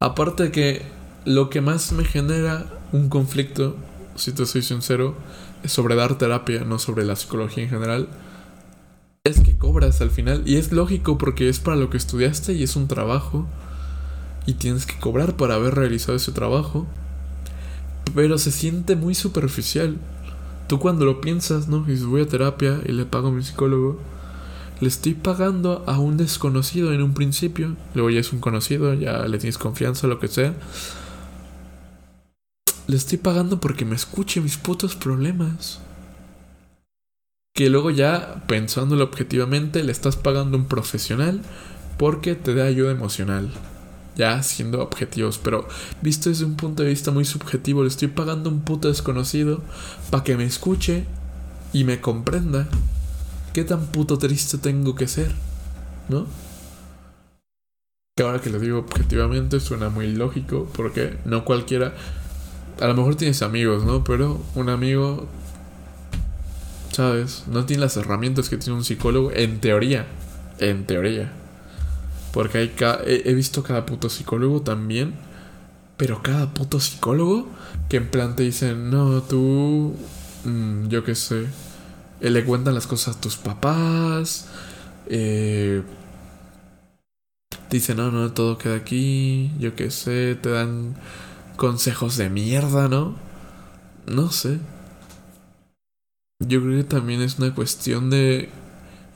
Aparte 0.00 0.44
de 0.44 0.52
que 0.52 0.82
lo 1.24 1.50
que 1.50 1.60
más 1.60 1.90
me 1.90 2.04
genera 2.04 2.66
un 2.92 3.08
conflicto, 3.08 3.76
si 4.14 4.30
te 4.30 4.46
soy 4.46 4.62
sincero, 4.62 5.16
es 5.64 5.72
sobre 5.72 5.96
dar 5.96 6.16
terapia, 6.16 6.64
no 6.64 6.78
sobre 6.78 7.04
la 7.04 7.16
psicología 7.16 7.64
en 7.64 7.70
general, 7.70 8.08
es 9.26 9.40
que 9.40 9.56
cobras 9.56 10.00
al 10.00 10.10
final. 10.10 10.42
Y 10.46 10.56
es 10.56 10.72
lógico 10.72 11.18
porque 11.18 11.48
es 11.48 11.58
para 11.60 11.76
lo 11.76 11.90
que 11.90 11.96
estudiaste 11.96 12.52
y 12.54 12.62
es 12.62 12.76
un 12.76 12.88
trabajo. 12.88 13.46
Y 14.46 14.54
tienes 14.54 14.86
que 14.86 14.98
cobrar 14.98 15.36
para 15.36 15.54
haber 15.54 15.74
realizado 15.74 16.16
ese 16.16 16.32
trabajo 16.32 16.86
pero 18.14 18.38
se 18.38 18.50
siente 18.50 18.96
muy 18.96 19.14
superficial. 19.14 19.98
Tú 20.68 20.78
cuando 20.78 21.04
lo 21.04 21.20
piensas, 21.20 21.68
¿no? 21.68 21.84
Y 21.86 21.96
si 21.96 22.04
voy 22.04 22.22
a 22.22 22.26
terapia 22.26 22.80
y 22.84 22.92
le 22.92 23.04
pago 23.04 23.28
a 23.28 23.30
mi 23.30 23.42
psicólogo, 23.42 24.00
le 24.80 24.88
estoy 24.88 25.14
pagando 25.14 25.84
a 25.86 25.98
un 25.98 26.16
desconocido 26.16 26.92
en 26.92 27.02
un 27.02 27.14
principio, 27.14 27.76
luego 27.94 28.10
ya 28.10 28.20
es 28.20 28.32
un 28.32 28.40
conocido, 28.40 28.94
ya 28.94 29.26
le 29.26 29.38
tienes 29.38 29.58
confianza, 29.58 30.06
lo 30.06 30.18
que 30.18 30.28
sea. 30.28 30.54
Le 32.86 32.96
estoy 32.96 33.18
pagando 33.18 33.60
porque 33.60 33.84
me 33.84 33.96
escuche 33.96 34.40
mis 34.40 34.56
putos 34.56 34.96
problemas. 34.96 35.80
Que 37.56 37.70
luego 37.70 37.90
ya, 37.90 38.44
pensándolo 38.46 39.02
objetivamente, 39.02 39.82
le 39.82 39.90
estás 39.90 40.14
pagando 40.14 40.56
un 40.56 40.66
profesional 40.66 41.40
porque 41.98 42.36
te 42.36 42.54
da 42.54 42.66
ayuda 42.66 42.92
emocional 42.92 43.50
ya 44.16 44.42
siendo 44.42 44.82
objetivos, 44.82 45.38
pero 45.38 45.68
visto 46.00 46.30
desde 46.30 46.46
un 46.46 46.56
punto 46.56 46.82
de 46.82 46.88
vista 46.88 47.10
muy 47.10 47.24
subjetivo, 47.24 47.82
le 47.82 47.88
estoy 47.88 48.08
pagando 48.08 48.48
un 48.50 48.60
puto 48.60 48.88
desconocido 48.88 49.60
para 50.10 50.24
que 50.24 50.36
me 50.36 50.44
escuche 50.44 51.04
y 51.72 51.84
me 51.84 52.00
comprenda. 52.00 52.66
¿Qué 53.52 53.64
tan 53.64 53.86
puto 53.86 54.18
triste 54.18 54.58
tengo 54.58 54.94
que 54.94 55.06
ser? 55.06 55.32
¿No? 56.08 56.26
Que 58.16 58.22
ahora 58.22 58.40
que 58.40 58.50
lo 58.50 58.58
digo 58.58 58.78
objetivamente 58.78 59.60
suena 59.60 59.90
muy 59.90 60.12
lógico, 60.12 60.68
porque 60.74 61.18
no 61.24 61.44
cualquiera... 61.44 61.94
A 62.80 62.86
lo 62.88 62.94
mejor 62.94 63.14
tienes 63.14 63.42
amigos, 63.42 63.84
¿no? 63.84 64.04
Pero 64.04 64.42
un 64.54 64.68
amigo, 64.68 65.26
¿sabes? 66.96 67.44
No 67.46 67.66
tiene 67.66 67.82
las 67.82 67.98
herramientas 67.98 68.48
que 68.48 68.56
tiene 68.56 68.78
un 68.78 68.84
psicólogo, 68.84 69.30
en 69.30 69.60
teoría. 69.60 70.06
En 70.58 70.86
teoría. 70.86 71.30
Porque 72.32 72.56
hay 72.58 72.74
he, 73.06 73.34
visto 73.34 73.62
cada 73.62 73.84
puto 73.84 74.08
psicólogo 74.08 74.62
también. 74.62 75.14
Pero 75.98 76.22
cada 76.22 76.54
puto 76.54 76.80
psicólogo 76.80 77.48
que 77.90 77.98
en 77.98 78.08
plan 78.10 78.34
te 78.34 78.44
dicen, 78.44 78.90
no, 78.90 79.22
tú, 79.22 79.94
mm, 80.44 80.88
yo 80.88 81.04
qué 81.04 81.14
sé, 81.14 81.46
eh, 82.22 82.30
le 82.30 82.44
cuentan 82.44 82.74
las 82.74 82.86
cosas 82.86 83.16
a 83.16 83.20
tus 83.20 83.36
papás. 83.36 84.48
Eh, 85.06 85.82
dicen, 87.70 87.98
no, 87.98 88.10
no, 88.10 88.32
todo 88.32 88.56
queda 88.56 88.76
aquí, 88.76 89.52
yo 89.58 89.74
qué 89.74 89.90
sé, 89.90 90.34
te 90.34 90.50
dan 90.50 90.96
consejos 91.56 92.16
de 92.16 92.30
mierda, 92.30 92.88
¿no? 92.88 93.16
No 94.06 94.30
sé. 94.30 94.60
Yo 96.40 96.62
creo 96.62 96.76
que 96.76 96.84
también 96.84 97.22
es 97.22 97.38
una 97.38 97.54
cuestión 97.54 98.10
de 98.10 98.50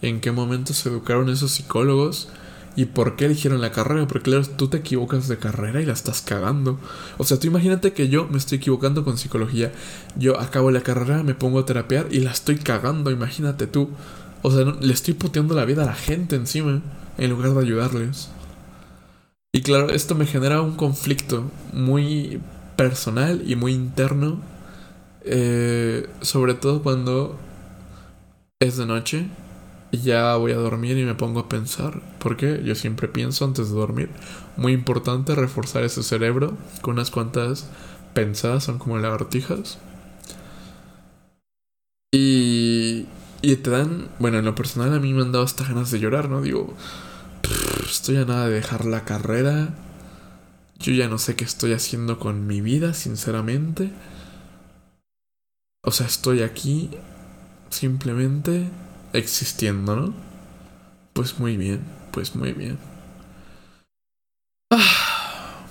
en 0.03 0.21
qué 0.21 0.33
momento 0.33 0.73
se 0.73 0.89
educaron 0.89 1.29
esos 1.29 1.53
psicólogos 1.53 2.29
¿Y 2.77 2.85
por 2.87 3.16
qué 3.16 3.27
eligieron 3.27 3.61
la 3.61 3.73
carrera? 3.73 4.07
Porque 4.07 4.31
claro, 4.31 4.45
tú 4.47 4.68
te 4.68 4.79
equivocas 4.79 5.29
de 5.29 5.39
carrera 5.39 5.81
y 5.81 5.87
la 5.87 5.93
estás 5.93 6.23
cagando. 6.23 6.79
O 7.18 7.25
sea, 7.25 7.39
tú 7.39 7.47
imagínate 7.49 7.93
que 7.93 8.09
yo 8.09 8.29
me 8.29 8.39
estoy 8.39 8.59
equivocando 8.59 9.05
con 9.05 9.18
psicología. 9.18 9.73
Yo 10.16 10.39
acabo 10.39 10.71
la 10.71 10.83
carrera, 10.83 11.23
me 11.23 11.35
pongo 11.35 11.59
a 11.59 11.66
terapiar 11.66 12.07
y 12.11 12.21
la 12.21 12.31
estoy 12.31 12.57
cagando, 12.57 13.11
imagínate 13.11 13.66
tú. 13.66 13.91
O 14.43 14.51
sea, 14.51 14.64
le 14.64 14.93
estoy 14.93 15.14
puteando 15.14 15.55
la 15.55 15.64
vida 15.64 15.83
a 15.83 15.87
la 15.87 15.95
gente 15.95 16.37
encima, 16.37 16.81
en 17.18 17.31
lugar 17.31 17.55
de 17.55 17.61
ayudarles. 17.61 18.31
Y 19.53 19.62
claro, 19.62 19.91
esto 19.91 20.14
me 20.14 20.27
genera 20.27 20.62
un 20.62 20.77
conflicto 20.77 21.51
muy 21.73 22.41
personal 22.77 23.43
y 23.47 23.57
muy 23.57 23.73
interno. 23.73 24.41
Eh, 25.25 26.09
sobre 26.23 26.55
todo 26.55 26.83
cuando 26.83 27.39
es 28.61 28.77
de 28.77 28.87
noche 28.87 29.27
y 29.91 29.99
ya 29.99 30.37
voy 30.37 30.53
a 30.53 30.57
dormir 30.57 30.97
y 30.99 31.05
me 31.05 31.14
pongo 31.14 31.41
a 31.41 31.49
pensar. 31.49 32.01
Porque 32.18 32.62
yo 32.64 32.75
siempre 32.75 33.09
pienso 33.09 33.45
antes 33.45 33.71
de 33.71 33.77
dormir. 33.77 34.11
Muy 34.57 34.73
importante 34.73 35.35
reforzar 35.35 35.85
ese 35.85 36.03
cerebro 36.03 36.57
con 36.83 36.95
unas 36.95 37.11
cuantas 37.11 37.68
pensadas, 38.14 38.64
son 38.64 38.79
como 38.79 38.99
lagartijas. 38.99 39.79
Y, 42.12 43.07
y 43.43 43.57
te 43.57 43.71
dan, 43.71 44.09
bueno, 44.18 44.39
en 44.39 44.45
lo 44.45 44.55
personal 44.55 44.93
a 44.95 45.01
mí 45.01 45.12
me 45.14 45.23
han 45.23 45.33
dado 45.33 45.45
hasta 45.45 45.64
ganas 45.64 45.91
de 45.91 46.01
llorar, 46.01 46.29
¿no? 46.29 46.43
Digo, 46.43 46.75
estoy 47.85 48.16
a 48.16 48.25
nada 48.25 48.49
de 48.49 48.55
dejar 48.55 48.85
la 48.85 49.05
carrera. 49.05 49.75
Yo 50.79 50.93
ya 50.93 51.09
no 51.09 51.18
sé 51.18 51.37
qué 51.37 51.45
estoy 51.45 51.73
haciendo 51.73 52.18
con 52.18 52.47
mi 52.47 52.61
vida, 52.61 52.95
sinceramente. 52.95 53.91
O 55.83 55.91
sea, 55.93 56.07
estoy 56.07 56.43
aquí 56.43 56.91
simplemente 57.70 58.68
existiendo, 59.12 59.97
¿no? 59.97 60.14
Pues 61.14 61.39
muy 61.39 61.57
bien, 61.57 61.83
pues 62.12 62.37
muy 62.37 62.53
bien. 62.53 62.78
Ah, 64.70 65.64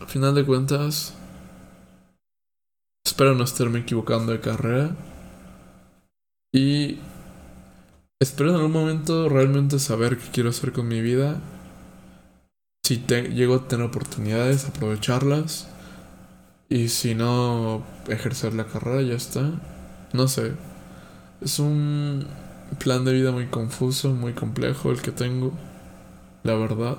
al 0.00 0.06
final 0.06 0.34
de 0.34 0.44
cuentas, 0.44 1.14
espero 3.04 3.34
no 3.34 3.44
estarme 3.44 3.80
equivocando 3.80 4.32
de 4.32 4.40
carrera. 4.40 4.96
Y 6.54 6.98
espero 8.20 8.50
en 8.50 8.56
algún 8.56 8.72
momento 8.72 9.28
realmente 9.28 9.78
saber 9.80 10.18
qué 10.18 10.30
quiero 10.30 10.50
hacer 10.50 10.72
con 10.72 10.86
mi 10.86 11.00
vida. 11.00 11.40
Si 12.84 13.04
llego 13.06 13.56
a 13.56 13.68
tener 13.68 13.86
oportunidades, 13.86 14.66
aprovecharlas. 14.66 15.68
Y 16.70 16.88
si 16.88 17.14
no, 17.14 17.82
ejercer 18.08 18.52
la 18.54 18.66
carrera, 18.66 19.00
ya 19.02 19.14
está. 19.14 19.52
No 20.12 20.28
sé. 20.28 20.52
Es 21.40 21.58
un 21.58 22.26
plan 22.78 23.04
de 23.04 23.12
vida 23.14 23.32
muy 23.32 23.46
confuso, 23.46 24.10
muy 24.10 24.34
complejo 24.34 24.90
el 24.90 25.00
que 25.00 25.10
tengo. 25.10 25.52
La 26.42 26.54
verdad, 26.54 26.98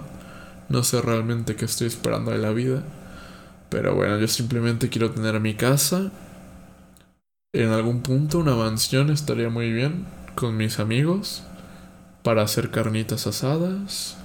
no 0.70 0.84
sé 0.84 1.01
realmente 1.01 1.55
qué 1.55 1.65
estoy 1.65 1.88
esperando 1.88 2.32
de 2.32 2.39
la 2.39 2.51
vida. 2.51 2.84
Pero 3.70 3.95
bueno, 3.95 4.17
yo 4.17 4.28
simplemente 4.28 4.89
quiero 4.89 5.11
tener 5.11 5.39
mi 5.39 5.53
casa. 5.53 6.11
En 7.53 7.70
algún 7.70 8.01
punto 8.01 8.39
una 8.39 8.55
mansión 8.55 9.11
estaría 9.11 9.49
muy 9.49 9.72
bien 9.72 10.05
con 10.36 10.57
mis 10.57 10.80
amigos. 10.80 11.43
Para 12.24 12.41
hacer 12.41 12.72
carnitas 12.72 13.28
asadas. 13.28 14.17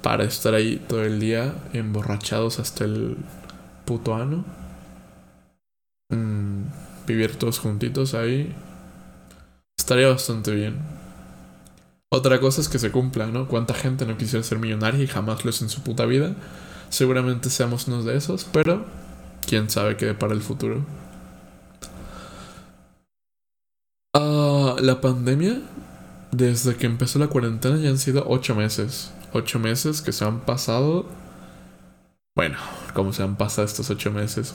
Para 0.00 0.22
estar 0.24 0.54
ahí 0.54 0.80
todo 0.88 1.02
el 1.04 1.18
día 1.18 1.54
emborrachados 1.72 2.60
hasta 2.60 2.84
el 2.84 3.16
puto 3.84 4.14
ano. 4.14 4.61
Mm, 6.12 6.66
vivir 7.06 7.36
todos 7.36 7.58
juntitos 7.58 8.14
ahí. 8.14 8.54
Estaría 9.78 10.08
bastante 10.08 10.52
bien. 10.52 10.76
Otra 12.10 12.38
cosa 12.40 12.60
es 12.60 12.68
que 12.68 12.78
se 12.78 12.92
cumpla, 12.92 13.26
¿no? 13.26 13.48
¿Cuánta 13.48 13.74
gente 13.74 14.04
no 14.06 14.18
quisiera 14.18 14.44
ser 14.44 14.58
millonaria 14.58 15.02
y 15.02 15.06
jamás 15.06 15.44
lo 15.44 15.50
es 15.50 15.62
en 15.62 15.70
su 15.70 15.82
puta 15.82 16.04
vida? 16.06 16.34
Seguramente 16.90 17.48
seamos 17.48 17.88
unos 17.88 18.04
de 18.04 18.16
esos, 18.16 18.44
pero 18.44 18.84
quién 19.46 19.70
sabe 19.70 19.96
qué 19.96 20.12
para 20.12 20.34
el 20.34 20.42
futuro. 20.42 20.84
Ah, 24.14 24.76
la 24.80 25.00
pandemia, 25.00 25.60
desde 26.32 26.76
que 26.76 26.86
empezó 26.86 27.18
la 27.18 27.28
cuarentena 27.28 27.78
ya 27.78 27.88
han 27.88 27.98
sido 27.98 28.24
ocho 28.28 28.54
meses. 28.54 29.10
Ocho 29.32 29.58
meses 29.58 30.02
que 30.02 30.12
se 30.12 30.24
han 30.26 30.40
pasado. 30.40 31.06
Bueno, 32.36 32.58
como 32.94 33.12
se 33.14 33.22
han 33.22 33.36
pasado 33.36 33.66
estos 33.66 33.88
ocho 33.88 34.10
meses. 34.10 34.54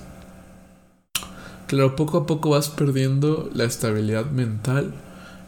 Claro, 1.68 1.96
poco 1.96 2.18
a 2.20 2.26
poco 2.26 2.50
vas 2.52 2.70
perdiendo 2.70 3.50
la 3.54 3.66
estabilidad 3.66 4.26
mental 4.32 4.94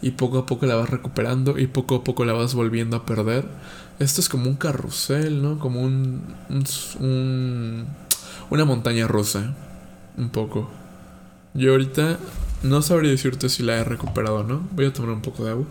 y 0.02 0.12
poco 0.12 0.40
a 0.40 0.46
poco 0.46 0.66
la 0.66 0.76
vas 0.76 0.90
recuperando 0.90 1.58
y 1.58 1.68
poco 1.68 1.96
a 1.96 2.04
poco 2.04 2.26
la 2.26 2.34
vas 2.34 2.54
volviendo 2.56 2.98
a 2.98 3.06
perder. 3.06 3.46
Esto 4.00 4.20
es 4.22 4.28
como 4.30 4.50
un 4.50 4.56
carrusel, 4.58 5.42
¿no? 5.42 5.60
Como 5.60 5.82
un, 5.82 6.22
un, 7.00 7.86
una 8.50 8.66
montaña 8.66 9.08
rusa, 9.08 9.56
un 10.18 10.30
poco. 10.30 10.70
Yo 11.54 11.72
ahorita 11.72 12.20
no 12.64 12.82
sabría 12.82 13.12
decirte 13.12 13.50
si 13.50 13.64
la 13.64 13.78
he 13.78 13.84
recuperado 13.86 14.38
o 14.38 14.44
no. 14.44 14.62
Voy 14.76 14.86
a 14.88 14.94
tomar 14.94 15.12
un 15.12 15.22
poco 15.22 15.46
de 15.46 15.52
agua. 15.52 15.66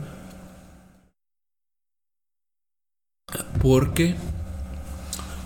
¿Por 3.61 3.93
qué? 3.95 4.15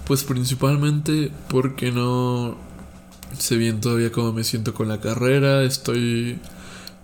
Pues 0.06 0.24
principalmente 0.24 1.30
porque 1.48 1.92
no 1.92 2.56
sé 3.38 3.56
bien 3.56 3.80
todavía 3.80 4.12
cómo 4.12 4.32
me 4.32 4.44
siento 4.44 4.74
con 4.74 4.88
la 4.88 5.00
carrera. 5.00 5.62
Estoy 5.62 6.38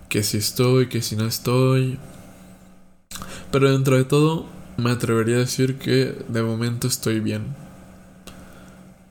que 0.09 0.23
si 0.23 0.37
estoy, 0.37 0.89
que 0.89 1.01
si 1.01 1.15
no 1.15 1.25
estoy. 1.25 1.99
Pero 3.51 3.71
dentro 3.71 3.97
de 3.97 4.05
todo, 4.05 4.45
me 4.77 4.91
atrevería 4.91 5.35
a 5.35 5.39
decir 5.39 5.77
que 5.77 6.15
de 6.27 6.43
momento 6.43 6.87
estoy 6.87 7.19
bien. 7.19 7.55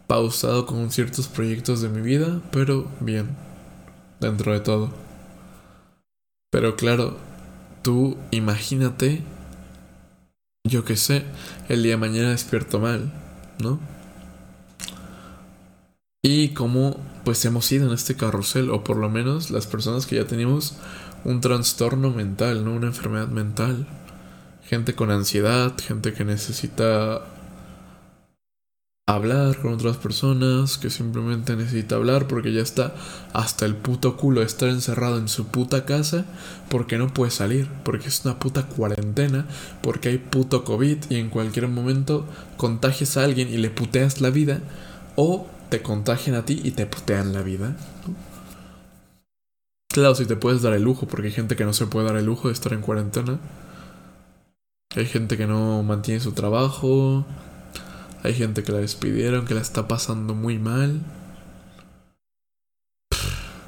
Pausado 0.06 0.66
con 0.66 0.90
ciertos 0.90 1.28
proyectos 1.28 1.82
de 1.82 1.88
mi 1.88 2.00
vida, 2.00 2.40
pero 2.50 2.90
bien. 3.00 3.36
Dentro 4.20 4.52
de 4.52 4.60
todo. 4.60 4.90
Pero 6.50 6.76
claro, 6.76 7.18
tú 7.82 8.16
imagínate, 8.30 9.22
yo 10.64 10.84
que 10.84 10.96
sé, 10.96 11.24
el 11.68 11.82
día 11.82 11.92
de 11.92 11.98
mañana 11.98 12.30
despierto 12.30 12.80
mal, 12.80 13.12
¿no? 13.58 13.78
Y 16.22 16.48
cómo 16.48 16.96
pues 17.24 17.44
hemos 17.44 17.70
ido 17.70 17.86
en 17.86 17.92
este 17.92 18.16
carrusel, 18.16 18.70
o 18.70 18.82
por 18.82 18.96
lo 18.96 19.08
menos 19.08 19.50
las 19.50 19.66
personas 19.66 20.06
que 20.06 20.16
ya 20.16 20.26
tenemos 20.26 20.76
un 21.24 21.40
trastorno 21.40 22.10
mental, 22.10 22.64
¿no? 22.64 22.74
Una 22.74 22.88
enfermedad 22.88 23.28
mental. 23.28 23.86
Gente 24.64 24.94
con 24.94 25.10
ansiedad, 25.10 25.74
gente 25.78 26.12
que 26.12 26.24
necesita 26.24 27.22
hablar 29.06 29.56
con 29.62 29.72
otras 29.72 29.96
personas, 29.96 30.76
que 30.76 30.90
simplemente 30.90 31.56
necesita 31.56 31.94
hablar 31.94 32.26
porque 32.26 32.52
ya 32.52 32.60
está 32.60 32.94
hasta 33.32 33.64
el 33.64 33.74
puto 33.74 34.18
culo 34.18 34.42
estar 34.42 34.68
encerrado 34.68 35.16
en 35.16 35.28
su 35.28 35.46
puta 35.46 35.86
casa 35.86 36.26
porque 36.68 36.98
no 36.98 37.14
puede 37.14 37.30
salir, 37.30 37.68
porque 37.84 38.08
es 38.08 38.24
una 38.26 38.38
puta 38.38 38.66
cuarentena, 38.66 39.46
porque 39.82 40.10
hay 40.10 40.18
puto 40.18 40.62
COVID 40.64 40.98
y 41.08 41.16
en 41.16 41.30
cualquier 41.30 41.68
momento 41.68 42.26
contagias 42.58 43.16
a 43.16 43.24
alguien 43.24 43.48
y 43.48 43.56
le 43.56 43.70
puteas 43.70 44.20
la 44.20 44.28
vida, 44.28 44.60
o 45.16 45.46
te 45.68 45.82
contagian 45.82 46.36
a 46.36 46.44
ti 46.44 46.60
y 46.64 46.72
te 46.72 46.86
putean 46.86 47.32
la 47.32 47.42
vida. 47.42 47.76
Claro, 49.90 50.14
si 50.14 50.26
te 50.26 50.36
puedes 50.36 50.62
dar 50.62 50.74
el 50.74 50.82
lujo, 50.82 51.06
porque 51.06 51.28
hay 51.28 51.32
gente 51.32 51.56
que 51.56 51.64
no 51.64 51.72
se 51.72 51.86
puede 51.86 52.06
dar 52.06 52.16
el 52.16 52.26
lujo 52.26 52.48
de 52.48 52.54
estar 52.54 52.72
en 52.72 52.82
cuarentena. 52.82 53.38
Hay 54.94 55.06
gente 55.06 55.36
que 55.36 55.46
no 55.46 55.82
mantiene 55.82 56.20
su 56.20 56.32
trabajo. 56.32 57.26
Hay 58.22 58.34
gente 58.34 58.62
que 58.62 58.72
la 58.72 58.78
despidieron, 58.78 59.46
que 59.46 59.54
la 59.54 59.60
está 59.60 59.88
pasando 59.88 60.34
muy 60.34 60.58
mal. 60.58 61.00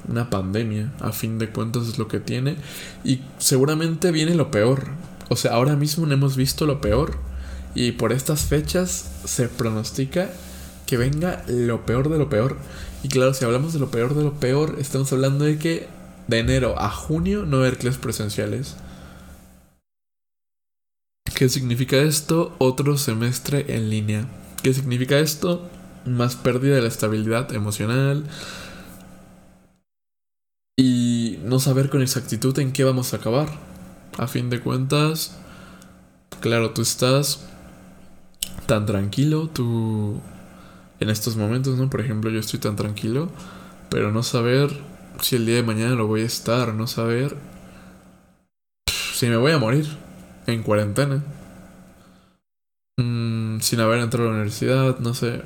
Una 0.07 0.29
pandemia, 0.29 0.91
a 0.99 1.11
fin 1.11 1.37
de 1.37 1.49
cuentas, 1.49 1.87
es 1.87 1.97
lo 1.97 2.07
que 2.07 2.19
tiene. 2.19 2.57
Y 3.03 3.21
seguramente 3.37 4.11
viene 4.11 4.35
lo 4.35 4.51
peor. 4.51 4.87
O 5.29 5.35
sea, 5.35 5.53
ahora 5.53 5.75
mismo 5.75 6.05
no 6.05 6.13
hemos 6.13 6.35
visto 6.35 6.65
lo 6.65 6.81
peor. 6.81 7.17
Y 7.75 7.93
por 7.93 8.11
estas 8.11 8.45
fechas 8.45 9.11
se 9.25 9.47
pronostica 9.47 10.29
que 10.91 10.97
venga 10.97 11.41
lo 11.47 11.85
peor 11.85 12.09
de 12.09 12.17
lo 12.17 12.27
peor. 12.27 12.57
Y 13.01 13.07
claro, 13.07 13.33
si 13.33 13.45
hablamos 13.45 13.71
de 13.71 13.79
lo 13.79 13.89
peor 13.91 14.13
de 14.13 14.25
lo 14.25 14.33
peor, 14.41 14.75
estamos 14.77 15.13
hablando 15.13 15.45
de 15.45 15.57
que 15.57 15.87
de 16.27 16.39
enero 16.39 16.77
a 16.77 16.89
junio 16.89 17.45
no 17.45 17.59
haber 17.59 17.77
clases 17.77 18.01
presenciales. 18.01 18.75
¿Qué 21.33 21.47
significa 21.47 21.95
esto? 21.95 22.53
Otro 22.57 22.97
semestre 22.97 23.73
en 23.73 23.89
línea. 23.89 24.27
¿Qué 24.63 24.73
significa 24.73 25.17
esto? 25.17 25.65
Más 26.05 26.35
pérdida 26.35 26.75
de 26.75 26.81
la 26.81 26.89
estabilidad 26.89 27.53
emocional. 27.53 28.25
Y 30.77 31.39
no 31.45 31.59
saber 31.59 31.89
con 31.89 32.01
exactitud 32.01 32.59
en 32.59 32.73
qué 32.73 32.83
vamos 32.83 33.13
a 33.13 33.17
acabar. 33.17 33.47
A 34.17 34.27
fin 34.27 34.49
de 34.49 34.59
cuentas, 34.59 35.37
claro, 36.41 36.71
tú 36.71 36.81
estás 36.81 37.45
tan 38.65 38.85
tranquilo, 38.85 39.47
tú 39.47 40.19
en 41.01 41.09
estos 41.09 41.35
momentos, 41.35 41.77
¿no? 41.77 41.89
Por 41.89 41.99
ejemplo, 41.99 42.29
yo 42.29 42.39
estoy 42.39 42.59
tan 42.59 42.75
tranquilo, 42.75 43.29
pero 43.89 44.11
no 44.11 44.23
saber 44.23 44.69
si 45.19 45.35
el 45.35 45.45
día 45.45 45.55
de 45.55 45.63
mañana 45.63 45.95
lo 45.95 46.07
voy 46.07 46.21
a 46.21 46.25
estar, 46.25 46.73
no 46.73 46.87
saber 46.87 47.35
si 49.15 49.27
me 49.27 49.35
voy 49.35 49.51
a 49.51 49.57
morir 49.57 49.87
en 50.45 50.61
cuarentena. 50.61 51.23
Mm, 52.97 53.59
sin 53.61 53.79
haber 53.79 53.99
entrado 53.99 54.27
a 54.27 54.31
la 54.31 54.37
universidad, 54.37 54.99
no 54.99 55.15
sé. 55.15 55.41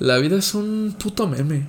La 0.00 0.18
vida 0.18 0.36
es 0.36 0.54
un 0.54 0.96
puto 0.98 1.28
meme. 1.28 1.66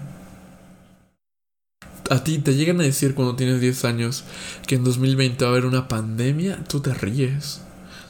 A 2.10 2.24
ti 2.24 2.40
te 2.40 2.56
llegan 2.56 2.80
a 2.82 2.84
decir 2.84 3.14
cuando 3.14 3.36
tienes 3.36 3.62
10 3.62 3.86
años 3.86 4.24
que 4.66 4.76
en 4.76 4.84
2020 4.84 5.44
va 5.46 5.50
a 5.50 5.52
haber 5.52 5.66
una 5.66 5.88
pandemia, 5.88 6.64
tú 6.64 6.80
te 6.80 6.94
ríes. 6.94 7.62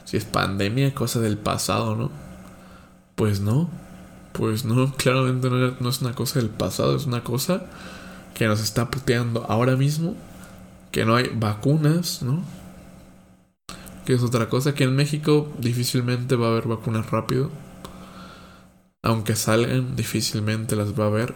Si 0.04 0.16
es 0.16 0.24
pandemia, 0.24 0.94
cosa 0.94 1.20
del 1.20 1.36
pasado, 1.36 1.96
¿no? 1.96 2.10
Pues 3.14 3.40
no. 3.40 3.87
Pues 4.32 4.64
no, 4.64 4.92
claramente 4.94 5.50
no, 5.50 5.88
es 5.88 6.00
una 6.00 6.14
cosa 6.14 6.38
del 6.38 6.50
pasado, 6.50 6.96
es 6.96 7.06
una 7.06 7.24
cosa 7.24 7.66
que 8.34 8.46
nos 8.46 8.60
está 8.60 8.90
puteando 8.90 9.44
ahora 9.48 9.76
mismo, 9.76 10.16
que 10.92 11.04
no 11.04 11.16
hay 11.16 11.30
vacunas, 11.34 12.22
¿no? 12.22 12.42
Que 14.04 14.14
es 14.14 14.22
otra 14.22 14.48
cosa, 14.48 14.74
que 14.74 14.84
en 14.84 14.94
México 14.94 15.52
difícilmente 15.58 16.36
va 16.36 16.46
a 16.46 16.50
haber 16.50 16.68
vacunas 16.68 17.10
rápido. 17.10 17.50
Aunque 19.02 19.36
salgan, 19.36 19.96
difícilmente 19.96 20.76
las 20.76 20.98
va 20.98 21.04
a 21.04 21.08
haber. 21.08 21.34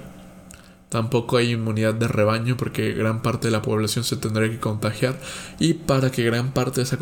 Tampoco 0.88 1.38
hay 1.38 1.52
inmunidad 1.52 1.94
de 1.94 2.06
rebaño 2.06 2.56
porque 2.56 2.92
gran 2.92 3.22
parte 3.22 3.48
de 3.48 3.52
la 3.52 3.62
población 3.62 4.04
se 4.04 4.16
tendría 4.16 4.50
que 4.50 4.60
contagiar. 4.60 5.18
Y 5.58 5.74
para 5.74 6.10
que 6.10 6.22
gran 6.22 6.52
parte 6.52 6.80
de 6.80 6.84
esa 6.84 6.98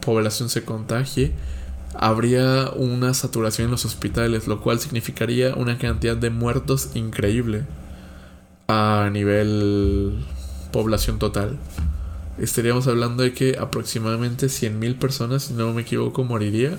población 0.00 0.48
se 0.48 0.64
contagie, 0.64 1.34
habría 1.98 2.70
una 2.70 3.12
saturación 3.12 3.66
en 3.66 3.70
los 3.72 3.84
hospitales, 3.84 4.46
lo 4.46 4.60
cual 4.60 4.78
significaría 4.78 5.54
una 5.56 5.78
cantidad 5.78 6.16
de 6.16 6.30
muertos 6.30 6.90
increíble 6.94 7.64
a 8.68 9.10
nivel 9.12 10.24
población 10.72 11.18
total. 11.18 11.58
Estaríamos 12.38 12.86
hablando 12.86 13.24
de 13.24 13.32
que 13.32 13.58
aproximadamente 13.58 14.46
100.000 14.46 14.96
personas, 14.96 15.44
si 15.44 15.54
no 15.54 15.72
me 15.72 15.82
equivoco, 15.82 16.22
moriría. 16.22 16.78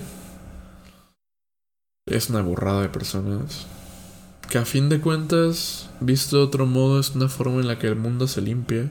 Es 2.06 2.30
una 2.30 2.40
burrada 2.40 2.80
de 2.80 2.88
personas. 2.88 3.66
Que 4.48 4.56
a 4.56 4.64
fin 4.64 4.88
de 4.88 5.00
cuentas, 5.00 5.90
visto 6.00 6.38
de 6.38 6.44
otro 6.44 6.64
modo, 6.64 6.98
es 6.98 7.10
una 7.10 7.28
forma 7.28 7.60
en 7.60 7.68
la 7.68 7.78
que 7.78 7.88
el 7.88 7.96
mundo 7.96 8.26
se 8.26 8.40
limpia. 8.40 8.88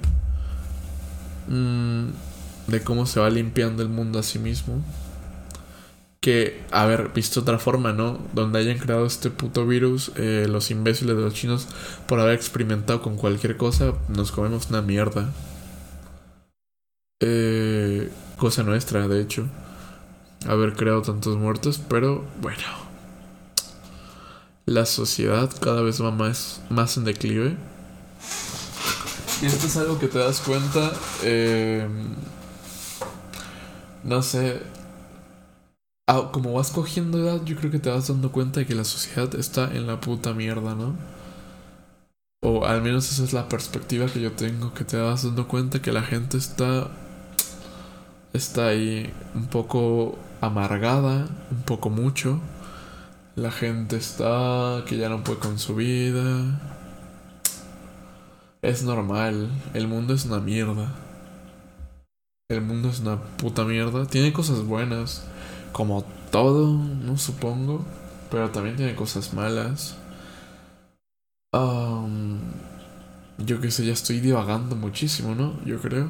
Mm, 1.48 2.10
de 2.68 2.84
cómo 2.84 3.08
se 3.08 3.20
va 3.20 3.32
limpiando 3.32 3.82
el 3.82 3.90
mundo 3.90 4.20
a 4.20 4.24
sí 4.24 4.38
mismo 4.38 4.84
que, 6.20 6.62
a 6.72 6.86
ver, 6.86 7.10
visto 7.14 7.42
otra 7.42 7.60
forma, 7.60 7.94
¿no? 7.94 8.20
Donde 8.34 8.60
hayan 8.60 8.78
creado 8.78 9.06
este 9.06 9.30
puto 9.30 9.66
virus, 9.66 10.12
eh, 10.16 10.48
los 10.50 10.70
imbéciles 10.72 11.16
de 11.16 11.22
los 11.22 11.34
chinos, 11.34 11.68
por 12.08 12.20
haber 12.20 12.36
experimentado 12.36 13.02
con 13.02 13.16
cualquier 13.16 13.56
cosa, 13.58 13.94
nos 14.10 14.32
comemos 14.32 14.70
una 14.70 14.82
mierda. 14.82 15.30
Eh, 17.22 18.10
cosa 18.38 18.64
nuestra, 18.64 19.08
de 19.08 19.22
hecho, 19.22 19.48
haber 20.48 20.74
creado 20.74 21.02
tantos 21.02 21.38
muertos, 21.38 21.80
pero 21.88 22.26
bueno. 22.42 22.64
La 24.66 24.86
sociedad 24.86 25.50
cada 25.62 25.82
vez 25.82 26.02
va 26.02 26.12
más, 26.12 26.62
más 26.70 26.98
en 26.98 27.06
declive. 27.06 27.56
Y 29.42 29.46
esto 29.46 29.68
es 29.68 29.78
algo 29.78 29.98
que 29.98 30.08
te 30.08 30.20
das 30.20 30.42
cuenta. 30.42 30.92
Eh, 31.24 31.88
no 34.04 34.22
sé, 34.22 34.62
Ah, 36.12 36.32
como 36.34 36.54
vas 36.54 36.72
cogiendo 36.72 37.20
edad, 37.20 37.46
yo 37.46 37.56
creo 37.56 37.70
que 37.70 37.78
te 37.78 37.92
vas 37.92 38.08
dando 38.08 38.32
cuenta 38.32 38.62
de 38.62 38.66
que 38.66 38.74
la 38.74 38.84
sociedad 38.84 39.36
está 39.36 39.72
en 39.76 39.86
la 39.86 40.02
puta 40.02 40.34
mierda, 40.34 40.74
¿no? 40.74 40.96
O 42.42 42.66
al 42.66 42.82
menos 42.82 43.12
esa 43.12 43.24
es 43.24 43.32
la 43.32 43.48
perspectiva 43.48 44.08
que 44.08 44.20
yo 44.20 44.32
tengo, 44.32 44.74
que 44.74 44.84
te 44.86 44.98
vas 44.98 45.24
dando 45.24 45.48
cuenta 45.48 45.84
que 45.84 45.92
la 45.92 46.02
gente 46.02 46.38
está 46.38 46.90
está 48.34 48.70
ahí 48.70 49.14
un 49.36 49.48
poco 49.48 50.18
amargada, 50.42 51.28
un 51.52 51.62
poco 51.64 51.92
mucho. 51.92 52.40
La 53.36 53.52
gente 53.52 53.98
está 53.98 54.84
que 54.88 54.98
ya 54.98 55.10
no 55.10 55.24
puede 55.24 55.40
con 55.40 55.60
su 55.60 55.76
vida. 55.76 56.60
Es 58.64 58.82
normal, 58.84 59.50
el 59.76 59.88
mundo 59.88 60.16
es 60.16 60.26
una 60.26 60.40
mierda. 60.40 60.92
El 62.50 62.62
mundo 62.62 62.90
es 62.90 63.00
una 63.02 63.22
puta 63.38 63.64
mierda. 63.64 64.08
Tiene 64.08 64.34
cosas 64.34 64.64
buenas, 64.66 65.29
como 65.72 66.04
todo, 66.32 66.74
no 66.74 67.18
supongo, 67.18 67.86
pero 68.32 68.50
también 68.52 68.76
tiene 68.76 68.96
cosas 68.96 69.34
malas. 69.34 69.96
yo 73.38 73.62
qué 73.62 73.72
sé, 73.72 73.86
ya 73.86 73.94
estoy 73.94 74.20
divagando 74.20 74.76
muchísimo, 74.76 75.36
¿no? 75.36 75.64
Yo 75.66 75.80
creo 75.80 76.10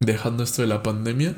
dejando 0.00 0.44
esto 0.44 0.62
de 0.62 0.68
la 0.68 0.82
pandemia, 0.82 1.34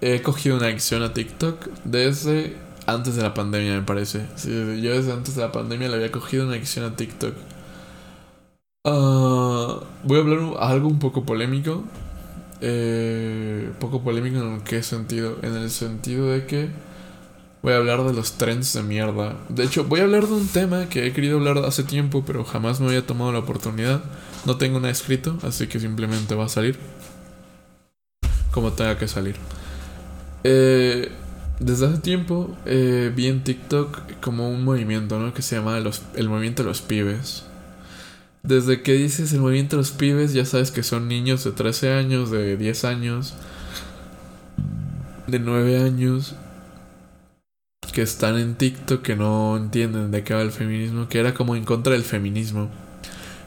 he 0.00 0.22
cogido 0.22 0.56
una 0.56 0.66
adicción 0.66 1.02
a 1.02 1.12
TikTok 1.12 1.68
desde 1.84 2.56
antes 2.86 3.16
de 3.16 3.22
la 3.22 3.34
pandemia, 3.34 3.74
me 3.74 3.82
parece. 3.82 4.26
yo 4.44 4.94
desde 4.94 5.12
antes 5.12 5.36
de 5.36 5.42
la 5.42 5.52
pandemia 5.52 5.88
le 5.88 5.96
había 5.96 6.12
cogido 6.12 6.44
una 6.44 6.54
adicción 6.54 6.84
a 6.84 6.96
TikTok. 6.96 7.34
Ah, 8.84 9.80
voy 10.02 10.18
a 10.18 10.20
hablar 10.20 10.38
algo 10.58 10.88
un 10.88 10.98
poco 10.98 11.24
polémico. 11.24 11.84
Eh, 12.64 13.70
poco 13.80 14.02
polémico 14.02 14.38
en 14.38 14.60
qué 14.60 14.82
sentido? 14.82 15.38
En 15.42 15.56
el 15.56 15.68
sentido 15.70 16.30
de 16.30 16.46
que 16.46 16.68
voy 17.60 17.72
a 17.72 17.76
hablar 17.76 18.04
de 18.04 18.12
los 18.12 18.38
trends 18.38 18.72
de 18.72 18.82
mierda. 18.82 19.36
De 19.48 19.64
hecho, 19.64 19.84
voy 19.84 20.00
a 20.00 20.04
hablar 20.04 20.26
de 20.26 20.34
un 20.34 20.46
tema 20.46 20.88
que 20.88 21.06
he 21.06 21.12
querido 21.12 21.38
hablar 21.38 21.58
hace 21.58 21.82
tiempo, 21.82 22.24
pero 22.26 22.44
jamás 22.44 22.80
me 22.80 22.86
había 22.86 23.06
tomado 23.06 23.32
la 23.32 23.40
oportunidad. 23.40 24.04
No 24.46 24.56
tengo 24.56 24.78
nada 24.78 24.92
escrito, 24.92 25.38
así 25.42 25.66
que 25.66 25.80
simplemente 25.80 26.34
va 26.34 26.46
a 26.46 26.48
salir 26.48 26.78
como 28.52 28.72
tenga 28.72 28.96
que 28.96 29.08
salir. 29.08 29.34
Eh, 30.44 31.10
desde 31.58 31.86
hace 31.86 31.98
tiempo 31.98 32.56
eh, 32.66 33.12
vi 33.14 33.26
en 33.26 33.42
TikTok 33.42 34.20
como 34.20 34.48
un 34.48 34.64
movimiento, 34.64 35.18
¿no? 35.18 35.34
Que 35.34 35.42
se 35.42 35.56
llama 35.56 35.78
el 35.78 36.28
movimiento 36.28 36.62
de 36.62 36.68
los 36.68 36.80
pibes. 36.82 37.44
Desde 38.42 38.82
que 38.82 38.94
dices 38.94 39.32
el 39.32 39.40
movimiento 39.40 39.76
de 39.76 39.82
los 39.82 39.92
pibes, 39.92 40.32
ya 40.32 40.44
sabes 40.44 40.70
que 40.70 40.82
son 40.82 41.06
niños 41.06 41.44
de 41.44 41.52
13 41.52 41.92
años, 41.92 42.30
de 42.30 42.56
10 42.56 42.84
años, 42.84 43.34
de 45.28 45.38
9 45.38 45.78
años, 45.78 46.34
que 47.92 48.02
están 48.02 48.38
en 48.38 48.56
TikTok, 48.56 49.02
que 49.02 49.16
no 49.16 49.56
entienden 49.56 50.10
de 50.10 50.24
qué 50.24 50.34
va 50.34 50.42
el 50.42 50.50
feminismo, 50.50 51.08
que 51.08 51.20
era 51.20 51.34
como 51.34 51.54
en 51.54 51.64
contra 51.64 51.92
del 51.92 52.02
feminismo. 52.02 52.68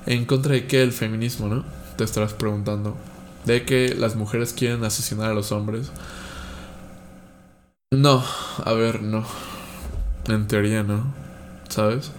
¿En 0.06 0.26
contra 0.26 0.54
de 0.54 0.68
qué 0.68 0.82
el 0.82 0.92
feminismo, 0.94 1.48
no? 1.48 1.66
Te 1.98 2.04
estarás 2.04 2.34
preguntando 2.34 2.96
de 3.46 3.64
que 3.64 3.96
las 3.96 4.16
mujeres 4.16 4.54
quieren 4.54 4.84
asesinar 4.84 5.32
a 5.32 5.34
los 5.34 5.52
hombres. 5.52 5.92
No, 7.92 8.24
a 8.64 8.74
ver, 8.74 9.02
no. 9.02 9.26
En 10.28 10.48
teoría 10.48 10.84
no, 10.84 11.14
¿sabes? 11.70 12.12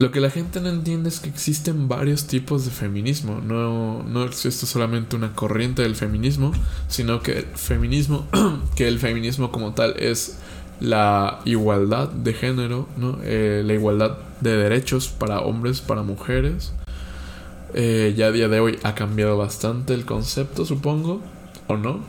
Lo 0.00 0.10
que 0.10 0.18
la 0.18 0.28
gente 0.28 0.60
no 0.60 0.70
entiende 0.70 1.08
es 1.08 1.20
que 1.20 1.28
existen 1.28 1.86
varios 1.86 2.26
tipos 2.26 2.64
de 2.64 2.72
feminismo. 2.72 3.40
No, 3.40 4.02
no 4.02 4.24
existe 4.24 4.66
solamente 4.66 5.14
una 5.14 5.36
corriente 5.36 5.82
del 5.82 5.94
feminismo, 5.94 6.50
sino 6.88 7.22
que 7.22 7.38
el 7.38 7.44
feminismo, 7.44 8.26
que 8.74 8.88
el 8.88 8.98
feminismo 8.98 9.52
como 9.52 9.72
tal 9.72 9.94
es 10.00 10.38
la 10.80 11.38
igualdad 11.44 12.08
de 12.08 12.34
género, 12.34 12.88
¿no? 12.96 13.20
Eh, 13.22 13.62
la 13.64 13.72
igualdad 13.72 14.18
de 14.40 14.56
derechos 14.56 15.06
para 15.06 15.38
hombres, 15.38 15.80
para 15.80 16.02
mujeres. 16.02 16.72
Eh, 17.72 18.14
ya 18.16 18.26
a 18.26 18.32
día 18.32 18.48
de 18.48 18.58
hoy 18.58 18.80
ha 18.82 18.96
cambiado 18.96 19.38
bastante 19.38 19.94
el 19.94 20.04
concepto, 20.04 20.64
supongo, 20.64 21.20
o 21.68 21.76
no. 21.76 22.00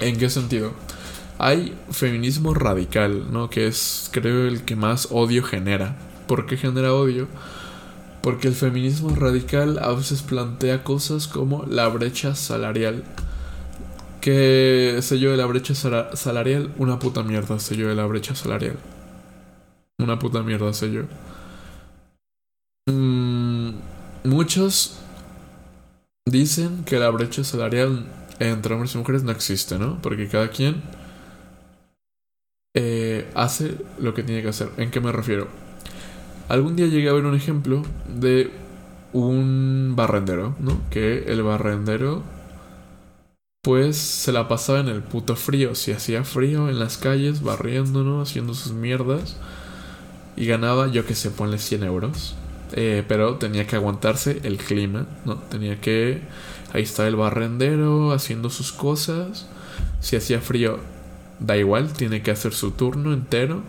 ¿En 0.00 0.16
qué 0.16 0.30
sentido? 0.30 0.72
Hay 1.36 1.76
feminismo 1.90 2.54
radical, 2.54 3.30
¿no? 3.30 3.50
Que 3.50 3.66
es, 3.66 4.08
creo, 4.10 4.48
el 4.48 4.62
que 4.62 4.74
más 4.74 5.08
odio 5.10 5.42
genera. 5.42 5.98
¿Por 6.26 6.46
qué 6.46 6.56
genera 6.56 6.94
odio? 6.94 7.28
Porque 8.22 8.48
el 8.48 8.54
feminismo 8.54 9.14
radical 9.14 9.78
a 9.82 9.92
veces 9.92 10.22
plantea 10.22 10.82
cosas 10.82 11.28
como 11.28 11.64
la 11.66 11.88
brecha 11.88 12.34
salarial. 12.34 13.04
¿Qué 14.20 14.98
sé 15.02 15.18
yo 15.18 15.30
de 15.30 15.36
la 15.36 15.44
brecha 15.44 15.74
salarial? 15.74 16.72
Una 16.78 16.98
puta 16.98 17.22
mierda 17.22 17.58
yo 17.58 17.88
de 17.88 17.94
la 17.94 18.06
brecha 18.06 18.34
salarial. 18.34 18.76
Una 19.98 20.18
puta 20.18 20.42
mierda 20.42 20.72
sé 20.72 20.90
yo. 20.90 21.02
Muchos 24.24 24.98
dicen 26.26 26.84
que 26.84 26.98
la 26.98 27.10
brecha 27.10 27.44
salarial 27.44 28.06
entre 28.38 28.72
hombres 28.72 28.94
y 28.94 28.98
mujeres 28.98 29.22
no 29.22 29.32
existe, 29.32 29.78
¿no? 29.78 30.00
Porque 30.00 30.28
cada 30.28 30.48
quien 30.48 30.82
eh, 32.74 33.30
hace 33.34 33.76
lo 33.98 34.14
que 34.14 34.22
tiene 34.22 34.40
que 34.40 34.48
hacer. 34.48 34.70
¿En 34.78 34.90
qué 34.90 35.00
me 35.00 35.12
refiero? 35.12 35.63
Algún 36.48 36.76
día 36.76 36.86
llegué 36.86 37.08
a 37.08 37.12
ver 37.12 37.24
un 37.24 37.34
ejemplo 37.34 37.82
de 38.08 38.50
un 39.12 39.94
barrendero, 39.96 40.54
¿no? 40.60 40.80
Que 40.90 41.24
el 41.28 41.42
barrendero 41.42 42.22
pues 43.64 43.96
se 43.96 44.30
la 44.30 44.46
pasaba 44.46 44.80
en 44.80 44.88
el 44.88 45.02
puto 45.02 45.36
frío. 45.36 45.74
Si 45.74 45.90
hacía 45.90 46.22
frío 46.22 46.68
en 46.68 46.78
las 46.78 46.98
calles, 46.98 47.42
barriendo, 47.42 48.04
¿no? 48.04 48.20
Haciendo 48.20 48.52
sus 48.52 48.72
mierdas. 48.72 49.36
Y 50.36 50.46
ganaba, 50.46 50.88
yo 50.88 51.06
que 51.06 51.14
sé, 51.14 51.30
ponle 51.30 51.58
100 51.58 51.84
euros. 51.84 52.34
Eh, 52.72 53.04
pero 53.08 53.36
tenía 53.36 53.66
que 53.66 53.76
aguantarse 53.76 54.40
el 54.44 54.58
clima, 54.58 55.06
¿no? 55.24 55.36
Tenía 55.36 55.80
que... 55.80 56.20
Ahí 56.74 56.82
está 56.82 57.08
el 57.08 57.16
barrendero 57.16 58.12
haciendo 58.12 58.50
sus 58.50 58.70
cosas. 58.70 59.46
Si 60.00 60.16
hacía 60.16 60.40
frío, 60.40 60.78
da 61.40 61.56
igual, 61.56 61.92
tiene 61.94 62.20
que 62.20 62.32
hacer 62.32 62.52
su 62.52 62.72
turno 62.72 63.14
entero. 63.14 63.62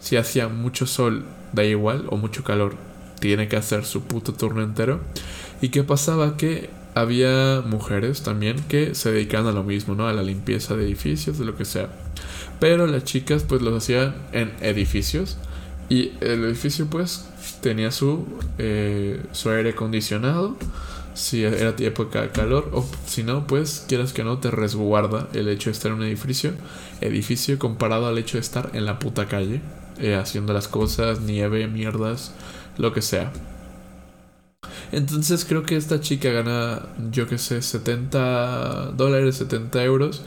Si 0.00 0.16
hacía 0.16 0.48
mucho 0.48 0.84
sol, 0.86 1.24
da 1.52 1.64
igual, 1.64 2.06
o 2.10 2.16
mucho 2.16 2.44
calor, 2.44 2.74
tiene 3.20 3.48
que 3.48 3.56
hacer 3.56 3.84
su 3.84 4.02
puto 4.02 4.32
turno 4.32 4.62
entero. 4.62 5.00
¿Y 5.60 5.68
qué 5.70 5.82
pasaba? 5.82 6.36
Que 6.36 6.70
había 6.94 7.62
mujeres 7.64 8.22
también 8.22 8.58
que 8.68 8.94
se 8.94 9.12
dedicaban 9.12 9.46
a 9.46 9.52
lo 9.52 9.64
mismo, 9.64 9.94
¿no? 9.94 10.08
A 10.08 10.12
la 10.12 10.22
limpieza 10.22 10.76
de 10.76 10.84
edificios, 10.84 11.38
de 11.38 11.44
lo 11.44 11.56
que 11.56 11.64
sea. 11.64 11.88
Pero 12.60 12.86
las 12.86 13.04
chicas 13.04 13.44
pues 13.44 13.62
los 13.62 13.76
hacían 13.76 14.14
en 14.32 14.52
edificios. 14.60 15.38
Y 15.88 16.12
el 16.20 16.44
edificio 16.44 16.86
pues 16.86 17.28
tenía 17.62 17.90
su, 17.90 18.26
eh, 18.58 19.22
su 19.32 19.50
aire 19.50 19.70
acondicionado 19.70 20.56
si 21.14 21.42
era 21.42 21.74
época 21.78 22.22
de 22.22 22.28
calor 22.28 22.70
o 22.72 22.86
si 23.06 23.24
no 23.24 23.46
pues 23.46 23.84
quieras 23.88 24.12
que 24.12 24.22
no 24.22 24.38
te 24.38 24.50
resguarda 24.50 25.28
el 25.32 25.48
hecho 25.48 25.70
de 25.70 25.72
estar 25.72 25.90
en 25.90 25.98
un 25.98 26.04
edificio 26.04 26.52
edificio 27.00 27.58
comparado 27.58 28.06
al 28.06 28.18
hecho 28.18 28.36
de 28.36 28.42
estar 28.42 28.70
en 28.74 28.84
la 28.84 29.00
puta 29.00 29.26
calle 29.26 29.60
eh, 30.00 30.14
haciendo 30.16 30.52
las 30.52 30.68
cosas 30.68 31.20
nieve 31.20 31.66
mierdas 31.66 32.32
lo 32.76 32.92
que 32.92 33.02
sea 33.02 33.32
entonces 34.92 35.44
creo 35.44 35.62
que 35.64 35.76
esta 35.76 36.00
chica 36.00 36.30
gana 36.30 36.86
yo 37.10 37.26
que 37.26 37.38
sé 37.38 37.62
70 37.62 38.92
dólares 38.92 39.36
70 39.36 39.84
euros 39.84 40.22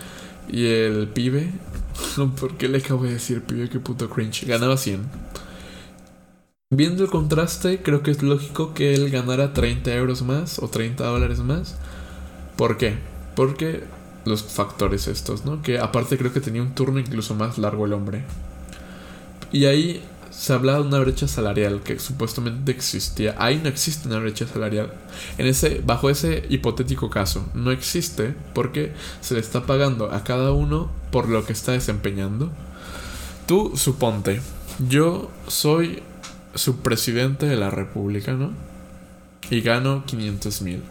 y 0.50 0.68
el 0.68 1.08
pibe 1.08 1.52
¿por 2.40 2.58
qué 2.58 2.68
le 2.68 2.80
acabo 2.80 3.04
de 3.04 3.14
decir 3.14 3.42
pibe 3.44 3.70
qué 3.70 3.80
puto 3.80 4.10
cringe 4.10 4.46
ganaba 4.46 4.78
100 4.78 5.32
Viendo 6.74 7.04
el 7.04 7.10
contraste, 7.10 7.82
creo 7.82 8.02
que 8.02 8.12
es 8.12 8.24
lógico 8.24 8.74
que 8.74 8.94
él 8.94 9.10
ganara 9.10 9.52
30 9.52 9.94
euros 9.94 10.22
más 10.22 10.58
o 10.58 10.70
30 10.70 11.04
dólares 11.06 11.40
más. 11.40 11.76
¿Por 12.56 12.78
qué? 12.78 12.98
Porque 13.36 13.84
los 14.24 14.44
factores 14.44 15.10
estos, 15.10 15.44
¿no? 15.44 15.62
Que 15.62 15.80
aparte 15.80 16.18
creo 16.18 16.32
que 16.32 16.40
tenía 16.40 16.62
un 16.62 16.74
turno 16.74 17.00
incluso 17.00 17.36
más 17.36 17.58
largo 17.58 17.86
el 17.86 17.92
hombre. 17.92 18.24
Y 19.52 19.66
ahí 19.66 20.02
se 20.32 20.54
hablaba 20.54 20.80
de 20.80 20.88
una 20.88 21.00
brecha 21.00 21.28
salarial 21.28 21.82
que 21.84 22.00
supuestamente 22.00 22.72
existía. 22.72 23.36
Ahí 23.38 23.60
no 23.62 23.70
existe 23.70 24.08
una 24.08 24.20
brecha 24.20 24.48
salarial. 24.48 24.94
En 25.38 25.46
ese, 25.46 25.82
bajo 25.86 26.10
ese 26.10 26.46
hipotético 26.50 27.10
caso, 27.10 27.48
no 27.54 27.72
existe 27.72 28.34
porque 28.54 28.94
se 29.20 29.34
le 29.34 29.42
está 29.42 29.66
pagando 29.66 30.12
a 30.12 30.24
cada 30.24 30.52
uno 30.52 30.90
por 31.12 31.28
lo 31.28 31.46
que 31.46 31.54
está 31.54 31.74
desempeñando. 31.74 32.50
Tú 33.46 33.74
suponte, 33.76 34.42
yo 34.88 35.30
soy 35.48 36.02
subpresidente 36.56 37.46
de 37.46 37.58
la 37.58 37.70
República, 37.70 38.34
¿no? 38.34 38.52
Y 39.50 39.62
gano 39.62 40.06
500 40.06 40.62
mil. 40.62 40.82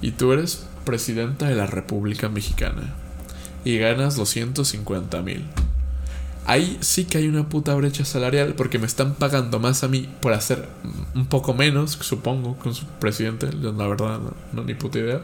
Y 0.00 0.12
tú 0.12 0.32
eres 0.32 0.64
presidenta 0.84 1.48
de 1.48 1.56
la 1.56 1.66
República 1.66 2.28
Mexicana. 2.28 2.94
Y 3.64 3.78
ganas 3.78 4.14
250 4.14 5.22
mil. 5.22 5.44
Ahí 6.46 6.78
sí 6.80 7.04
que 7.04 7.18
hay 7.18 7.28
una 7.28 7.48
puta 7.48 7.74
brecha 7.74 8.04
salarial 8.04 8.54
porque 8.54 8.78
me 8.78 8.86
están 8.86 9.14
pagando 9.14 9.58
más 9.58 9.82
a 9.82 9.88
mí 9.88 10.08
por 10.20 10.32
hacer 10.32 10.68
un 11.14 11.26
poco 11.26 11.54
menos, 11.54 11.92
supongo, 12.00 12.56
con 12.56 12.74
su 12.74 12.86
presidente. 12.86 13.50
La 13.52 13.86
verdad, 13.88 14.20
no, 14.52 14.62
ni 14.62 14.74
puta 14.74 14.98
idea. 14.98 15.20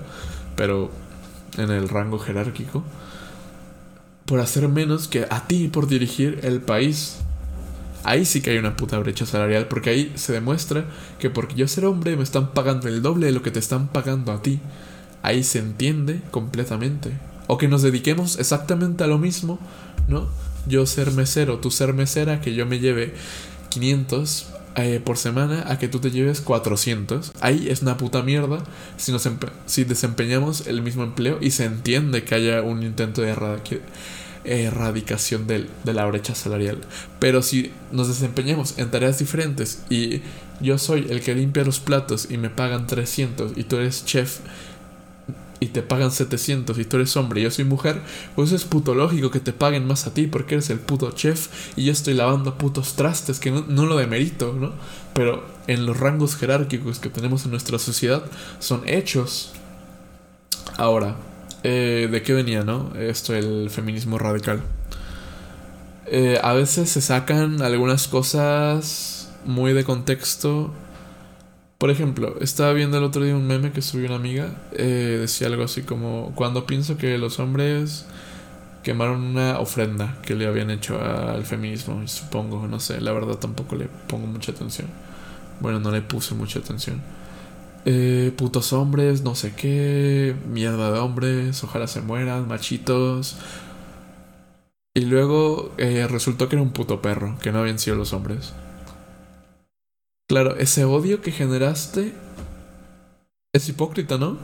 Pero 0.57 0.91
en 1.59 1.71
el 1.71 1.89
rango 1.89 2.19
jerárquico. 2.19 2.83
Por 4.27 4.41
hacer 4.41 4.69
menos 4.69 5.09
que 5.09 5.27
a 5.31 5.47
ti 5.47 5.69
por 5.69 5.87
dirigir 5.87 6.41
el 6.43 6.61
país 6.61 7.19
Ahí 8.05 8.25
sí 8.25 8.41
que 8.41 8.51
hay 8.51 8.59
una 8.59 8.77
puta 8.77 8.99
brecha 8.99 9.27
salarial, 9.27 9.69
porque 9.69 9.91
ahí 9.91 10.13
se 10.17 10.33
demuestra 10.33 10.87
que 11.21 11.31
porque 11.31 11.55
yo 11.55 11.69
ser 11.69 11.85
hombre 11.85 12.17
me 12.17 12.25
están 12.25 12.53
pagando 12.53 12.89
el 12.89 13.01
doble 13.01 13.27
de 13.27 13.33
lo 13.33 13.43
que 13.43 13.53
te 13.53 13.61
están 13.61 13.89
pagando 13.89 14.33
a 14.33 14.43
ti. 14.43 14.59
Ahí 15.23 15.45
se 15.45 15.61
entiende 15.61 16.21
completamente. 16.33 17.13
O 17.47 17.59
que 17.59 17.69
nos 17.69 17.83
dediquemos 17.83 18.39
exactamente 18.39 19.05
a 19.05 19.07
lo 19.07 19.19
mismo, 19.19 19.61
¿no? 20.09 20.27
Yo 20.67 20.87
ser 20.87 21.13
mesero, 21.13 21.59
tú 21.59 21.71
ser 21.71 21.93
mesera, 21.93 22.41
que 22.41 22.55
yo 22.55 22.67
me 22.67 22.79
lleve 22.79 23.15
500 23.71 24.47
eh, 24.75 25.03
por 25.05 25.19
semana 25.19 25.65
a 25.69 25.79
que 25.79 25.89
tú 25.89 25.99
te 25.99 26.11
lleves 26.11 26.41
400. 26.41 27.33
Ahí 27.41 27.69
es 27.69 27.83
una 27.83 27.99
puta 27.99 28.23
mierda 28.23 28.63
si, 28.97 29.13
nos 29.13 29.29
si 29.67 29.85
desempeñamos 29.85 30.67
el 30.67 30.81
mismo 30.81 31.03
empleo 31.03 31.39
y 31.41 31.51
se 31.51 31.67
entiende 31.67 32.25
que 32.25 32.35
haya 32.35 32.63
un 32.63 32.83
intento 32.83 33.21
de 33.21 33.37
erradicación 34.45 35.47
de 35.47 35.69
la 35.85 36.07
brecha 36.07 36.35
salarial. 36.35 36.79
Pero 37.19 37.43
si 37.43 37.71
nos 37.91 38.09
desempeñamos 38.09 38.79
en 38.79 38.91
tareas 38.91 39.19
diferentes 39.19 39.83
y 39.91 40.23
yo 40.61 40.79
soy 40.79 41.07
el 41.11 41.21
que 41.21 41.35
limpia 41.35 41.65
los 41.65 41.81
platos 41.81 42.29
y 42.31 42.39
me 42.39 42.49
pagan 42.49 42.87
300 42.87 43.53
y 43.57 43.65
tú 43.65 43.77
eres 43.77 44.07
chef 44.07 44.39
y 45.63 45.67
te 45.67 45.81
pagan 45.81 46.11
700 46.11 46.77
y 46.77 46.85
tú 46.85 46.97
eres 46.97 47.17
hombre 47.17 47.41
y 47.41 47.45
yo 47.45 47.51
soy 47.53 47.65
mujer, 47.65 48.01
pues 48.35 48.51
es 48.51 48.65
puto 48.65 48.97
lógico 48.97 49.31
que 49.31 49.39
te 49.39 49.53
paguen 49.53 49.87
más 49.87 50.09
a 50.09 50.13
ti 50.13 50.27
porque 50.27 50.57
eres 50.57 50.71
el 50.71 50.81
puto 50.81 51.13
chef 51.13 51.47
y 51.77 51.85
yo 51.85 51.93
estoy 51.93 52.15
lavando 52.15 52.59
putos 52.59 52.97
trastes, 52.97 53.39
que 53.39 53.53
no, 53.53 53.65
no 53.69 53.87
lo 53.87 53.97
demerito, 53.97 54.55
¿no? 54.59 54.73
Pero 55.15 55.45
en 55.69 55.87
los 55.87 56.01
rangos 56.01 56.35
jerárquicos 56.35 56.99
que 56.99 57.11
tenemos 57.11 57.45
en 57.45 57.53
nuestra 57.53 57.79
sociedad 57.79 58.25
son 58.59 58.83
hechos. 58.89 59.53
Ahora, 60.79 61.15
eh, 61.63 62.09
¿de 62.11 62.23
qué 62.23 62.33
venía, 62.33 62.65
no? 62.65 62.93
Esto, 62.97 63.33
el 63.37 63.71
feminismo 63.71 64.19
radical. 64.19 64.65
Eh, 66.07 66.41
a 66.43 66.55
veces 66.55 66.91
se 66.91 67.01
sacan 67.01 67.63
algunas 67.63 68.09
cosas 68.09 69.31
muy 69.45 69.75
de 69.75 69.85
contexto 69.85 70.73
por 71.83 71.91
ejemplo, 71.91 72.37
estaba 72.41 72.73
viendo 72.75 72.97
el 72.97 73.03
otro 73.03 73.25
día 73.25 73.35
un 73.35 73.45
meme 73.45 73.73
que 73.73 73.83
subió 73.83 74.07
una 74.07 74.15
amiga. 74.15 74.55
Eh, 74.71 75.17
decía 75.21 75.49
algo 75.49 75.65
así 75.65 75.83
como: 75.83 76.31
Cuando 76.37 76.65
pienso 76.65 76.97
que 76.97 77.19
los 77.19 77.41
hombres 77.41 78.07
quemaron 78.85 79.21
una 79.21 79.59
ofrenda 79.59 80.17
que 80.23 80.37
le 80.37 80.47
habían 80.47 80.71
hecho 80.71 81.03
al 81.03 81.45
feminismo, 81.45 82.07
supongo, 82.07 82.69
no 82.69 82.79
sé, 82.79 83.01
la 83.01 83.11
verdad 83.11 83.35
tampoco 83.35 83.75
le 83.75 83.89
pongo 84.07 84.29
mucha 84.29 84.53
atención. 84.53 84.87
Bueno, 85.59 85.81
no 85.81 85.91
le 85.91 86.03
puse 86.03 86.37
mucha 86.37 86.61
atención. 86.61 87.01
Eh, 87.85 88.33
putos 88.37 88.73
hombres, 88.73 89.23
no 89.23 89.35
sé 89.35 89.53
qué, 89.57 90.37
mierda 90.49 90.93
de 90.93 91.01
hombres, 91.01 91.65
ojalá 91.65 91.89
se 91.89 92.01
mueran, 92.01 92.47
machitos. 92.47 93.39
Y 94.95 95.01
luego 95.01 95.73
eh, 95.79 96.07
resultó 96.09 96.49
que 96.49 96.55
era 96.55 96.63
un 96.63 96.71
puto 96.71 97.03
perro, 97.03 97.37
que 97.43 97.51
no 97.51 97.59
habían 97.59 97.81
sido 97.81 97.97
los 97.97 98.13
hombres. 98.13 98.53
Claro, 100.33 100.57
ese 100.57 100.87
odio 100.87 101.21
que 101.21 101.31
generaste 101.31 102.15
es 103.53 103.69
hipócrita, 103.69 104.17
¿no? 104.17 104.39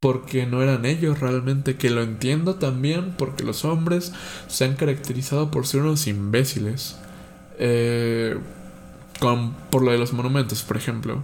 Porque 0.00 0.46
no 0.46 0.62
eran 0.62 0.86
ellos 0.86 1.20
realmente, 1.20 1.76
que 1.76 1.90
lo 1.90 2.02
entiendo 2.02 2.54
también 2.54 3.12
porque 3.18 3.44
los 3.44 3.66
hombres 3.66 4.14
se 4.48 4.64
han 4.64 4.74
caracterizado 4.76 5.50
por 5.50 5.66
ser 5.66 5.82
unos 5.82 6.06
imbéciles. 6.06 6.96
Eh, 7.58 8.38
con, 9.20 9.52
por 9.68 9.82
lo 9.82 9.92
de 9.92 9.98
los 9.98 10.14
monumentos, 10.14 10.62
por 10.62 10.78
ejemplo. 10.78 11.22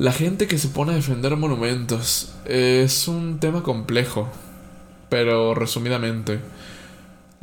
La 0.00 0.10
gente 0.10 0.48
que 0.48 0.58
se 0.58 0.66
pone 0.66 0.90
a 0.90 0.96
defender 0.96 1.36
monumentos 1.36 2.34
es 2.46 3.06
un 3.06 3.38
tema 3.38 3.62
complejo, 3.62 4.28
pero 5.08 5.54
resumidamente. 5.54 6.40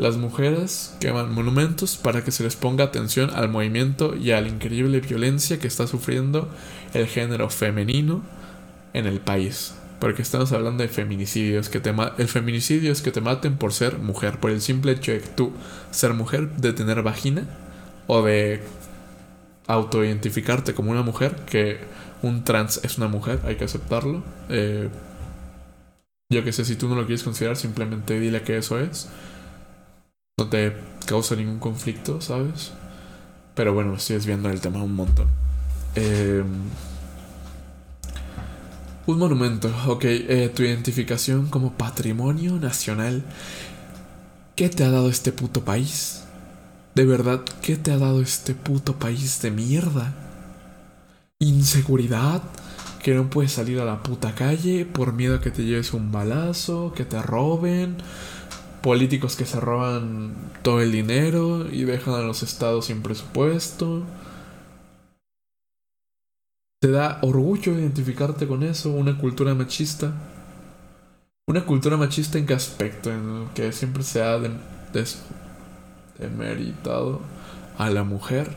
Las 0.02 0.18
mujeres 0.18 0.96
queman 1.00 1.32
monumentos 1.32 1.96
para 1.96 2.24
que 2.24 2.32
se 2.32 2.42
les 2.42 2.56
ponga 2.56 2.86
atención 2.86 3.30
al 3.36 3.50
movimiento 3.50 4.16
y 4.16 4.32
a 4.32 4.42
la 4.42 4.48
increíble 4.48 5.00
violencia 5.00 5.60
que 5.60 5.68
está 5.68 5.86
sufriendo 5.86 6.50
el 6.96 7.06
género 7.06 7.52
femenino 7.52 8.24
en 8.94 9.06
el 9.06 9.20
país. 9.20 9.76
Porque 10.00 10.24
estamos 10.24 10.54
hablando 10.54 10.82
de 10.82 10.90
feminicidios, 10.90 11.70
que 11.70 11.80
te 11.80 11.94
el 12.18 12.28
feminicidio 12.28 12.92
es 12.92 13.04
que 13.04 13.12
te 13.12 13.22
maten 13.22 13.58
por 13.58 13.74
ser 13.74 14.00
mujer, 14.00 14.40
por 14.40 14.50
el 14.50 14.62
simple 14.62 14.94
hecho 14.94 15.12
de 15.12 15.20
tú 15.20 15.52
ser 15.92 16.16
mujer, 16.16 16.50
de 16.56 16.74
tener 16.74 17.04
vagina 17.04 17.46
o 18.08 18.24
de 18.24 18.60
autoidentificarte 19.68 20.74
como 20.74 20.90
una 20.90 21.04
mujer, 21.04 21.36
que 21.46 21.78
un 22.24 22.44
trans 22.44 22.80
es 22.84 22.98
una 22.98 23.08
mujer, 23.08 23.40
hay 23.44 23.56
que 23.56 23.66
aceptarlo. 23.66 24.24
Eh, 24.50 24.90
yo 26.32 26.44
que 26.44 26.54
sé, 26.54 26.66
si 26.66 26.76
tú 26.76 26.90
no 26.90 26.96
lo 26.96 27.06
quieres 27.06 27.22
considerar, 27.22 27.56
simplemente 27.56 28.20
dile 28.20 28.42
que 28.42 28.58
eso 28.58 28.80
es 28.80 29.08
no 30.42 30.50
te 30.50 30.74
causa 31.06 31.36
ningún 31.36 31.60
conflicto, 31.60 32.20
¿sabes? 32.20 32.72
Pero 33.54 33.74
bueno, 33.74 33.96
estoy 33.96 34.16
desviando 34.16 34.50
el 34.50 34.60
tema 34.60 34.82
un 34.82 34.96
montón. 34.96 35.28
Em, 35.94 36.46
un 39.06 39.18
monumento, 39.20 39.72
ok, 39.88 40.04
eh, 40.06 40.52
tu 40.56 40.64
identificación 40.64 41.48
como 41.48 41.74
patrimonio 41.74 42.54
nacional. 42.54 43.24
¿Qué 44.56 44.70
te 44.70 44.84
ha 44.84 44.90
dado 44.90 45.10
este 45.10 45.32
puto 45.32 45.64
país? 45.64 46.24
De 46.96 47.06
verdad, 47.06 47.42
¿qué 47.62 47.78
te 47.78 47.92
ha 47.92 47.98
dado 47.98 48.22
este 48.22 48.56
puto 48.56 48.98
país 48.98 49.42
de 49.42 49.52
mierda? 49.52 50.14
Inseguridad, 51.40 52.42
que 53.04 53.14
no 53.14 53.30
puedes 53.30 53.52
salir 53.52 53.80
a 53.80 53.86
la 53.86 54.02
puta 54.04 54.34
calle 54.34 54.86
por 54.86 55.14
miedo 55.14 55.36
a 55.36 55.42
que 55.42 55.52
te 55.52 55.66
lleves 55.66 55.94
un 55.94 56.12
balazo, 56.12 56.94
que 56.96 57.06
te 57.06 57.22
roben, 57.22 57.98
políticos 58.82 59.36
que 59.36 59.46
se 59.46 59.60
roban 59.60 60.34
todo 60.64 60.82
el 60.82 60.92
dinero 60.92 61.68
y 61.72 61.84
dejan 61.84 62.16
a 62.16 62.22
los 62.22 62.44
estados 62.44 62.86
sin 62.86 63.02
presupuesto. 63.02 64.04
¿Te 66.82 66.90
da 66.90 67.20
orgullo 67.22 67.74
identificarte 67.74 68.48
con 68.48 68.64
eso? 68.64 68.90
¿Una 68.90 69.18
cultura 69.18 69.54
machista? 69.54 70.14
¿Una 71.48 71.66
cultura 71.66 71.96
machista 71.96 72.40
en 72.40 72.48
qué 72.48 72.56
aspecto? 72.56 73.12
En 73.12 73.50
que 73.54 73.72
siempre 73.72 74.04
se 74.04 74.24
ha 74.24 74.40
demeritado 76.18 77.22
a 77.78 77.90
la 77.92 78.04
mujer 78.04 78.56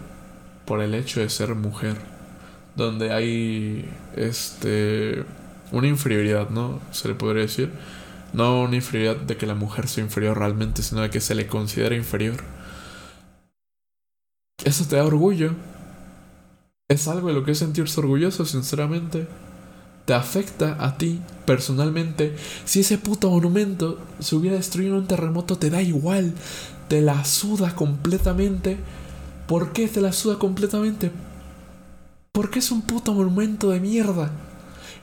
por 0.65 0.81
el 0.81 0.95
hecho 0.95 1.21
de 1.21 1.29
ser 1.29 1.55
mujer. 1.55 1.97
Donde 2.77 3.13
hay 3.13 3.91
este 4.17 5.25
una 5.71 5.89
inferioridad, 5.89 6.51
¿no? 6.51 6.81
Se 6.93 7.09
le 7.09 7.15
podría 7.15 7.43
decir 7.43 7.73
no 8.35 8.63
una 8.63 8.77
inferioridad 8.77 9.17
de 9.17 9.37
que 9.37 9.47
la 9.47 9.55
mujer 9.55 9.89
sea 9.89 10.05
inferior 10.05 10.37
realmente, 10.37 10.83
sino 10.83 11.01
de 11.01 11.11
que 11.11 11.21
se 11.21 11.35
le 11.35 11.47
considera 11.47 11.95
inferior. 11.95 12.43
Eso 14.65 14.85
te 14.87 14.97
da 14.97 15.05
orgullo. 15.05 15.53
Es 16.89 17.09
algo 17.09 17.29
de 17.29 17.35
lo 17.35 17.45
que 17.45 17.53
es 17.53 17.59
sentirse 17.59 18.01
orgulloso, 18.01 18.45
sinceramente. 18.45 19.27
Te 20.05 20.15
afecta 20.15 20.85
a 20.85 20.99
ti 20.99 21.21
personalmente. 21.47 22.37
Si 22.65 22.81
ese 22.81 22.99
puto 22.99 23.31
monumento 23.31 23.99
se 24.19 24.37
hubiera 24.37 24.57
destruido 24.57 24.95
en 24.95 25.03
un 25.03 25.07
terremoto, 25.07 25.57
te 25.57 25.71
da 25.71 25.81
igual. 25.81 26.35
Te 26.89 27.01
la 27.01 27.25
suda 27.25 27.75
completamente. 27.75 28.79
¿Por 29.47 29.73
qué 29.73 29.89
te 29.89 30.01
la 30.01 30.13
suda 30.13 30.39
completamente? 30.39 31.11
Porque 32.33 32.59
es 32.59 32.71
un 32.71 32.83
puto 32.83 33.15
monumento 33.15 33.71
de 33.71 33.81
mierda. 33.81 34.31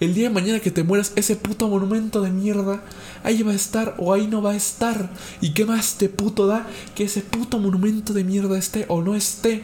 El 0.01 0.15
día 0.15 0.29
de 0.29 0.33
mañana 0.33 0.59
que 0.59 0.71
te 0.71 0.83
mueras, 0.83 1.13
ese 1.15 1.35
puto 1.35 1.69
monumento 1.69 2.21
de 2.21 2.31
mierda, 2.31 2.81
ahí 3.23 3.43
va 3.43 3.51
a 3.51 3.55
estar 3.55 3.93
o 3.99 4.11
ahí 4.11 4.25
no 4.25 4.41
va 4.41 4.53
a 4.53 4.55
estar. 4.55 5.11
¿Y 5.41 5.53
qué 5.53 5.63
más 5.63 5.93
te 5.99 6.09
puto 6.09 6.47
da 6.47 6.65
que 6.95 7.03
ese 7.03 7.21
puto 7.21 7.59
monumento 7.59 8.11
de 8.11 8.23
mierda 8.23 8.57
esté 8.57 8.85
o 8.87 9.03
no 9.03 9.15
esté? 9.15 9.63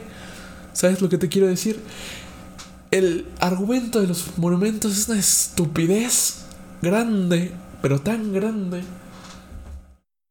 ¿Sabes 0.74 1.02
lo 1.02 1.10
que 1.10 1.18
te 1.18 1.28
quiero 1.28 1.48
decir? 1.48 1.80
El 2.92 3.26
argumento 3.40 4.00
de 4.00 4.06
los 4.06 4.38
monumentos 4.38 4.96
es 4.96 5.10
una 5.10 5.18
estupidez 5.18 6.46
grande, 6.84 7.52
pero 7.82 8.00
tan 8.00 8.32
grande, 8.32 8.84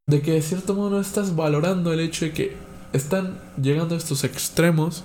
de 0.06 0.22
que 0.22 0.34
de 0.34 0.42
cierto 0.42 0.74
modo 0.74 0.90
no 0.90 1.00
estás 1.00 1.34
valorando 1.34 1.92
el 1.92 1.98
hecho 1.98 2.26
de 2.26 2.32
que 2.32 2.56
están 2.92 3.40
llegando 3.60 3.96
a 3.96 3.98
estos 3.98 4.22
extremos 4.22 5.02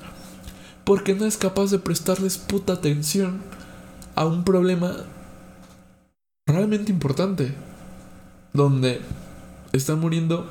porque 0.84 1.16
no 1.16 1.26
es 1.26 1.38
capaz 1.38 1.72
de 1.72 1.80
prestarles 1.80 2.38
puta 2.38 2.74
atención 2.74 3.42
a 4.22 4.26
un 4.26 4.44
problema 4.44 4.96
realmente 6.46 6.92
importante, 6.92 7.56
donde 8.54 9.02
están 9.74 10.00
muriendo 10.00 10.48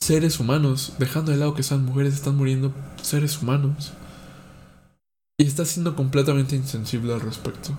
seres 0.00 0.40
humanos, 0.40 0.94
dejando 0.98 1.30
de 1.30 1.36
lado 1.36 1.52
que 1.52 1.62
sean 1.62 1.84
mujeres, 1.84 2.14
están 2.14 2.36
muriendo 2.36 2.72
seres 3.02 3.42
humanos. 3.42 3.92
Y 5.38 5.44
está 5.44 5.66
siendo 5.66 5.94
completamente 5.94 6.56
insensible 6.56 7.12
al 7.12 7.20
respecto. 7.20 7.76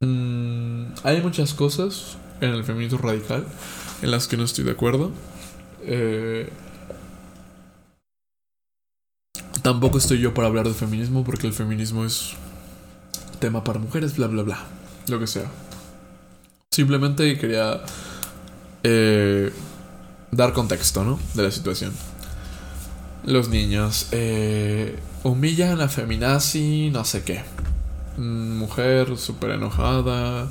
Mm, 0.00 0.94
hay 1.04 1.20
muchas 1.20 1.54
cosas 1.54 2.16
en 2.40 2.50
el 2.50 2.64
feminismo 2.64 2.98
radical 2.98 3.46
en 4.02 4.10
las 4.10 4.26
que 4.26 4.36
no 4.36 4.42
estoy 4.42 4.64
de 4.64 4.72
acuerdo. 4.72 5.12
Eh, 5.82 6.50
tampoco 9.62 9.98
estoy 9.98 10.18
yo 10.18 10.34
para 10.34 10.48
hablar 10.48 10.66
de 10.66 10.74
feminismo 10.74 11.22
porque 11.22 11.46
el 11.46 11.52
feminismo 11.52 12.04
es 12.04 12.34
tema 13.42 13.64
para 13.64 13.80
mujeres, 13.80 14.16
bla, 14.16 14.28
bla, 14.28 14.44
bla. 14.44 14.58
Lo 15.08 15.18
que 15.18 15.26
sea. 15.26 15.50
Simplemente 16.70 17.36
quería 17.38 17.80
eh, 18.84 19.52
dar 20.30 20.52
contexto, 20.52 21.02
¿no? 21.02 21.18
De 21.34 21.42
la 21.42 21.50
situación. 21.50 21.92
Los 23.24 23.48
niños 23.48 24.06
eh, 24.12 24.96
humillan 25.24 25.80
a 25.80 25.88
feminazi, 25.88 26.90
no 26.92 27.04
sé 27.04 27.24
qué. 27.24 27.42
Mm, 28.16 28.58
mujer 28.58 29.18
súper 29.18 29.50
enojada, 29.50 30.48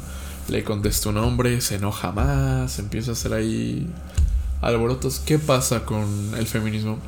le 0.49 0.63
contesta 0.65 1.09
un 1.09 1.17
hombre, 1.17 1.61
se 1.61 1.75
enoja 1.75 2.11
más, 2.11 2.77
empieza 2.77 3.11
a 3.11 3.13
hacer 3.13 3.33
ahí 3.33 3.87
alborotos. 4.61 5.19
¿Qué 5.19 5.39
pasa 5.39 5.85
con 5.85 6.33
el 6.37 6.45
feminismo? 6.45 6.99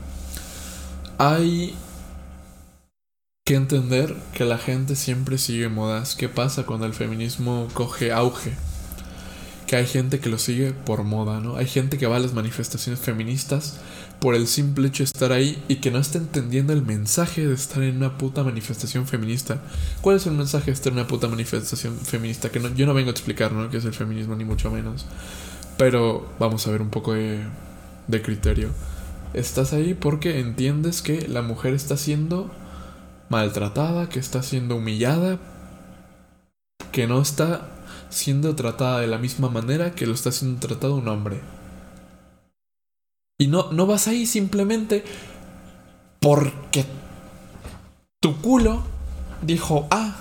Hay 1.18 1.76
que 3.46 3.56
entender 3.56 4.16
que 4.34 4.46
la 4.46 4.58
gente 4.58 4.96
siempre 4.96 5.38
sigue 5.38 5.68
modas. 5.68 6.16
¿Qué 6.16 6.30
pasa 6.30 6.64
cuando 6.64 6.86
el 6.86 6.94
feminismo 6.94 7.68
coge 7.74 8.14
auge? 8.14 8.54
Que 9.68 9.76
hay 9.76 9.86
gente 9.86 10.22
que 10.22 10.30
lo 10.30 10.38
sigue 10.38 10.72
por 10.72 11.04
moda, 11.04 11.42
¿no? 11.42 11.58
Hay 11.58 11.68
gente 11.68 11.98
que 11.98 12.08
va 12.08 12.16
a 12.16 12.20
las 12.20 12.34
manifestaciones 12.34 13.02
feministas 13.02 13.82
por 14.22 14.34
el 14.34 14.48
simple 14.48 14.88
hecho 14.88 15.04
de 15.04 15.08
estar 15.08 15.34
ahí 15.34 15.62
y 15.68 15.78
que 15.78 15.92
no 15.92 16.00
está 16.00 16.20
entendiendo 16.20 16.72
el 16.72 16.84
mensaje 16.84 17.46
de 17.46 17.54
estar 17.54 17.84
en 17.84 17.98
una 17.98 18.18
puta 18.18 18.46
manifestación 18.46 19.08
feminista. 19.08 19.62
¿Cuál 20.00 20.16
es 20.16 20.26
el 20.26 20.36
mensaje 20.36 20.68
de 20.68 20.72
estar 20.72 20.94
en 20.94 21.00
una 21.00 21.08
puta 21.08 21.28
manifestación 21.28 21.98
feminista? 21.98 22.50
Que 22.50 22.62
yo 22.78 22.86
no 22.86 22.94
vengo 22.94 23.10
a 23.10 23.12
explicar, 23.12 23.52
¿no? 23.52 23.70
Que 23.70 23.76
es 23.76 23.84
el 23.84 23.94
feminismo, 23.94 24.38
ni 24.38 24.46
mucho 24.46 24.72
menos. 24.72 25.06
Pero 25.78 26.30
vamos 26.40 26.66
a 26.66 26.72
ver 26.72 26.82
un 26.82 26.90
poco 26.90 27.12
de, 27.12 27.42
de 28.08 28.22
criterio. 28.22 28.70
Estás 29.34 29.74
ahí 29.74 29.96
porque 29.96 30.40
entiendes 30.40 31.02
que 31.02 31.28
la 31.28 31.42
mujer 31.42 31.74
está 31.74 31.98
siendo 31.98 32.50
maltratada, 33.34 34.10
que 34.10 34.20
está 34.20 34.44
siendo 34.44 34.76
humillada, 34.76 35.40
que 36.92 37.08
no 37.08 37.20
está 37.20 37.68
siendo 38.10 38.56
tratada 38.56 39.00
de 39.00 39.08
la 39.08 39.18
misma 39.18 39.50
manera 39.50 39.96
que 39.96 40.06
lo 40.06 40.14
está 40.14 40.32
siendo 40.32 40.60
tratado 40.60 40.96
un 40.96 41.08
hombre. 41.08 41.42
Y 43.40 43.48
no, 43.48 43.72
no 43.72 43.88
vas 43.88 44.08
ahí 44.08 44.28
simplemente 44.28 45.04
porque 46.20 46.86
tu 48.22 48.40
culo 48.40 48.84
dijo, 49.42 49.88
ah, 49.90 50.16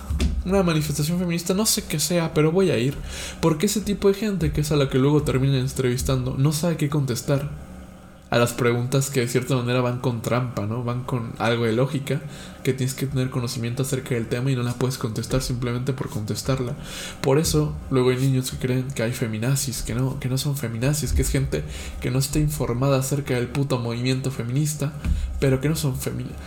una 0.46 0.62
manifestación 0.62 1.18
feminista, 1.18 1.52
no 1.52 1.66
sé 1.66 1.84
qué 1.84 2.00
sea, 2.00 2.32
pero 2.32 2.50
voy 2.50 2.70
a 2.70 2.78
ir. 2.78 2.96
Porque 3.42 3.66
ese 3.66 3.82
tipo 3.82 4.08
de 4.08 4.14
gente, 4.14 4.52
que 4.52 4.62
es 4.62 4.72
a 4.72 4.76
la 4.76 4.88
que 4.88 4.98
luego 4.98 5.22
terminan 5.22 5.60
entrevistando, 5.60 6.34
no 6.38 6.52
sabe 6.52 6.78
qué 6.78 6.88
contestar 6.88 7.50
a 8.32 8.38
las 8.38 8.54
preguntas 8.54 9.10
que 9.10 9.20
de 9.20 9.28
cierta 9.28 9.54
manera 9.56 9.82
van 9.82 9.98
con 9.98 10.22
trampa, 10.22 10.64
¿no? 10.64 10.82
Van 10.82 11.02
con 11.02 11.34
algo 11.36 11.66
de 11.66 11.74
lógica, 11.74 12.22
que 12.64 12.72
tienes 12.72 12.94
que 12.94 13.04
tener 13.04 13.28
conocimiento 13.28 13.82
acerca 13.82 14.14
del 14.14 14.26
tema 14.26 14.50
y 14.50 14.56
no 14.56 14.62
la 14.62 14.72
puedes 14.72 14.96
contestar 14.96 15.42
simplemente 15.42 15.92
por 15.92 16.08
contestarla. 16.08 16.74
Por 17.20 17.38
eso, 17.38 17.74
luego 17.90 18.08
hay 18.08 18.16
niños 18.16 18.50
que 18.50 18.56
creen 18.56 18.88
que 18.94 19.02
hay 19.02 19.12
feminazis, 19.12 19.82
que 19.82 19.94
no, 19.94 20.18
que 20.18 20.30
no 20.30 20.38
son 20.38 20.56
feminazis, 20.56 21.12
que 21.12 21.20
es 21.20 21.28
gente 21.28 21.62
que 22.00 22.10
no 22.10 22.20
está 22.20 22.38
informada 22.38 22.98
acerca 22.98 23.34
del 23.34 23.48
puto 23.48 23.78
movimiento 23.78 24.30
feminista, 24.30 24.94
pero 25.38 25.60
que 25.60 25.68
no 25.68 25.76
son 25.76 26.00
feministas. 26.00 26.40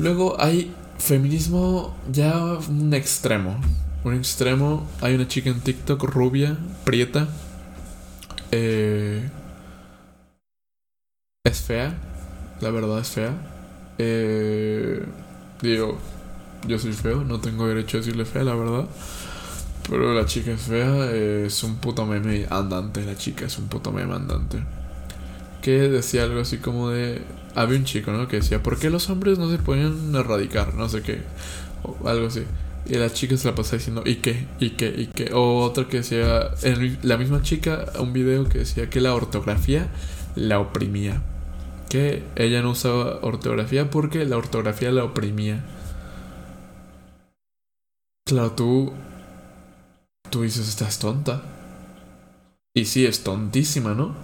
Luego 0.00 0.34
hay 0.40 0.74
feminismo 0.98 1.96
ya 2.10 2.58
un 2.68 2.92
extremo. 2.92 3.56
Un 4.02 4.14
extremo, 4.14 4.84
hay 5.00 5.14
una 5.14 5.28
chica 5.28 5.48
en 5.48 5.60
TikTok 5.60 6.02
rubia, 6.02 6.58
prieta, 6.82 7.28
eh, 8.50 9.30
es 11.44 11.60
fea, 11.60 11.92
la 12.60 12.70
verdad 12.70 13.00
es 13.00 13.08
fea. 13.08 13.32
Eh, 13.98 15.04
digo, 15.60 15.98
yo 16.68 16.78
soy 16.78 16.92
feo, 16.92 17.24
no 17.24 17.40
tengo 17.40 17.66
derecho 17.66 17.96
a 17.96 18.00
decirle 18.00 18.24
fea, 18.24 18.44
la 18.44 18.54
verdad. 18.54 18.86
Pero 19.88 20.14
la 20.14 20.24
chica 20.24 20.52
es 20.52 20.62
fea, 20.62 21.10
es 21.10 21.64
un 21.64 21.76
puto 21.76 22.06
meme 22.06 22.46
andante, 22.48 23.04
la 23.04 23.16
chica 23.16 23.46
es 23.46 23.58
un 23.58 23.66
puto 23.66 23.90
meme 23.90 24.14
andante. 24.14 24.62
Que 25.62 25.88
decía 25.88 26.22
algo 26.24 26.40
así 26.40 26.58
como 26.58 26.90
de... 26.90 27.22
Había 27.56 27.78
un 27.78 27.84
chico, 27.84 28.12
¿no? 28.12 28.28
Que 28.28 28.36
decía, 28.36 28.62
¿por 28.62 28.78
qué 28.78 28.88
los 28.88 29.10
hombres 29.10 29.38
no 29.38 29.50
se 29.50 29.58
pueden 29.58 30.14
erradicar? 30.14 30.74
No 30.74 30.88
sé 30.88 31.02
qué. 31.02 31.22
O 31.82 32.08
algo 32.08 32.28
así. 32.28 32.44
Y 32.86 32.94
la 32.94 33.12
chica 33.12 33.36
se 33.36 33.48
la 33.48 33.54
pasaba 33.54 33.78
diciendo, 33.78 34.02
¿y 34.06 34.16
qué? 34.16 34.46
¿Y 34.60 34.70
qué? 34.70 34.94
¿Y 34.96 35.06
qué? 35.08 35.32
O 35.34 35.58
otra 35.62 35.88
que 35.88 35.98
decía, 35.98 36.50
en 36.62 36.98
la 37.02 37.16
misma 37.16 37.42
chica, 37.42 37.84
un 37.98 38.12
video 38.12 38.48
que 38.48 38.58
decía 38.60 38.88
que 38.88 39.00
la 39.00 39.14
ortografía 39.14 39.88
la 40.34 40.60
oprimía 40.60 41.20
que 41.92 42.24
ella 42.36 42.62
no 42.62 42.70
usaba 42.70 43.18
ortografía 43.20 43.90
porque 43.90 44.24
la 44.24 44.38
ortografía 44.38 44.90
la 44.90 45.04
oprimía. 45.04 45.62
Claro, 48.24 48.52
tú. 48.52 48.94
Tú 50.30 50.40
dices, 50.40 50.70
estás 50.70 50.98
tonta. 50.98 51.42
Y 52.72 52.86
sí, 52.86 53.04
es 53.04 53.22
tontísima, 53.22 53.92
¿no? 53.92 54.14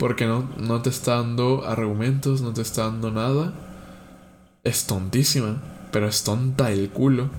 Porque 0.00 0.26
no, 0.26 0.50
no 0.58 0.82
te 0.82 0.90
está 0.90 1.18
dando 1.18 1.64
argumentos, 1.64 2.40
no 2.40 2.52
te 2.52 2.62
está 2.62 2.86
dando 2.86 3.12
nada. 3.12 3.52
Es 4.64 4.88
tontísima, 4.88 5.62
pero 5.92 6.08
es 6.08 6.24
tonta 6.24 6.72
el 6.72 6.90
culo. 6.90 7.30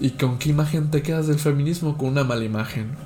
¿Y 0.00 0.10
con 0.10 0.40
qué 0.40 0.48
imagen 0.48 0.90
te 0.90 1.02
quedas 1.02 1.28
del 1.28 1.38
feminismo? 1.38 1.96
Con 1.96 2.08
una 2.08 2.24
mala 2.24 2.42
imagen 2.42 2.96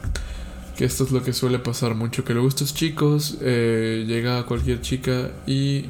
que 0.77 0.85
esto 0.85 1.05
es 1.05 1.11
lo 1.11 1.22
que 1.22 1.33
suele 1.33 1.59
pasar 1.59 1.95
mucho, 1.95 2.24
que 2.24 2.35
luego 2.35 2.49
estos 2.49 2.74
chicos 2.74 3.39
eh, 3.41 4.05
llega 4.07 4.39
a 4.39 4.47
cualquier 4.47 4.83
chica 4.83 5.31
y 5.47 5.87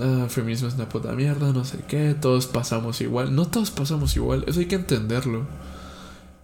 ah, 0.00 0.26
feminismo 0.28 0.68
es 0.68 0.74
una 0.74 0.88
puta 0.88 1.12
mierda, 1.12 1.52
no 1.52 1.64
sé 1.64 1.78
qué, 1.88 2.14
todos 2.14 2.46
pasamos 2.46 3.00
igual, 3.00 3.34
no 3.34 3.46
todos 3.46 3.70
pasamos 3.70 4.14
igual, 4.16 4.44
eso 4.46 4.60
hay 4.60 4.66
que 4.66 4.74
entenderlo, 4.74 5.46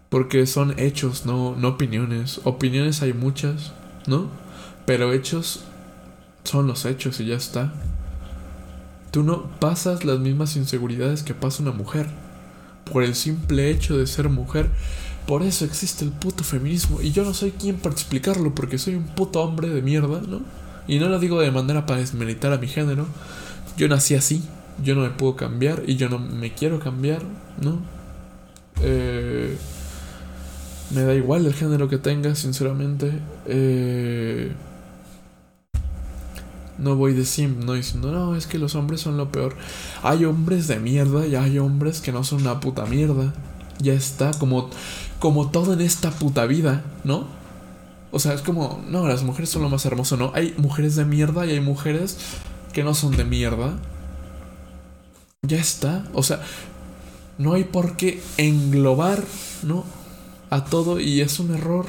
porque 0.08 0.46
son 0.46 0.78
hechos, 0.78 1.26
no, 1.26 1.54
no 1.56 1.68
opiniones, 1.68 2.40
opiniones 2.44 3.02
hay 3.02 3.12
muchas, 3.12 3.72
¿no? 4.06 4.28
Pero 4.86 5.12
hechos 5.12 5.64
son 6.44 6.66
los 6.66 6.84
hechos 6.84 7.20
y 7.20 7.26
ya 7.26 7.36
está. 7.36 7.74
Tú 9.10 9.24
no 9.24 9.50
pasas 9.58 10.04
las 10.04 10.20
mismas 10.20 10.56
inseguridades 10.56 11.22
que 11.22 11.34
pasa 11.34 11.62
una 11.62 11.72
mujer, 11.72 12.06
por 12.90 13.02
el 13.02 13.14
simple 13.14 13.70
hecho 13.70 13.98
de 13.98 14.06
ser 14.06 14.28
mujer 14.28 14.70
por 15.26 15.42
eso 15.42 15.64
existe 15.64 16.04
el 16.04 16.12
puto 16.12 16.44
feminismo. 16.44 17.00
Y 17.02 17.12
yo 17.12 17.24
no 17.24 17.34
soy 17.34 17.50
quien 17.52 17.76
para 17.76 17.94
explicarlo, 17.94 18.54
porque 18.54 18.78
soy 18.78 18.94
un 18.94 19.04
puto 19.04 19.42
hombre 19.42 19.68
de 19.68 19.82
mierda, 19.82 20.20
¿no? 20.26 20.40
Y 20.88 20.98
no 20.98 21.08
lo 21.08 21.18
digo 21.18 21.40
de 21.40 21.50
manera 21.50 21.86
para 21.86 22.00
desmeritar 22.00 22.52
a 22.52 22.58
mi 22.58 22.68
género. 22.68 23.06
Yo 23.76 23.88
nací 23.88 24.14
así, 24.14 24.42
yo 24.82 24.94
no 24.94 25.02
me 25.02 25.10
puedo 25.10 25.36
cambiar 25.36 25.82
y 25.86 25.96
yo 25.96 26.08
no 26.08 26.18
me 26.18 26.54
quiero 26.54 26.78
cambiar, 26.78 27.22
¿no? 27.60 27.80
Eh, 28.82 29.56
me 30.94 31.02
da 31.02 31.14
igual 31.14 31.46
el 31.46 31.54
género 31.54 31.88
que 31.88 31.98
tenga, 31.98 32.34
sinceramente. 32.34 33.12
Eh, 33.46 34.52
no 36.78 36.94
voy 36.94 37.14
de 37.14 37.24
sim, 37.24 37.64
no 37.64 37.72
diciendo, 37.72 38.12
no, 38.12 38.36
es 38.36 38.46
que 38.46 38.58
los 38.58 38.74
hombres 38.74 39.00
son 39.00 39.16
lo 39.16 39.32
peor. 39.32 39.56
Hay 40.02 40.24
hombres 40.24 40.68
de 40.68 40.78
mierda 40.78 41.26
y 41.26 41.34
hay 41.34 41.58
hombres 41.58 42.00
que 42.00 42.12
no 42.12 42.22
son 42.22 42.42
una 42.42 42.60
puta 42.60 42.86
mierda. 42.86 43.32
Ya 43.78 43.92
está, 43.92 44.30
como 44.32 44.70
como 45.18 45.50
todo 45.50 45.72
en 45.72 45.80
esta 45.80 46.10
puta 46.10 46.46
vida, 46.46 46.84
¿no? 47.04 47.26
O 48.10 48.18
sea, 48.18 48.34
es 48.34 48.42
como, 48.42 48.82
no, 48.88 49.06
las 49.06 49.22
mujeres 49.24 49.50
son 49.50 49.62
lo 49.62 49.68
más 49.68 49.84
hermoso, 49.84 50.16
¿no? 50.16 50.32
Hay 50.34 50.54
mujeres 50.58 50.96
de 50.96 51.04
mierda 51.04 51.46
y 51.46 51.50
hay 51.50 51.60
mujeres 51.60 52.18
que 52.72 52.84
no 52.84 52.94
son 52.94 53.16
de 53.16 53.24
mierda. 53.24 53.78
Ya 55.42 55.58
está. 55.58 56.04
O 56.14 56.22
sea, 56.22 56.40
no 57.38 57.54
hay 57.54 57.64
por 57.64 57.96
qué 57.96 58.22
englobar, 58.36 59.22
¿no? 59.62 59.84
A 60.50 60.64
todo 60.64 61.00
y 61.00 61.20
es 61.20 61.40
un 61.40 61.54
error 61.54 61.86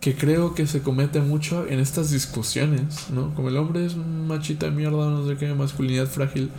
que 0.00 0.16
creo 0.16 0.54
que 0.54 0.66
se 0.66 0.82
comete 0.82 1.20
mucho 1.20 1.66
en 1.68 1.78
estas 1.78 2.10
discusiones, 2.10 3.10
¿no? 3.10 3.34
Como 3.34 3.48
el 3.48 3.56
hombre 3.56 3.86
es 3.86 3.94
un 3.94 4.26
machita 4.26 4.66
de 4.66 4.72
mierda, 4.72 5.08
no 5.08 5.26
sé 5.26 5.36
qué, 5.36 5.54
masculinidad 5.54 6.08
frágil 6.08 6.50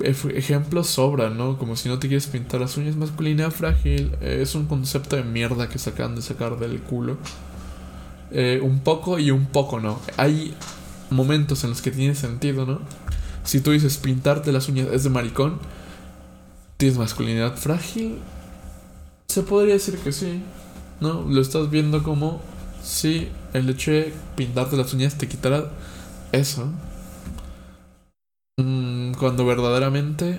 ejemplos 0.00 0.88
sobran, 0.88 1.36
¿no? 1.36 1.58
Como 1.58 1.76
si 1.76 1.88
no 1.88 1.98
te 1.98 2.08
quieres 2.08 2.26
pintar 2.26 2.60
las 2.60 2.76
uñas, 2.76 2.96
masculina 2.96 3.50
frágil. 3.50 4.16
Eh, 4.20 4.40
es 4.42 4.54
un 4.54 4.66
concepto 4.66 5.16
de 5.16 5.24
mierda 5.24 5.68
que 5.68 5.78
sacan 5.78 6.14
de 6.14 6.22
sacar 6.22 6.58
del 6.58 6.80
culo. 6.80 7.16
Eh, 8.30 8.60
un 8.62 8.80
poco 8.80 9.18
y 9.18 9.30
un 9.30 9.46
poco 9.46 9.80
no. 9.80 10.00
Hay 10.16 10.54
momentos 11.10 11.64
en 11.64 11.70
los 11.70 11.82
que 11.82 11.90
tiene 11.90 12.14
sentido, 12.14 12.66
¿no? 12.66 12.80
Si 13.44 13.60
tú 13.60 13.72
dices 13.72 13.98
pintarte 13.98 14.52
las 14.52 14.68
uñas 14.68 14.88
es 14.92 15.04
de 15.04 15.10
maricón, 15.10 15.58
tienes 16.76 16.98
masculinidad 16.98 17.56
frágil, 17.56 18.18
se 19.28 19.42
podría 19.42 19.74
decir 19.74 19.98
que 19.98 20.12
sí, 20.12 20.42
¿no? 21.00 21.22
Lo 21.28 21.40
estás 21.40 21.70
viendo 21.70 22.02
como 22.02 22.40
si 22.82 23.28
el 23.52 23.68
hecho 23.68 23.90
de 23.90 24.12
pintarte 24.36 24.76
las 24.76 24.92
uñas 24.94 25.16
te 25.16 25.28
quitará 25.28 25.70
eso. 26.32 26.68
Mm, 28.58 28.91
cuando 29.22 29.46
verdaderamente, 29.46 30.36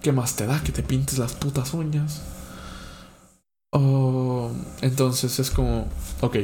¿qué 0.00 0.10
más 0.10 0.36
te 0.36 0.46
da 0.46 0.62
que 0.62 0.72
te 0.72 0.82
pintes 0.82 1.18
las 1.18 1.34
putas 1.34 1.74
uñas? 1.74 2.22
Oh, 3.72 4.52
entonces 4.80 5.38
es 5.38 5.50
como, 5.50 5.86
ok, 6.22 6.36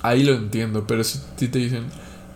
ahí 0.00 0.22
lo 0.22 0.32
entiendo, 0.32 0.86
pero 0.86 1.04
si 1.04 1.18
te 1.36 1.58
dicen, 1.58 1.84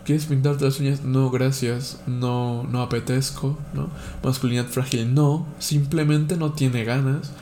¿quieres 0.04 0.26
pintarte 0.26 0.66
las 0.66 0.80
uñas? 0.80 1.02
No, 1.02 1.30
gracias, 1.30 2.02
no, 2.06 2.64
no 2.64 2.82
apetezco, 2.82 3.56
¿no? 3.72 3.88
Masculinidad 4.22 4.66
frágil, 4.66 5.14
no, 5.14 5.46
simplemente 5.58 6.36
no 6.36 6.52
tiene 6.52 6.84
ganas. 6.84 7.32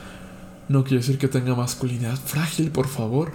No 0.69 0.85
quiere 0.85 0.99
decir 0.99 1.19
que 1.19 1.27
tenga 1.27 1.57
masculinidad 1.57 2.15
frágil, 2.15 2.71
por 2.71 2.87
favor. 2.87 3.33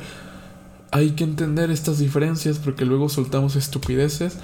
Hay 0.91 1.11
que 1.11 1.25
entender 1.25 1.71
estas 1.71 1.99
diferencias 1.99 2.57
porque 2.57 2.85
luego 2.85 3.09
soltamos 3.09 3.57
estupideces 3.57 4.37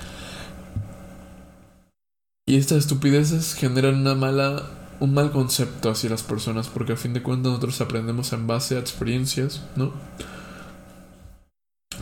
Y 2.51 2.57
estas 2.57 2.79
estupideces 2.79 3.53
generan 3.53 4.01
una 4.01 4.13
mala, 4.13 4.63
un 4.99 5.13
mal 5.13 5.31
concepto 5.31 5.89
hacia 5.89 6.09
las 6.09 6.21
personas, 6.21 6.67
porque 6.67 6.91
a 6.91 6.97
fin 6.97 7.13
de 7.13 7.23
cuentas 7.23 7.49
nosotros 7.49 7.79
aprendemos 7.79 8.33
en 8.33 8.45
base 8.45 8.75
a 8.75 8.79
experiencias, 8.79 9.61
¿no? 9.77 9.93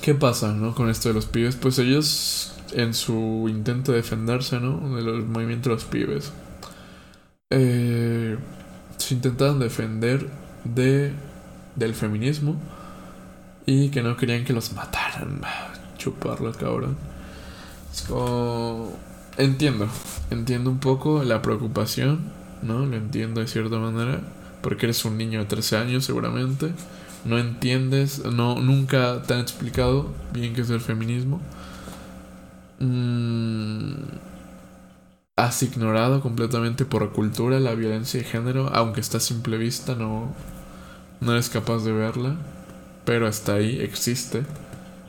¿Qué 0.01 0.15
pasa, 0.15 0.51
no? 0.53 0.73
Con 0.73 0.89
esto 0.89 1.09
de 1.09 1.13
los 1.13 1.27
pibes, 1.27 1.55
pues 1.55 1.77
ellos 1.77 2.55
en 2.73 2.95
su 2.95 3.45
intento 3.47 3.91
de 3.91 3.97
defenderse, 3.97 4.59
¿no? 4.59 4.95
De 4.95 5.03
los 5.03 5.23
movimientos 5.23 5.69
de 5.69 5.75
los 5.75 5.83
pibes, 5.83 6.31
eh, 7.51 8.35
se 8.97 9.13
intentaban 9.13 9.59
defender 9.59 10.31
de 10.63 11.13
del 11.75 11.93
feminismo 11.93 12.59
y 13.67 13.89
que 13.89 14.01
no 14.01 14.17
querían 14.17 14.45
que 14.45 14.53
los 14.53 14.73
mataran. 14.73 15.41
Chupar 15.99 16.41
la 16.41 16.53
cabra. 16.53 16.87
Es 17.93 18.01
como 18.01 18.97
entiendo, 19.39 19.87
entiendo 20.29 20.69
un 20.69 20.79
poco 20.79 21.23
la 21.23 21.41
preocupación, 21.41 22.19
¿no? 22.61 22.85
Lo 22.85 22.95
entiendo 22.95 23.41
de 23.41 23.47
cierta 23.47 23.79
manera, 23.79 24.21
porque 24.61 24.85
eres 24.85 25.03
un 25.05 25.17
niño 25.17 25.39
de 25.39 25.45
13 25.45 25.77
años 25.77 26.05
seguramente, 26.05 26.73
no 27.25 27.39
entiendes, 27.39 28.23
no, 28.25 28.55
nunca 28.59 29.23
te 29.23 29.33
han 29.33 29.39
explicado 29.41 30.13
bien 30.33 30.53
qué 30.53 30.61
es 30.61 30.69
el 30.69 30.81
feminismo. 30.81 31.41
Mm, 32.79 33.95
has 35.35 35.63
ignorado 35.63 36.21
completamente 36.21 36.85
por 36.85 37.11
cultura 37.11 37.59
la 37.59 37.75
violencia 37.75 38.19
de 38.19 38.25
género, 38.25 38.69
aunque 38.73 39.01
está 39.01 39.17
a 39.17 39.21
simple 39.21 39.57
vista, 39.57 39.95
no, 39.95 40.33
no 41.21 41.31
eres 41.31 41.49
capaz 41.49 41.83
de 41.83 41.93
verla, 41.93 42.35
pero 43.05 43.27
está 43.27 43.55
ahí, 43.55 43.79
existe. 43.79 44.43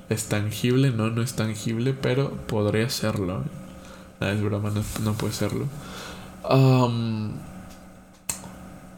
Es 0.08 0.26
tangible, 0.28 0.90
no, 0.90 1.10
no 1.10 1.22
es 1.22 1.34
tangible, 1.34 1.94
pero 1.94 2.32
podría 2.48 2.88
serlo. 2.90 3.44
Ah, 4.20 4.32
es 4.32 4.42
broma, 4.42 4.70
no, 5.02 5.14
puede 5.14 5.32
serlo. 5.32 5.66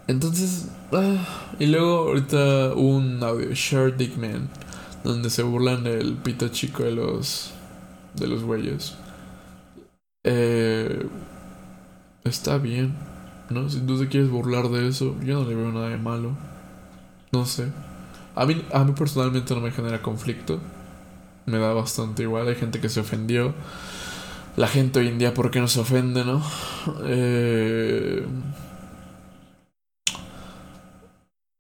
entonces, 0.09 0.69
ah, 0.93 1.25
y 1.61 1.67
luego 1.67 2.09
ahorita 2.09 2.75
un 2.75 3.23
audio, 3.23 3.55
Share 3.55 3.97
Dick 3.97 4.17
Man, 4.17 4.49
donde 5.05 5.31
se 5.31 5.45
burlan 5.45 5.85
del 5.85 6.15
pito 6.15 6.49
chico 6.49 6.83
de 6.83 6.93
los, 6.93 7.53
de 8.15 8.27
los 8.27 8.43
güeyes. 8.43 8.97
Eh, 10.25 11.07
está 12.25 12.59
bien, 12.59 12.95
¿no? 13.49 13.69
Si 13.69 13.81
tú 13.81 13.99
te 13.99 14.09
quieres 14.09 14.29
burlar 14.29 14.69
de 14.71 14.89
eso, 14.89 15.17
yo 15.23 15.41
no 15.41 15.49
le 15.49 15.55
veo 15.55 15.71
nada 15.71 15.89
de 15.89 15.99
malo. 15.99 16.33
No 17.33 17.47
sé. 17.47 17.69
A 18.35 18.45
mí, 18.47 18.65
a 18.73 18.85
mí 18.85 18.93
personalmente 18.93 19.55
no 19.55 19.61
me 19.61 19.71
genera 19.71 20.03
conflicto. 20.03 20.59
Me 21.47 21.59
da 21.59 21.73
bastante 21.73 22.23
igual. 22.23 22.49
Hay 22.49 22.57
gente 22.57 22.81
que 22.81 22.89
se 22.89 23.01
ofendió 23.01 23.55
la 24.57 24.69
gente 24.69 25.01
hoy 25.01 25.09
en 25.09 25.19
día, 25.19 25.35
¿por 25.35 25.51
qué 25.51 25.61
no 25.61 25.67
ofende, 25.67 26.25
no? 26.25 26.43
Eh, 27.05 28.27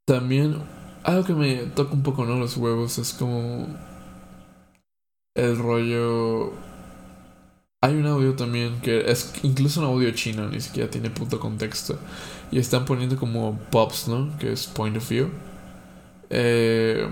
también, 0.04 0.56
algo 1.02 1.24
que 1.24 1.34
me 1.34 1.56
toca 1.74 1.94
un 1.94 2.02
poco, 2.02 2.24
¿no? 2.24 2.36
Los 2.36 2.56
huevos, 2.56 2.98
es 2.98 3.12
como 3.12 3.66
el 5.34 5.58
rollo... 5.58 6.52
Hay 7.84 7.96
un 7.96 8.06
audio 8.06 8.34
también 8.34 8.80
que 8.80 9.10
es 9.10 9.32
incluso 9.42 9.80
un 9.80 9.86
audio 9.86 10.12
chino, 10.12 10.48
ni 10.48 10.60
siquiera 10.60 10.88
tiene 10.88 11.10
punto 11.10 11.40
contexto. 11.40 11.98
Y 12.52 12.58
están 12.58 12.84
poniendo 12.84 13.16
como 13.16 13.58
pops, 13.70 14.06
¿no? 14.08 14.36
Que 14.38 14.52
es 14.52 14.66
point 14.68 14.96
of 14.96 15.08
view. 15.08 15.30
Eh, 16.30 17.08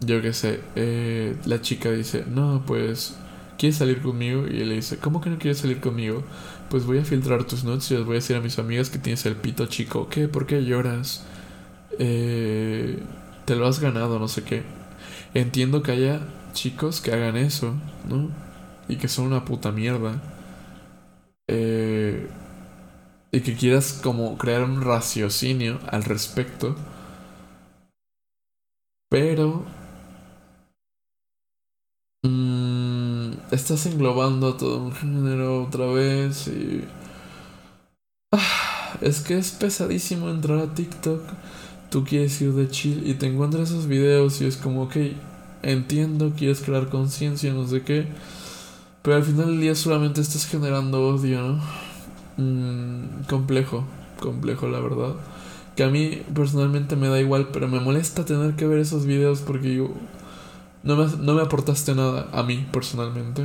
yo 0.00 0.22
qué 0.22 0.32
sé, 0.32 0.60
eh, 0.76 1.36
la 1.46 1.60
chica 1.60 1.90
dice, 1.90 2.24
no, 2.28 2.62
pues 2.66 3.16
¿quieres 3.58 3.76
salir 3.78 4.02
conmigo? 4.02 4.46
Y 4.48 4.60
él 4.60 4.68
le 4.70 4.74
dice, 4.76 4.98
¿cómo 4.98 5.20
que 5.20 5.30
no 5.30 5.38
quieres 5.38 5.58
salir 5.58 5.80
conmigo? 5.80 6.22
Pues 6.70 6.84
voy 6.86 6.98
a 6.98 7.04
filtrar 7.04 7.44
tus 7.44 7.64
notes 7.64 7.90
y 7.90 7.94
les 7.96 8.04
voy 8.04 8.14
a 8.14 8.20
decir 8.20 8.36
a 8.36 8.40
mis 8.40 8.58
amigas 8.58 8.90
que 8.90 8.98
tienes 8.98 9.26
el 9.26 9.36
pito 9.36 9.66
chico. 9.66 10.08
¿Qué? 10.08 10.28
¿Por 10.28 10.46
qué 10.46 10.64
lloras? 10.64 11.24
Eh, 11.98 13.02
te 13.46 13.56
lo 13.56 13.66
has 13.66 13.80
ganado, 13.80 14.18
no 14.18 14.28
sé 14.28 14.44
qué. 14.44 14.62
Entiendo 15.34 15.82
que 15.82 15.92
haya 15.92 16.20
chicos 16.54 17.00
que 17.00 17.12
hagan 17.12 17.36
eso, 17.36 17.74
¿no? 18.08 18.30
Y 18.88 18.96
que 18.96 19.08
son 19.08 19.26
una 19.26 19.44
puta 19.44 19.72
mierda. 19.72 20.20
Eh, 21.48 22.26
y 23.32 23.40
que 23.40 23.54
quieras 23.54 24.00
como 24.02 24.36
crear 24.38 24.62
un 24.64 24.82
raciocinio 24.82 25.78
al 25.90 26.04
respecto. 26.04 26.74
Pero... 29.08 29.64
Mmm, 32.24 32.55
estás 33.50 33.86
englobando 33.86 34.48
a 34.48 34.56
todo 34.56 34.78
un 34.78 34.92
género 34.92 35.64
otra 35.64 35.86
vez 35.86 36.48
y... 36.48 36.84
Ah, 38.32 38.96
es 39.00 39.20
que 39.20 39.38
es 39.38 39.52
pesadísimo 39.52 40.28
entrar 40.30 40.58
a 40.58 40.74
TikTok. 40.74 41.22
Tú 41.90 42.04
quieres 42.04 42.40
ir 42.40 42.52
de 42.52 42.68
chill 42.68 43.08
y 43.08 43.14
te 43.14 43.26
encuentras 43.26 43.70
esos 43.70 43.86
videos 43.86 44.40
y 44.40 44.46
es 44.46 44.56
como, 44.56 44.82
ok, 44.82 44.96
entiendo, 45.62 46.32
quieres 46.36 46.60
crear 46.60 46.88
conciencia, 46.88 47.52
no 47.52 47.66
sé 47.66 47.82
qué. 47.82 48.06
Pero 49.02 49.16
al 49.16 49.22
final 49.22 49.46
del 49.46 49.60
día 49.60 49.74
solamente 49.74 50.20
estás 50.20 50.46
generando 50.46 51.08
odio, 51.08 51.40
¿no? 51.40 51.62
Mm, 52.38 53.24
complejo, 53.28 53.84
complejo 54.20 54.68
la 54.68 54.80
verdad. 54.80 55.14
Que 55.76 55.84
a 55.84 55.88
mí 55.88 56.22
personalmente 56.34 56.96
me 56.96 57.08
da 57.08 57.20
igual, 57.20 57.48
pero 57.52 57.68
me 57.68 57.80
molesta 57.80 58.24
tener 58.24 58.56
que 58.56 58.66
ver 58.66 58.80
esos 58.80 59.06
videos 59.06 59.40
porque 59.40 59.74
yo 59.74 59.90
no 60.86 61.34
me, 61.34 61.42
aportaste 61.42 61.94
nada 61.94 62.28
a 62.32 62.42
mí 62.44 62.66
personalmente, 62.72 63.44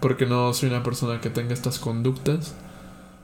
porque 0.00 0.26
no 0.26 0.54
soy 0.54 0.70
una 0.70 0.82
persona 0.82 1.20
que 1.20 1.28
tenga 1.28 1.52
estas 1.52 1.78
conductas. 1.78 2.54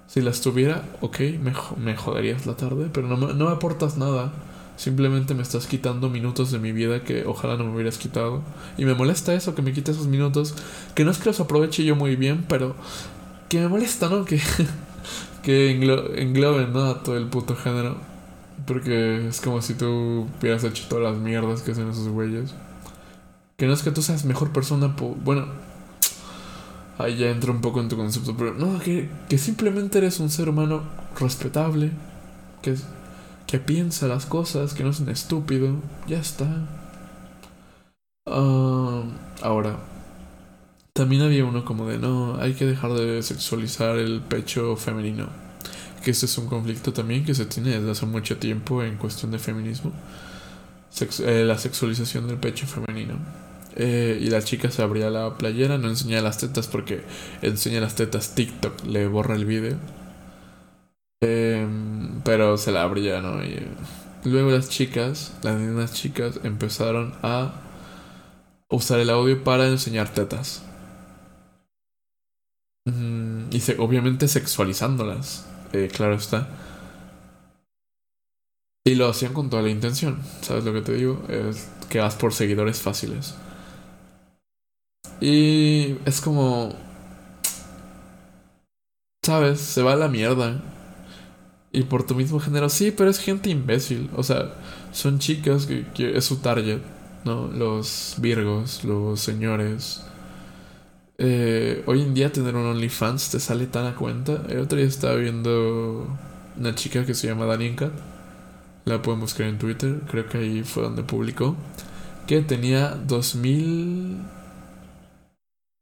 Si 0.06 0.20
las 0.20 0.40
tuviera, 0.42 0.84
ok, 1.00 1.18
me, 1.40 1.52
me 1.78 1.96
joderías 1.96 2.46
la 2.46 2.56
tarde, 2.56 2.88
pero 2.92 3.08
no 3.08 3.16
me, 3.16 3.32
no 3.32 3.46
me 3.46 3.52
aportas 3.52 3.96
nada. 3.96 4.32
Simplemente 4.76 5.34
me 5.34 5.42
estás 5.42 5.66
quitando 5.66 6.10
minutos 6.10 6.52
de 6.52 6.58
mi 6.58 6.70
vida 6.70 7.02
que 7.02 7.24
ojalá 7.24 7.56
no 7.56 7.64
me 7.64 7.74
hubieras 7.74 7.96
quitado. 7.96 8.42
Y 8.76 8.84
me 8.84 8.94
molesta 8.94 9.34
eso, 9.34 9.54
que 9.54 9.62
me 9.62 9.72
quite 9.72 9.92
esos 9.92 10.06
minutos. 10.06 10.54
Que 10.94 11.04
no 11.04 11.10
es 11.10 11.18
que 11.18 11.24
los 11.24 11.40
aproveche 11.40 11.82
yo 11.82 11.96
muy 11.96 12.14
bien, 12.14 12.44
pero 12.46 12.76
que 13.48 13.58
me 13.58 13.68
molesta, 13.68 14.10
¿no? 14.10 14.26
Que, 14.26 14.38
que 15.42 15.70
engloben, 15.70 16.74
¿no? 16.74 16.84
A 16.84 17.02
todo 17.02 17.16
el 17.16 17.26
puto 17.26 17.56
género. 17.56 17.96
Porque 18.66 19.28
es 19.28 19.40
como 19.40 19.62
si 19.62 19.74
tú 19.74 20.28
hubieras 20.40 20.62
hecho 20.64 20.84
todas 20.88 21.12
las 21.12 21.22
mierdas 21.22 21.62
que 21.62 21.72
hacen 21.72 21.88
esos 21.88 22.08
güeyes. 22.08 22.54
Que 23.56 23.66
no 23.66 23.72
es 23.72 23.82
que 23.82 23.90
tú 23.90 24.02
seas 24.02 24.24
mejor 24.24 24.52
persona, 24.52 24.94
bueno, 25.24 25.46
ahí 26.98 27.16
ya 27.16 27.30
entro 27.30 27.52
un 27.52 27.60
poco 27.60 27.80
en 27.80 27.88
tu 27.88 27.96
concepto, 27.96 28.36
pero 28.36 28.54
no, 28.54 28.78
que, 28.80 29.08
que 29.28 29.38
simplemente 29.38 29.98
eres 29.98 30.20
un 30.20 30.30
ser 30.30 30.48
humano 30.48 30.82
respetable, 31.18 31.90
que, 32.62 32.76
que 33.46 33.58
piensa 33.58 34.08
las 34.08 34.26
cosas, 34.26 34.74
que 34.74 34.84
no 34.84 34.90
es 34.90 35.00
un 35.00 35.08
estúpido, 35.08 35.76
ya 36.06 36.18
está. 36.18 36.46
Ah, 38.26 39.02
ahora, 39.42 39.78
también 40.92 41.22
había 41.22 41.44
uno 41.44 41.64
como 41.64 41.86
de, 41.86 41.98
no, 41.98 42.36
hay 42.40 42.54
que 42.54 42.66
dejar 42.66 42.92
de 42.94 43.22
sexualizar 43.22 43.96
el 43.98 44.20
pecho 44.22 44.76
femenino. 44.76 45.28
Que 46.04 46.10
este 46.12 46.26
es 46.26 46.38
un 46.38 46.48
conflicto 46.48 46.92
también 46.92 47.24
que 47.24 47.34
se 47.34 47.46
tiene 47.46 47.70
desde 47.70 47.90
hace 47.90 48.06
mucho 48.06 48.38
tiempo 48.38 48.82
en 48.82 48.96
cuestión 48.96 49.30
de 49.32 49.38
feminismo. 49.38 49.92
Eh, 51.20 51.44
la 51.44 51.58
sexualización 51.58 52.26
del 52.26 52.38
pecho 52.38 52.66
femenino. 52.66 53.16
Eh, 53.76 54.18
y 54.20 54.30
la 54.30 54.42
chica 54.42 54.70
se 54.70 54.82
abría 54.82 55.10
la 55.10 55.36
playera, 55.36 55.78
no 55.78 55.88
enseñaba 55.88 56.22
las 56.22 56.38
tetas 56.38 56.66
porque 56.66 57.02
enseña 57.42 57.80
las 57.80 57.94
tetas 57.94 58.34
TikTok, 58.34 58.84
le 58.86 59.06
borra 59.06 59.36
el 59.36 59.44
video. 59.44 59.76
Em, 61.20 62.20
pero 62.22 62.56
se 62.58 62.72
la 62.72 62.82
abría, 62.82 63.20
¿no? 63.20 63.42
Y 63.44 63.66
luego 64.24 64.50
las 64.50 64.68
chicas, 64.68 65.32
las 65.42 65.56
niñas 65.58 65.92
chicas, 65.94 66.40
empezaron 66.44 67.14
a 67.22 67.54
usar 68.70 69.00
el 69.00 69.10
audio 69.10 69.42
para 69.44 69.66
enseñar 69.68 70.12
tetas. 70.12 70.62
Mm, 72.86 73.48
y 73.50 73.60
se, 73.60 73.76
obviamente 73.78 74.28
sexualizándolas, 74.28 75.46
eh, 75.72 75.88
claro 75.92 76.14
está. 76.14 76.48
Y 78.84 78.94
lo 78.94 79.08
hacían 79.08 79.34
con 79.34 79.50
toda 79.50 79.62
la 79.62 79.70
intención, 79.70 80.22
¿sabes 80.42 80.64
lo 80.64 80.72
que 80.72 80.80
te 80.80 80.94
digo? 80.94 81.22
Es 81.28 81.68
que 81.90 81.98
vas 81.98 82.14
por 82.14 82.32
seguidores 82.32 82.80
fáciles. 82.80 83.34
Y 85.20 85.96
es 86.04 86.20
como... 86.20 86.74
¿Sabes? 89.24 89.60
Se 89.60 89.82
va 89.82 89.94
a 89.94 89.96
la 89.96 90.08
mierda. 90.08 90.62
Y 91.72 91.82
por 91.82 92.06
tu 92.06 92.14
mismo 92.14 92.40
género, 92.40 92.68
sí, 92.68 92.90
pero 92.90 93.10
es 93.10 93.18
gente 93.18 93.50
imbécil. 93.50 94.08
O 94.16 94.22
sea, 94.22 94.54
son 94.92 95.18
chicas 95.18 95.66
que, 95.66 96.16
es 96.16 96.24
su 96.24 96.36
target, 96.36 96.78
¿no? 97.24 97.48
Los 97.48 98.14
virgos, 98.18 98.84
los 98.84 99.20
señores. 99.20 100.02
Eh, 101.18 101.82
hoy 101.86 102.02
en 102.02 102.14
día 102.14 102.30
tener 102.30 102.54
un 102.54 102.66
OnlyFans 102.66 103.30
te 103.30 103.40
sale 103.40 103.66
tan 103.66 103.86
a 103.86 103.94
cuenta. 103.94 104.42
El 104.48 104.60
otro 104.60 104.78
día 104.78 104.86
estaba 104.86 105.16
viendo 105.16 106.06
una 106.56 106.74
chica 106.74 107.04
que 107.04 107.14
se 107.14 107.26
llama 107.26 107.46
Danienka. 107.46 107.90
La 108.84 109.02
pueden 109.02 109.20
buscar 109.20 109.46
en 109.46 109.58
Twitter, 109.58 110.00
creo 110.08 110.28
que 110.28 110.38
ahí 110.38 110.62
fue 110.62 110.84
donde 110.84 111.02
publicó. 111.02 111.56
Que 112.26 112.40
tenía 112.42 112.90
2000 112.90 114.35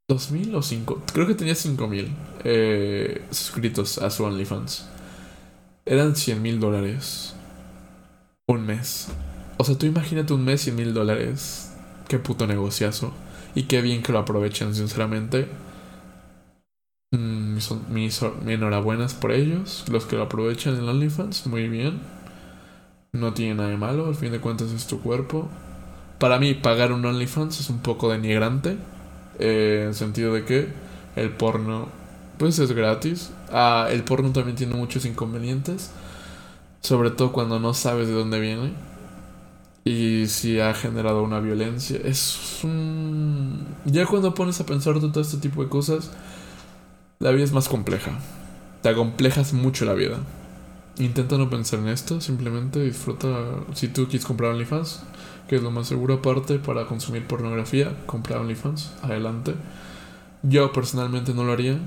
2000 0.09 0.55
o 0.55 0.63
5, 0.63 1.03
creo 1.13 1.27
que 1.27 1.35
tenía 1.35 1.55
5000 1.55 2.15
eh, 2.45 3.23
suscritos 3.31 3.99
a 3.99 4.11
su 4.11 4.25
OnlyFans. 4.25 4.87
Eran 5.87 6.15
100 6.15 6.43
mil 6.43 6.61
dólares. 6.61 7.35
Un 8.47 8.67
mes. 8.67 9.09
O 9.57 9.65
sea, 9.65 9.79
tú 9.79 9.87
imagínate 9.87 10.35
un 10.35 10.45
mes 10.45 10.63
100 10.63 10.77
mil 10.77 10.95
dólares. 10.95 11.75
Qué 12.09 12.19
puto 12.19 12.47
negociazo. 12.47 13.13
Y 13.55 13.65
qué 13.65 13.81
bien 13.81 14.03
que 14.03 14.13
lo 14.13 14.19
aprovechen, 14.19 14.75
sinceramente. 14.75 15.49
Mm, 17.13 17.59
son 17.59 17.85
mis, 17.91 18.21
enhorabuenas 18.47 19.15
por 19.15 19.33
ellos. 19.33 19.85
Los 19.91 20.05
que 20.07 20.17
lo 20.17 20.23
aprovechan 20.25 20.75
en 20.77 20.89
OnlyFans, 20.89 21.47
muy 21.47 21.69
bien. 21.69 22.01
No 23.13 23.33
tiene 23.33 23.55
nada 23.55 23.69
de 23.71 23.77
malo, 23.77 24.07
al 24.07 24.17
fin 24.17 24.33
de 24.33 24.41
cuentas 24.41 24.71
es 24.73 24.87
tu 24.87 25.01
cuerpo. 25.01 25.49
Para 26.19 26.39
mí, 26.39 26.55
pagar 26.55 26.93
un 26.93 27.05
OnlyFans 27.05 27.61
es 27.61 27.71
un 27.71 27.79
poco 27.81 28.11
denigrante. 28.11 28.77
Eh, 29.39 29.85
en 29.87 29.95
sentido 29.95 30.33
de 30.35 30.45
que 30.45 30.69
el 31.17 31.31
porno, 31.31 31.89
pues 32.39 32.59
es 32.59 32.73
gratis. 32.73 33.31
Ah, 33.51 33.89
el 33.91 34.05
porno 34.05 34.33
también 34.33 34.57
tiene 34.57 34.75
muchos 34.75 35.05
inconvenientes. 35.05 35.91
Sobre 36.81 37.11
todo 37.11 37.33
cuando 37.33 37.59
no 37.59 37.75
sabes 37.75 38.09
de 38.09 38.15
dónde 38.15 38.41
viene. 38.41 38.73
Y 39.85 40.27
si 40.29 40.61
ha 40.61 40.73
generado 40.75 41.23
una 41.23 41.41
violencia. 41.41 41.99
Es 42.03 42.61
un... 42.65 43.67
Ya 43.85 44.07
cuando 44.07 44.35
pones 44.35 44.61
a 44.61 44.67
pensar 44.67 44.99
todo 44.99 45.21
este 45.21 45.37
tipo 45.37 45.63
de 45.63 45.69
cosas, 45.69 46.11
la 47.19 47.31
vida 47.31 47.45
es 47.45 47.53
más 47.53 47.69
compleja. 47.69 48.19
Te 48.83 48.89
acomplejas 48.89 49.53
mucho 49.53 49.85
la 49.85 49.95
vida. 49.95 50.19
Intenta 50.99 51.37
no 51.39 51.51
pensar 51.51 51.81
en 51.81 51.89
esto, 51.89 52.21
simplemente 52.21 52.81
disfruta. 52.81 53.29
Si 53.75 53.89
tú 53.89 54.05
quieres 54.05 54.25
comprar 54.25 54.53
OnlyFans, 54.53 55.03
que 55.55 55.59
es 55.59 55.63
lo 55.63 55.71
más 55.71 55.87
seguro 55.87 56.15
aparte 56.15 56.59
para 56.59 56.85
consumir 56.87 57.29
pornografía, 57.29 57.95
comprar 58.07 58.41
OnlyFans, 58.41 58.93
adelante. 59.03 59.55
Yo 60.43 60.73
personalmente 60.73 61.33
no 61.33 61.45
lo 61.45 61.53
haría. 61.53 61.79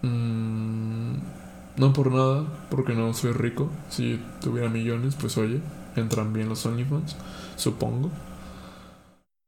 Mm, 0.00 1.16
no 1.76 1.92
por 1.92 2.10
nada, 2.10 2.46
porque 2.70 2.94
no 2.94 3.12
soy 3.12 3.32
rico. 3.32 3.68
Si 3.90 4.18
tuviera 4.40 4.70
millones, 4.70 5.14
pues 5.14 5.36
oye, 5.36 5.60
entran 5.94 6.32
bien 6.32 6.48
los 6.48 6.64
OnlyFans, 6.64 7.16
supongo. 7.56 8.10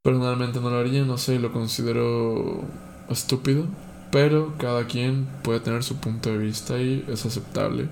Personalmente 0.03 0.61
no 0.61 0.68
lo 0.68 0.76
haría, 0.76 1.07
no 1.07 1.16
sé, 1.16 1.38
lo 1.38 1.51
considero 1.51 2.64
estúpido. 3.09 3.64
Pero 4.12 4.53
cada 4.59 4.86
quien 4.86 5.26
puede 5.42 5.61
tener 5.61 5.82
su 5.82 5.96
punto 5.96 6.30
de 6.30 6.36
vista 6.36 6.78
y 6.78 7.03
es 7.09 7.24
aceptable. 7.24 7.88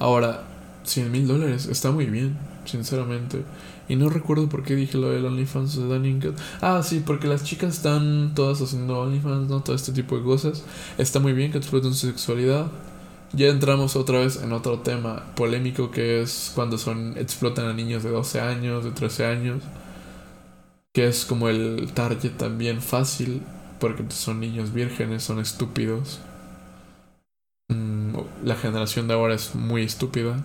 Ahora, 0.00 0.42
100 0.82 1.12
mil 1.12 1.28
dólares 1.28 1.66
está 1.66 1.92
muy 1.92 2.06
bien, 2.06 2.36
sinceramente. 2.64 3.44
Y 3.88 3.96
no 3.96 4.08
recuerdo 4.08 4.48
por 4.48 4.62
qué 4.62 4.74
dije 4.76 4.98
lo 4.98 5.10
del 5.10 5.24
OnlyFans 5.26 5.76
de 5.76 5.88
Danny 5.88 6.18
Ah, 6.60 6.82
sí, 6.82 7.02
porque 7.04 7.28
las 7.28 7.44
chicas 7.44 7.74
están 7.76 8.34
todas 8.34 8.60
haciendo 8.60 8.98
OnlyFans, 9.00 9.48
¿no? 9.48 9.60
Todo 9.62 9.76
este 9.76 9.92
tipo 9.92 10.16
de 10.16 10.24
cosas. 10.24 10.64
Está 10.98 11.20
muy 11.20 11.32
bien 11.32 11.52
que 11.52 11.58
exploten 11.58 11.94
su 11.94 12.06
sexualidad. 12.06 12.66
Ya 13.32 13.48
entramos 13.48 13.96
otra 13.96 14.20
vez 14.20 14.40
en 14.42 14.52
otro 14.52 14.80
tema 14.80 15.24
polémico 15.34 15.90
que 15.90 16.22
es 16.22 16.52
cuando 16.54 16.78
son 16.78 17.16
explotan 17.18 17.66
a 17.66 17.72
niños 17.74 18.02
de 18.04 18.10
12 18.10 18.40
años, 18.40 18.84
de 18.84 18.92
13 18.92 19.26
años. 19.26 19.62
Que 20.94 21.08
es 21.08 21.24
como 21.26 21.48
el 21.48 21.92
target 21.92 22.36
también 22.38 22.80
fácil 22.80 23.42
porque 23.80 24.04
son 24.10 24.40
niños 24.40 24.72
vírgenes, 24.72 25.24
son 25.24 25.40
estúpidos. 25.40 26.20
Mm, 27.68 28.16
la 28.44 28.56
generación 28.56 29.08
de 29.08 29.14
ahora 29.14 29.34
es 29.34 29.54
muy 29.54 29.82
estúpida. 29.82 30.36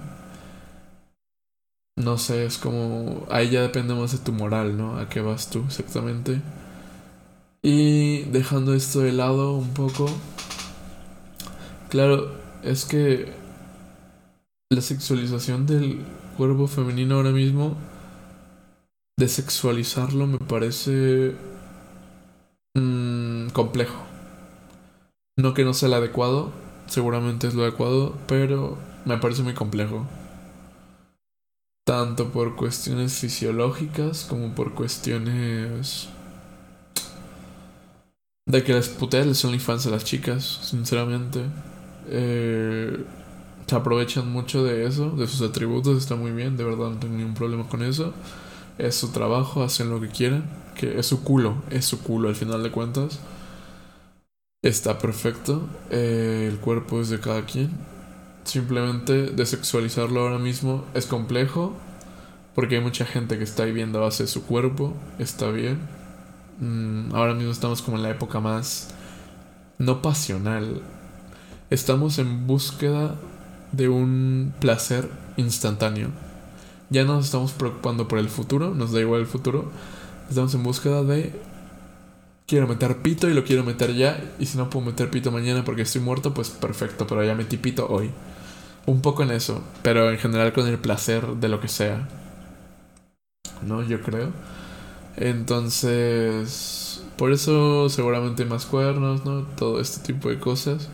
No 2.00 2.18
sé, 2.18 2.46
es 2.46 2.58
como... 2.58 3.28
Ahí 3.30 3.52
ya 3.52 3.62
depende 3.62 3.94
más 3.94 4.12
de 4.12 4.18
tu 4.18 4.32
moral, 4.32 4.76
¿no? 4.78 4.98
¿A 4.98 5.08
qué 5.10 5.22
vas 5.22 5.50
tú 5.52 5.64
exactamente? 5.68 6.42
Y 7.62 8.24
dejando 8.32 8.74
esto 8.74 9.00
de 9.00 9.14
lado 9.14 9.54
un 9.54 9.70
poco... 9.74 10.08
Claro, 11.90 12.32
es 12.64 12.86
que 12.86 13.32
la 14.72 14.82
sexualización 14.82 15.68
del 15.68 16.04
cuerpo 16.36 16.66
femenino 16.66 17.16
ahora 17.18 17.30
mismo, 17.32 17.76
desexualizarlo 19.18 20.26
me 20.26 20.40
parece 20.40 21.36
Mm, 22.76 23.50
complejo. 23.52 23.96
No 25.38 25.56
que 25.56 25.64
no 25.66 25.74
sea 25.74 25.88
el 25.88 25.96
adecuado, 25.96 26.52
seguramente 26.86 27.48
es 27.48 27.56
lo 27.56 27.64
adecuado, 27.64 28.16
pero 28.28 28.78
me 29.06 29.18
parece 29.18 29.42
muy 29.42 29.56
complejo. 29.56 30.06
Tanto 31.90 32.30
por 32.30 32.56
cuestiones 32.56 33.14
fisiológicas 33.14 34.24
como 34.30 34.54
por 34.54 34.76
cuestiones 34.76 36.08
de 38.46 38.64
que 38.64 38.74
les 38.74 38.90
putean 38.90 39.34
son 39.34 39.50
OnlyFans 39.50 39.88
a 39.88 39.90
las 39.90 40.04
chicas, 40.04 40.60
sinceramente. 40.62 41.42
Eh, 42.10 42.96
se 43.66 43.76
aprovechan 43.76 44.32
mucho 44.32 44.64
de 44.64 44.86
eso, 44.86 45.10
de 45.10 45.26
sus 45.26 45.42
atributos, 45.42 45.98
está 45.98 46.14
muy 46.16 46.30
bien, 46.30 46.58
de 46.58 46.64
verdad 46.64 46.92
no 46.92 47.00
tengo 47.00 47.16
ningún 47.18 47.34
problema 47.34 47.68
con 47.68 47.82
eso. 47.82 48.14
Es 48.78 48.94
su 48.94 49.12
trabajo, 49.12 49.64
hacen 49.64 49.90
lo 49.90 50.00
que 50.00 50.10
quieren 50.10 50.44
que 50.76 51.00
es 51.00 51.08
su 51.08 51.24
culo, 51.24 51.64
es 51.72 51.86
su 51.86 52.04
culo 52.04 52.30
al 52.30 52.36
final 52.36 52.62
de 52.62 52.70
cuentas. 52.70 53.20
Está 54.62 55.00
perfecto, 55.00 55.68
eh, 55.90 56.50
el 56.52 56.60
cuerpo 56.60 57.02
es 57.02 57.10
de 57.10 57.20
cada 57.20 57.48
quien. 57.48 57.72
Simplemente 58.50 59.28
desexualizarlo 59.28 60.22
ahora 60.22 60.40
mismo 60.40 60.84
es 60.96 61.06
complejo, 61.06 61.78
porque 62.56 62.78
hay 62.78 62.82
mucha 62.82 63.06
gente 63.06 63.38
que 63.38 63.44
está 63.44 63.64
viviendo 63.64 64.00
a 64.00 64.06
base 64.06 64.24
de 64.24 64.28
su 64.28 64.44
cuerpo, 64.44 64.96
está 65.20 65.52
bien. 65.52 65.78
Mm, 66.60 67.14
ahora 67.14 67.36
mismo 67.36 67.52
estamos 67.52 67.84
como 67.84 67.98
en 67.98 68.04
la 68.04 68.10
época 68.10 68.40
más 68.40 68.90
no 69.78 70.02
pasional. 70.02 70.82
Estamos 71.70 72.18
en 72.18 72.48
búsqueda 72.48 73.18
de 73.72 73.88
un 73.88 74.52
placer 74.60 75.12
instantáneo. 75.38 76.10
Ya 76.90 77.04
no 77.04 77.18
nos 77.18 77.26
estamos 77.26 77.52
preocupando 77.52 78.08
por 78.08 78.18
el 78.18 78.30
futuro, 78.30 78.74
nos 78.74 78.92
da 78.92 79.00
igual 79.00 79.22
el 79.22 79.28
futuro 79.28 79.72
Estamos 80.28 80.56
en 80.56 80.64
búsqueda 80.64 81.04
de... 81.04 81.34
Quiero 82.48 82.68
meter 82.68 83.04
pito 83.04 83.30
y 83.30 83.36
lo 83.36 83.44
quiero 83.44 83.64
meter 83.64 83.94
ya. 83.94 84.20
Y 84.40 84.48
si 84.48 84.58
no 84.58 84.72
puedo 84.72 84.88
meter 84.88 85.12
pito 85.12 85.32
mañana 85.32 85.64
porque 85.64 85.84
estoy 85.84 86.02
muerto, 86.02 86.34
pues 86.34 86.50
perfecto. 86.50 87.06
Pero 87.06 87.24
ya 87.24 87.36
metí 87.36 87.58
pito 87.58 87.88
hoy. 87.88 88.10
Un 88.90 89.02
poco 89.02 89.22
en 89.22 89.30
eso. 89.30 89.62
Pero 89.84 90.10
en 90.10 90.18
general 90.18 90.52
con 90.52 90.68
el 90.68 90.80
placer 90.80 91.24
de 91.36 91.48
lo 91.48 91.62
que 91.62 91.68
sea. 91.68 92.08
¿No? 93.62 93.84
Yo 93.84 94.02
creo. 94.02 94.32
Entonces... 95.16 97.04
Por 97.16 97.32
eso 97.32 97.88
seguramente 97.90 98.46
más 98.46 98.66
cuernos, 98.66 99.26
¿no? 99.26 99.44
Todo 99.44 99.80
este 99.80 100.02
tipo 100.08 100.30
de 100.30 100.40
cosas. 100.40 100.90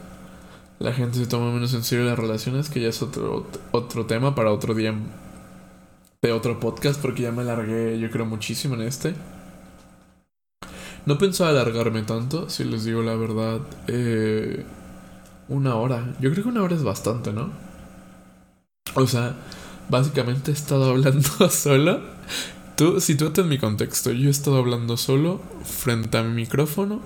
La 0.79 0.91
gente 0.91 1.19
se 1.19 1.25
toma 1.27 1.53
menos 1.53 1.73
en 1.73 1.83
serio 1.83 2.03
las 2.03 2.19
relaciones, 2.19 2.69
que 2.69 2.81
ya 2.81 2.89
es 2.89 3.01
otro, 3.01 3.47
otro 3.71 4.05
tema 4.05 4.35
para 4.35 4.51
otro 4.51 4.73
día 4.73 4.93
de 6.21 6.31
otro 6.33 6.59
podcast 6.59 7.01
porque 7.01 7.21
ya 7.21 7.31
me 7.31 7.43
alargué 7.43 7.97
yo 7.99 8.11
creo 8.11 8.25
muchísimo 8.25 8.75
en 8.75 8.81
este. 8.81 9.13
No 11.05 11.17
pensaba 11.17 11.51
alargarme 11.51 12.01
tanto, 12.01 12.49
si 12.49 12.65
les 12.65 12.83
digo 12.83 13.03
la 13.03 13.15
verdad. 13.15 13.61
Eh, 13.87 14.65
una 15.47 15.75
hora. 15.75 16.13
Yo 16.19 16.31
creo 16.31 16.43
que 16.43 16.49
una 16.49 16.63
hora 16.63 16.75
es 16.75 16.83
bastante, 16.83 17.31
¿no? 17.31 17.64
O 18.95 19.07
sea, 19.07 19.35
básicamente 19.89 20.51
he 20.51 20.53
estado 20.53 20.89
hablando 20.89 21.29
solo. 21.49 22.01
Tú, 22.75 22.99
si 22.99 23.15
tú 23.15 23.31
en 23.37 23.47
mi 23.47 23.57
contexto, 23.57 24.11
yo 24.11 24.27
he 24.27 24.31
estado 24.31 24.57
hablando 24.57 24.97
solo 24.97 25.41
frente 25.63 26.17
a 26.17 26.23
mi 26.23 26.33
micrófono 26.33 27.01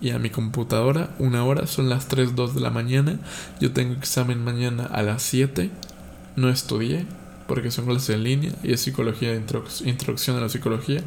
y 0.00 0.10
a 0.10 0.18
mi 0.18 0.30
computadora. 0.30 1.14
Una 1.18 1.44
hora, 1.44 1.66
son 1.66 1.88
las 1.88 2.08
3, 2.08 2.34
2 2.34 2.54
de 2.54 2.60
la 2.60 2.70
mañana. 2.70 3.18
Yo 3.60 3.72
tengo 3.72 3.94
examen 3.94 4.42
mañana 4.42 4.84
a 4.84 5.02
las 5.02 5.22
7. 5.22 5.70
No 6.36 6.50
estudié, 6.50 7.06
porque 7.46 7.70
son 7.70 7.86
clases 7.86 8.10
en 8.10 8.24
línea 8.24 8.52
y 8.62 8.72
es 8.72 8.80
psicología, 8.80 9.34
introducción 9.34 10.36
a 10.36 10.40
la 10.40 10.48
psicología. 10.48 11.02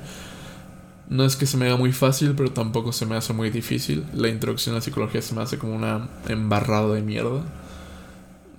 No 1.10 1.26
es 1.26 1.36
que 1.36 1.48
se 1.48 1.58
me 1.58 1.66
haga 1.66 1.78
muy 1.78 1.92
fácil, 1.92 2.34
pero 2.36 2.52
tampoco 2.52 2.92
se 2.94 3.06
me 3.06 3.16
hace 3.16 3.34
muy 3.34 3.50
difícil. 3.50 4.06
La 4.14 4.28
introducción 4.30 4.76
a 4.76 4.78
la 4.78 4.84
psicología 4.84 5.22
se 5.22 5.34
me 5.34 5.42
hace 5.42 5.58
como 5.58 5.76
una 5.76 6.08
embarrada 6.28 6.94
de 6.94 7.02
mierda. 7.02 7.44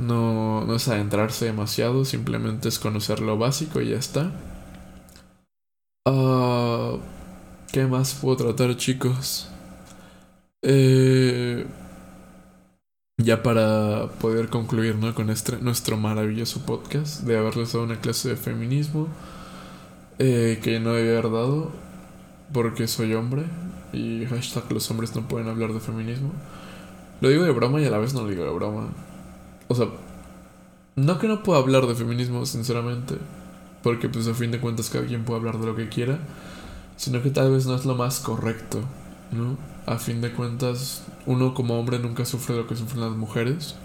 No, 0.00 0.64
no 0.64 0.76
es 0.76 0.88
adentrarse 0.88 1.44
demasiado, 1.44 2.06
simplemente 2.06 2.70
es 2.70 2.78
conocer 2.78 3.20
lo 3.20 3.36
básico 3.36 3.82
y 3.82 3.90
ya 3.90 3.98
está. 3.98 4.32
Uh, 6.06 6.98
¿Qué 7.70 7.84
más 7.86 8.14
puedo 8.14 8.36
tratar, 8.38 8.74
chicos? 8.78 9.50
Eh, 10.62 11.66
ya 13.18 13.42
para 13.42 14.08
poder 14.20 14.48
concluir 14.48 14.96
¿no? 14.96 15.14
con 15.14 15.28
este, 15.28 15.58
nuestro 15.58 15.98
maravilloso 15.98 16.64
podcast 16.64 17.20
de 17.24 17.36
haberles 17.36 17.74
dado 17.74 17.84
una 17.84 18.00
clase 18.00 18.30
de 18.30 18.36
feminismo 18.36 19.06
eh, 20.18 20.60
que 20.62 20.80
no 20.80 20.94
debía 20.94 21.18
haber 21.18 21.30
dado 21.30 21.72
porque 22.54 22.88
soy 22.88 23.12
hombre 23.12 23.44
y 23.92 24.24
hashtag 24.24 24.72
los 24.72 24.90
hombres 24.90 25.14
no 25.14 25.28
pueden 25.28 25.48
hablar 25.48 25.74
de 25.74 25.80
feminismo. 25.80 26.32
Lo 27.20 27.28
digo 27.28 27.44
de 27.44 27.50
broma 27.50 27.82
y 27.82 27.84
a 27.84 27.90
la 27.90 27.98
vez 27.98 28.14
no 28.14 28.22
lo 28.22 28.28
digo 28.28 28.44
de 28.44 28.50
broma. 28.50 28.88
O 29.70 29.74
sea, 29.74 29.86
no 30.96 31.18
que 31.18 31.28
no 31.28 31.42
pueda 31.42 31.60
hablar 31.60 31.86
de 31.86 31.94
feminismo, 31.94 32.44
sinceramente, 32.44 33.14
porque 33.82 34.08
pues 34.08 34.26
a 34.26 34.34
fin 34.34 34.50
de 34.50 34.60
cuentas 34.60 34.90
cada 34.90 35.06
quien 35.06 35.24
puede 35.24 35.38
hablar 35.38 35.58
de 35.58 35.66
lo 35.66 35.76
que 35.76 35.88
quiera, 35.88 36.18
sino 36.96 37.22
que 37.22 37.30
tal 37.30 37.52
vez 37.52 37.66
no 37.66 37.76
es 37.76 37.86
lo 37.86 37.94
más 37.94 38.20
correcto 38.20 38.80
¿no? 39.32 39.56
A 39.86 39.98
fin 39.98 40.20
de 40.20 40.32
cuentas, 40.32 41.04
uno 41.26 41.54
como 41.54 41.78
hombre 41.78 41.98
nunca 41.98 42.24
sufre 42.24 42.56
lo 42.56 42.66
que 42.66 42.76
sufren 42.76 43.02
las 43.02 43.12
mujeres. 43.12 43.76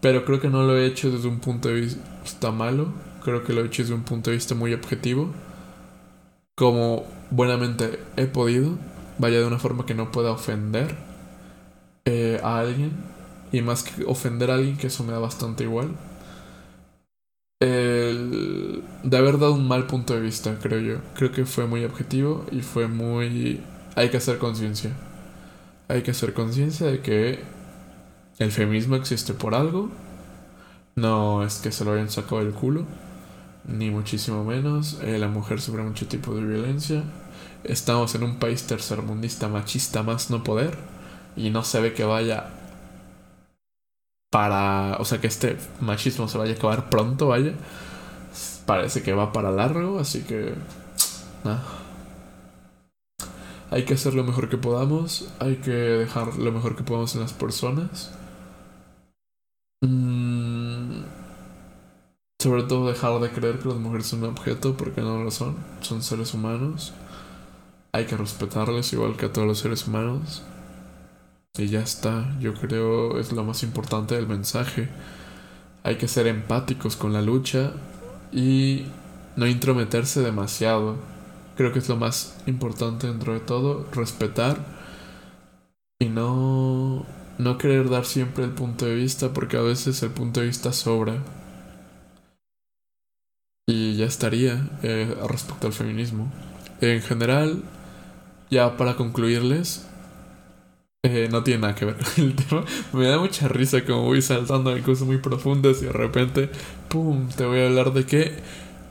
Pero 0.00 0.24
creo 0.24 0.40
que 0.40 0.48
no 0.48 0.64
lo 0.64 0.76
he 0.76 0.86
hecho 0.86 1.10
desde 1.10 1.28
un 1.28 1.40
punto 1.40 1.68
de 1.68 1.80
vista 1.80 2.50
malo. 2.50 2.88
Creo 3.24 3.44
que 3.44 3.52
lo 3.52 3.62
he 3.62 3.66
hecho 3.66 3.82
desde 3.82 3.94
un 3.94 4.02
punto 4.02 4.30
de 4.30 4.36
vista 4.36 4.54
muy 4.54 4.74
objetivo. 4.74 5.30
Como 6.56 7.04
buenamente 7.30 8.00
he 8.16 8.26
podido. 8.26 8.78
Vaya 9.18 9.38
de 9.38 9.46
una 9.46 9.58
forma 9.58 9.86
que 9.86 9.94
no 9.94 10.10
pueda 10.10 10.32
ofender 10.32 10.96
eh, 12.04 12.40
a 12.42 12.58
alguien. 12.58 12.92
Y 13.52 13.62
más 13.62 13.82
que 13.82 14.04
ofender 14.04 14.50
a 14.50 14.54
alguien, 14.54 14.76
que 14.76 14.88
eso 14.88 15.04
me 15.04 15.12
da 15.12 15.18
bastante 15.18 15.64
igual. 15.64 15.90
El 17.60 18.82
de 19.04 19.16
haber 19.16 19.38
dado 19.38 19.54
un 19.54 19.68
mal 19.68 19.86
punto 19.86 20.14
de 20.14 20.20
vista, 20.20 20.58
creo 20.60 20.80
yo. 20.80 20.96
Creo 21.14 21.32
que 21.32 21.44
fue 21.44 21.66
muy 21.66 21.84
objetivo 21.84 22.44
y 22.50 22.60
fue 22.60 22.88
muy... 22.88 23.60
Hay 23.94 24.10
que 24.10 24.16
hacer 24.16 24.38
conciencia. 24.38 24.92
Hay 25.88 26.02
que 26.02 26.12
hacer 26.12 26.34
conciencia 26.34 26.86
de 26.86 27.00
que 27.00 27.40
el 28.38 28.50
feminismo 28.52 28.96
existe 28.96 29.34
por 29.34 29.54
algo. 29.54 29.90
No 30.94 31.44
es 31.44 31.58
que 31.58 31.72
se 31.72 31.84
lo 31.84 31.92
hayan 31.92 32.10
sacado 32.10 32.44
del 32.44 32.52
culo. 32.52 32.86
Ni 33.64 33.90
muchísimo 33.90 34.44
menos. 34.44 34.98
Eh, 35.02 35.18
la 35.18 35.28
mujer 35.28 35.60
sufre 35.60 35.82
mucho 35.82 36.06
tipo 36.08 36.34
de 36.34 36.42
violencia. 36.44 37.04
Estamos 37.64 38.14
en 38.14 38.24
un 38.24 38.38
país 38.38 38.64
tercermundista 38.66 39.48
machista 39.48 40.02
más 40.02 40.30
no 40.30 40.42
poder. 40.42 40.76
Y 41.36 41.50
no 41.50 41.64
se 41.64 41.80
ve 41.80 41.92
que 41.92 42.04
vaya 42.04 42.50
para... 44.32 44.96
O 44.98 45.04
sea, 45.04 45.20
que 45.20 45.26
este 45.26 45.58
machismo 45.80 46.26
se 46.26 46.38
vaya 46.38 46.54
a 46.54 46.56
acabar 46.56 46.88
pronto, 46.88 47.28
vaya. 47.28 47.52
Parece 48.64 49.02
que 49.02 49.12
va 49.12 49.30
para 49.30 49.50
largo, 49.52 49.98
así 50.00 50.22
que... 50.22 50.54
Nada. 51.44 51.62
Hay 53.70 53.84
que 53.84 53.94
hacer 53.94 54.14
lo 54.14 54.24
mejor 54.24 54.48
que 54.48 54.56
podamos. 54.56 55.28
Hay 55.38 55.56
que 55.56 55.70
dejar 55.70 56.36
lo 56.36 56.50
mejor 56.50 56.76
que 56.76 56.82
podamos 56.82 57.14
en 57.14 57.20
las 57.20 57.34
personas. 57.34 58.12
Mm, 59.82 61.02
sobre 62.40 62.62
todo 62.62 62.88
dejar 62.88 63.20
de 63.20 63.30
creer 63.30 63.58
que 63.58 63.68
las 63.68 63.76
mujeres 63.78 64.06
son 64.06 64.22
un 64.24 64.30
objeto 64.30 64.76
porque 64.78 65.02
no 65.02 65.22
lo 65.22 65.30
son. 65.30 65.56
Son 65.82 66.02
seres 66.02 66.32
humanos. 66.32 66.94
Hay 67.92 68.06
que 68.06 68.16
respetarles 68.16 68.92
igual 68.94 69.16
que 69.18 69.26
a 69.26 69.32
todos 69.32 69.46
los 69.46 69.58
seres 69.58 69.86
humanos. 69.86 70.42
Y 71.58 71.66
ya 71.66 71.80
está, 71.80 72.34
yo 72.40 72.54
creo 72.54 73.18
es 73.20 73.32
lo 73.32 73.44
más 73.44 73.62
importante 73.62 74.14
del 74.14 74.26
mensaje. 74.26 74.88
Hay 75.82 75.96
que 75.96 76.08
ser 76.08 76.26
empáticos 76.26 76.96
con 76.96 77.12
la 77.12 77.20
lucha 77.20 77.72
y 78.32 78.86
no 79.36 79.46
intrometerse 79.46 80.22
demasiado. 80.22 80.96
Creo 81.56 81.72
que 81.72 81.80
es 81.80 81.88
lo 81.90 81.96
más 81.96 82.38
importante 82.46 83.06
dentro 83.06 83.34
de 83.34 83.40
todo, 83.40 83.86
respetar 83.92 84.56
y 86.00 86.08
no 86.08 87.04
no 87.38 87.58
querer 87.58 87.90
dar 87.90 88.04
siempre 88.06 88.44
el 88.44 88.52
punto 88.52 88.86
de 88.86 88.94
vista 88.94 89.32
porque 89.32 89.56
a 89.56 89.62
veces 89.62 90.02
el 90.02 90.10
punto 90.10 90.40
de 90.40 90.46
vista 90.46 90.72
sobra. 90.72 91.22
Y 93.66 93.96
ya 93.96 94.06
estaría 94.06 94.70
eh, 94.82 95.14
respecto 95.28 95.66
al 95.66 95.72
feminismo. 95.72 96.32
En 96.80 97.00
general, 97.02 97.62
ya 98.50 98.76
para 98.76 98.96
concluirles, 98.96 99.86
eh, 101.04 101.28
no 101.30 101.42
tiene 101.42 101.62
nada 101.62 101.74
que 101.74 101.84
ver 101.84 101.96
el 102.16 102.34
tema. 102.34 102.64
Me 102.92 103.06
da 103.06 103.18
mucha 103.18 103.48
risa 103.48 103.84
como 103.84 104.02
voy 104.04 104.22
saltando 104.22 104.74
de 104.74 104.82
cosas 104.82 105.06
muy 105.06 105.18
profundas 105.18 105.82
y 105.82 105.86
de 105.86 105.92
repente, 105.92 106.50
¡pum! 106.88 107.28
Te 107.28 107.44
voy 107.44 107.60
a 107.60 107.66
hablar 107.66 107.92
de 107.92 108.04
que 108.06 108.32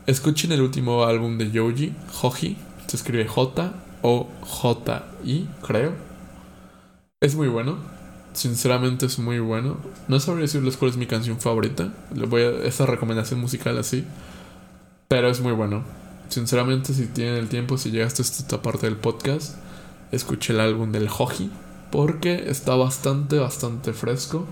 escuchen 0.08 0.52
el 0.52 0.62
último 0.62 1.04
álbum 1.04 1.38
de 1.38 1.52
Yoji, 1.52 1.94
Hoji. 2.22 2.58
Se 2.88 2.98
escribe 2.98 3.28
J 3.28 3.74
o 4.02 4.30
J-I, 4.42 5.48
creo. 5.62 5.94
Es 7.22 7.36
muy 7.36 7.48
bueno 7.48 8.02
Sinceramente 8.34 9.06
es 9.06 9.20
muy 9.20 9.40
bueno. 9.40 9.78
No 10.08 10.20
sabría 10.20 10.44
decirles 10.44 10.78
cuál 10.78 10.92
es 10.92 10.98
mi 10.98 11.06
canción 11.06 11.40
favorita. 11.40 11.94
Le 12.16 12.26
voy 12.26 12.44
a 12.44 12.50
esa 12.64 12.86
recomendación 12.86 13.40
musical 13.40 13.78
así. 13.78 14.06
Pero 15.08 15.30
es 15.30 15.42
muy 15.42 15.52
bueno. 15.52 15.84
Sinceramente, 16.30 16.94
si 16.94 17.08
tienen 17.08 17.36
el 17.36 17.50
tiempo, 17.50 17.78
si 17.78 17.92
llegaste 17.92 18.22
a 18.22 18.26
esta 18.26 18.62
parte 18.62 18.88
del 18.88 18.96
podcast, 18.96 19.58
escuché 20.12 20.54
el 20.54 20.62
álbum 20.62 20.92
del 20.92 21.10
Hoji. 21.10 21.52
Porque 21.92 22.50
está 22.50 22.76
bastante, 22.76 23.38
bastante 23.40 23.94
fresco. 23.94 24.46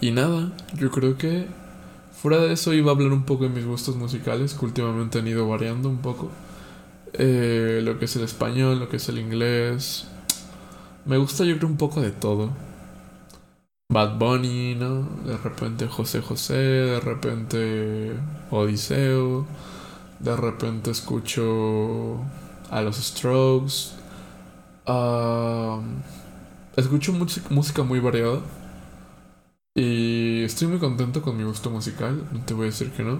y 0.00 0.10
nada, 0.10 0.52
yo 0.74 0.90
creo 0.90 1.16
que 1.16 1.46
fuera 2.12 2.38
de 2.38 2.52
eso 2.52 2.72
iba 2.72 2.90
a 2.90 2.94
hablar 2.94 3.12
un 3.12 3.24
poco 3.24 3.44
de 3.44 3.50
mis 3.50 3.64
gustos 3.66 3.96
musicales, 3.96 4.54
que 4.54 4.64
últimamente 4.64 5.18
han 5.18 5.28
ido 5.28 5.48
variando 5.48 5.88
un 5.88 5.98
poco. 5.98 6.30
Eh, 7.14 7.80
lo 7.84 7.98
que 7.98 8.06
es 8.06 8.16
el 8.16 8.24
español, 8.24 8.80
lo 8.80 8.88
que 8.88 8.96
es 8.96 9.08
el 9.08 9.18
inglés. 9.18 10.06
Me 11.06 11.16
gusta 11.18 11.44
yo 11.44 11.56
creo 11.58 11.68
un 11.68 11.76
poco 11.76 12.00
de 12.00 12.10
todo. 12.10 12.50
Bad 13.90 14.18
Bunny, 14.18 14.74
¿no? 14.74 15.02
De 15.24 15.36
repente 15.36 15.86
José 15.86 16.20
José, 16.20 16.54
de 16.54 17.00
repente 17.00 18.12
Odiseo, 18.50 19.46
de 20.20 20.36
repente 20.36 20.90
escucho 20.90 22.20
a 22.70 22.82
los 22.82 22.96
Strokes. 22.96 23.92
escucho 26.76 27.12
música 27.50 27.82
muy 27.82 28.00
variada. 28.00 28.40
Y 29.76 30.44
estoy 30.44 30.68
muy 30.68 30.78
contento 30.78 31.20
con 31.20 31.36
mi 31.36 31.42
gusto 31.42 31.68
musical, 31.68 32.22
no 32.32 32.40
te 32.44 32.54
voy 32.54 32.64
a 32.64 32.66
decir 32.66 32.90
que 32.92 33.02
no. 33.02 33.18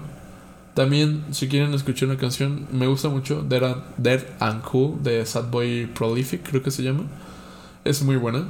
También, 0.74 1.24
si 1.32 1.48
quieren 1.48 1.72
escuchar 1.74 2.08
una 2.08 2.18
canción, 2.18 2.66
me 2.72 2.86
gusta 2.86 3.08
mucho 3.08 3.42
Dead 3.42 4.24
and, 4.40 4.62
Cool 4.62 5.02
de 5.02 5.24
Sad 5.24 5.50
Boy 5.50 5.86
Prolific, 5.86 6.48
creo 6.48 6.62
que 6.62 6.70
se 6.70 6.82
llama. 6.82 7.04
Es 7.84 8.02
muy 8.02 8.16
buena. 8.16 8.48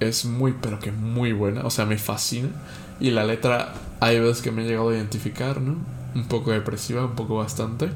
Es 0.00 0.24
muy, 0.24 0.54
pero 0.60 0.78
que 0.80 0.92
muy 0.92 1.32
buena. 1.32 1.62
O 1.64 1.70
sea, 1.70 1.86
me 1.86 1.98
fascina. 1.98 2.48
Y 3.00 3.10
la 3.10 3.24
letra 3.24 3.74
hay 4.00 4.20
veces 4.20 4.42
que 4.42 4.52
me 4.52 4.64
he 4.64 4.68
llegado 4.68 4.90
a 4.90 4.94
identificar, 4.94 5.60
¿no? 5.60 5.76
Un 6.14 6.24
poco 6.24 6.52
depresiva, 6.52 7.04
un 7.04 7.14
poco 7.14 7.36
bastante. 7.36 7.90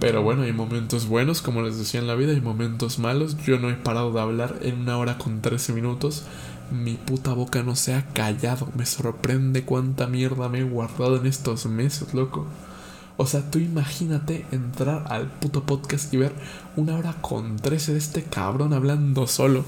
Pero 0.00 0.22
bueno, 0.22 0.42
hay 0.42 0.52
momentos 0.52 1.06
buenos, 1.08 1.40
como 1.40 1.62
les 1.62 1.78
decía 1.78 2.00
en 2.00 2.06
la 2.06 2.14
vida, 2.14 2.32
hay 2.32 2.40
momentos 2.40 2.98
malos. 2.98 3.36
Yo 3.44 3.58
no 3.58 3.70
he 3.70 3.74
parado 3.74 4.12
de 4.12 4.20
hablar 4.20 4.56
en 4.62 4.80
una 4.80 4.98
hora 4.98 5.16
con 5.16 5.40
13 5.40 5.72
minutos. 5.72 6.24
Mi 6.70 6.94
puta 6.94 7.32
boca 7.32 7.62
no 7.62 7.76
se 7.76 7.94
ha 7.94 8.06
callado. 8.08 8.68
Me 8.76 8.84
sorprende 8.84 9.64
cuánta 9.64 10.06
mierda 10.06 10.48
me 10.48 10.58
he 10.58 10.64
guardado 10.64 11.16
en 11.16 11.26
estos 11.26 11.66
meses, 11.66 12.12
loco. 12.12 12.46
O 13.16 13.24
sea, 13.24 13.50
tú 13.50 13.58
imagínate 13.58 14.44
entrar 14.52 15.04
al 15.08 15.28
puto 15.28 15.62
podcast 15.62 16.12
y 16.12 16.18
ver 16.18 16.32
una 16.76 16.96
hora 16.96 17.14
con 17.22 17.56
13 17.56 17.92
de 17.92 17.98
este 17.98 18.22
cabrón 18.24 18.74
hablando 18.74 19.26
solo. 19.26 19.64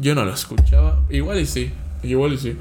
Yo 0.00 0.14
no 0.14 0.24
lo 0.24 0.32
escuchaba. 0.32 0.98
Igual 1.10 1.40
y 1.40 1.46
sí. 1.46 1.70
Igual 2.02 2.32
y 2.32 2.38
sí. 2.38 2.56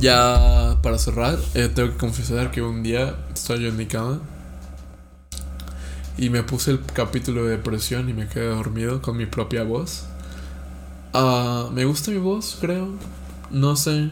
Ya 0.00 0.78
para 0.82 0.96
cerrar, 0.96 1.38
eh, 1.54 1.68
tengo 1.68 1.90
que 1.90 1.98
confesar 1.98 2.50
que 2.50 2.62
un 2.62 2.82
día 2.82 3.16
estoy 3.34 3.60
yo 3.60 3.68
en 3.68 3.76
mi 3.76 3.84
cama 3.84 4.20
y 6.16 6.30
me 6.30 6.42
puse 6.42 6.70
el 6.70 6.80
capítulo 6.80 7.44
de 7.44 7.50
depresión 7.50 8.08
y 8.08 8.14
me 8.14 8.26
quedé 8.26 8.46
dormido 8.46 9.02
con 9.02 9.18
mi 9.18 9.26
propia 9.26 9.62
voz. 9.62 10.04
Ah, 11.12 11.68
me 11.72 11.84
gusta 11.84 12.10
mi 12.10 12.16
voz, 12.16 12.56
creo. 12.60 12.88
No 13.50 13.76
sé, 13.76 14.10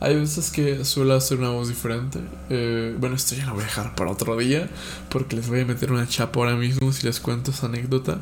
hay 0.00 0.16
veces 0.16 0.50
que 0.50 0.84
suelo 0.84 1.14
hacer 1.14 1.38
una 1.38 1.50
voz 1.50 1.68
diferente. 1.68 2.20
Eh, 2.48 2.94
bueno, 2.98 3.16
esto 3.16 3.34
ya 3.34 3.46
lo 3.46 3.54
voy 3.54 3.62
a 3.62 3.66
dejar 3.66 3.94
para 3.96 4.10
otro 4.10 4.36
día. 4.36 4.68
Porque 5.08 5.36
les 5.36 5.48
voy 5.48 5.60
a 5.60 5.64
meter 5.64 5.92
una 5.92 6.06
chapa 6.08 6.40
ahora 6.40 6.56
mismo 6.56 6.92
si 6.92 7.06
les 7.06 7.20
cuento 7.20 7.50
esa 7.50 7.66
anécdota. 7.66 8.18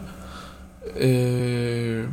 Eh, 0.97 2.07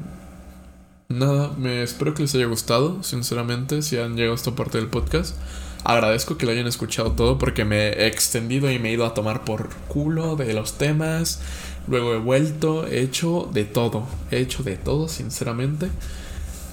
nada, 1.10 1.52
me 1.58 1.84
espero 1.84 2.14
que 2.14 2.24
les 2.24 2.36
haya 2.36 2.46
gustado, 2.46 3.04
sinceramente, 3.04 3.82
si 3.82 3.98
han 3.98 4.16
llegado 4.16 4.34
a 4.34 4.36
esta 4.36 4.56
parte 4.56 4.78
del 4.78 4.88
podcast. 4.88 5.36
Agradezco 5.84 6.38
que 6.38 6.46
lo 6.46 6.52
hayan 6.52 6.68
escuchado 6.68 7.12
todo 7.12 7.38
porque 7.38 7.64
me 7.64 7.90
he 7.90 8.08
extendido 8.08 8.72
y 8.72 8.80
me 8.80 8.90
he 8.90 8.94
ido 8.94 9.06
a 9.06 9.14
tomar 9.14 9.46
por 9.46 9.70
culo 9.88 10.36
de 10.36 10.54
los 10.54 10.74
temas. 10.78 11.42
Luego 11.88 12.14
he 12.14 12.18
vuelto, 12.18 12.88
he 12.88 13.02
hecho 13.02 13.50
de 13.54 13.66
todo. 13.66 14.08
He 14.32 14.40
hecho 14.40 14.64
de 14.64 14.78
todo, 14.78 15.08
sinceramente 15.08 15.90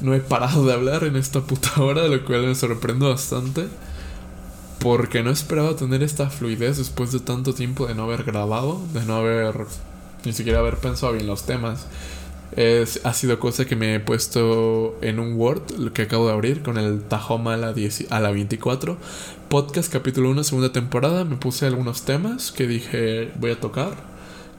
no 0.02 0.14
he 0.14 0.20
parado 0.20 0.66
de 0.66 0.72
hablar 0.72 1.04
en 1.04 1.16
esta 1.16 1.40
puta 1.40 1.70
hora, 1.82 2.06
lo 2.09 2.24
cual 2.24 2.46
me 2.46 2.54
sorprende 2.54 3.09
bastante. 3.09 3.68
Porque 4.80 5.22
no 5.22 5.30
esperaba 5.30 5.76
tener 5.76 6.02
esta 6.02 6.28
fluidez 6.28 6.76
después 6.76 7.12
de 7.12 7.20
tanto 7.20 7.54
tiempo 7.54 7.86
de 7.86 7.94
no 7.94 8.04
haber 8.04 8.24
grabado, 8.24 8.80
de 8.92 9.04
no 9.04 9.14
haber 9.16 9.54
ni 10.24 10.32
siquiera 10.32 10.59
haber 10.59 10.78
pensado 10.78 11.12
bien 11.12 11.28
los 11.28 11.46
temas. 11.46 11.86
Es, 12.54 13.00
ha 13.04 13.14
sido 13.14 13.38
cosa 13.38 13.64
que 13.64 13.76
me 13.76 13.94
he 13.94 14.00
puesto 14.00 14.98
en 15.00 15.18
un 15.18 15.34
Word, 15.34 15.78
lo 15.78 15.94
que 15.94 16.02
acabo 16.02 16.26
de 16.26 16.34
abrir, 16.34 16.62
con 16.62 16.76
el 16.76 17.02
Tahoma 17.02 17.54
a 17.54 17.56
la, 17.56 17.72
10, 17.72 18.08
a 18.10 18.20
la 18.20 18.30
24. 18.30 18.98
Podcast 19.48 19.90
capítulo 19.90 20.30
1, 20.30 20.44
segunda 20.44 20.70
temporada. 20.70 21.24
Me 21.24 21.36
puse 21.36 21.66
algunos 21.66 22.02
temas 22.04 22.52
que 22.52 22.66
dije 22.66 23.32
voy 23.36 23.52
a 23.52 23.60
tocar. 23.60 23.94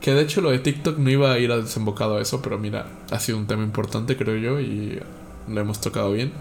Que 0.01 0.13
de 0.13 0.23
hecho 0.23 0.41
lo 0.41 0.49
de 0.49 0.59
TikTok 0.59 0.97
no 0.97 1.09
iba 1.11 1.31
a 1.31 1.39
ir 1.39 1.51
a 1.51 1.57
desembocado 1.57 2.17
a 2.17 2.21
eso, 2.21 2.41
pero 2.41 2.57
mira, 2.57 2.87
ha 3.11 3.19
sido 3.19 3.37
un 3.37 3.47
tema 3.47 3.63
importante 3.63 4.17
creo 4.17 4.37
yo 4.37 4.59
y 4.59 4.99
lo 5.47 5.61
hemos 5.61 5.79
tocado 5.79 6.11
bien. 6.11 6.31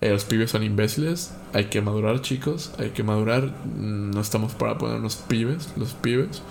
Eh, 0.00 0.10
los 0.10 0.24
pibes 0.24 0.52
son 0.52 0.62
imbéciles. 0.62 1.34
Hay 1.52 1.64
que 1.64 1.82
madurar, 1.82 2.22
chicos. 2.22 2.72
Hay 2.78 2.90
que 2.90 3.02
madurar. 3.02 3.50
No 3.76 4.20
estamos 4.20 4.54
para 4.54 4.78
ponernos 4.78 5.16
pibes, 5.16 5.68
los 5.76 5.94
pibes. 5.94 6.42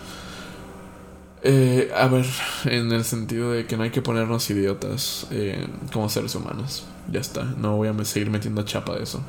Eh, 1.42 1.90
a 1.96 2.08
ver, 2.08 2.26
en 2.66 2.92
el 2.92 3.04
sentido 3.04 3.52
de 3.52 3.66
que 3.66 3.78
no 3.78 3.84
hay 3.84 3.92
que 3.92 4.02
ponernos 4.02 4.50
idiotas 4.50 5.28
eh, 5.32 5.68
como 5.94 6.10
seres 6.10 6.36
humanos. 6.36 6.86
Ya 7.12 7.20
está, 7.20 7.44
no 7.44 7.78
voy 7.78 7.88
a 7.88 8.06
seguir 8.06 8.30
metiendo 8.30 8.64
chapa 8.64 8.96
de 8.96 9.04
eso. 9.04 9.22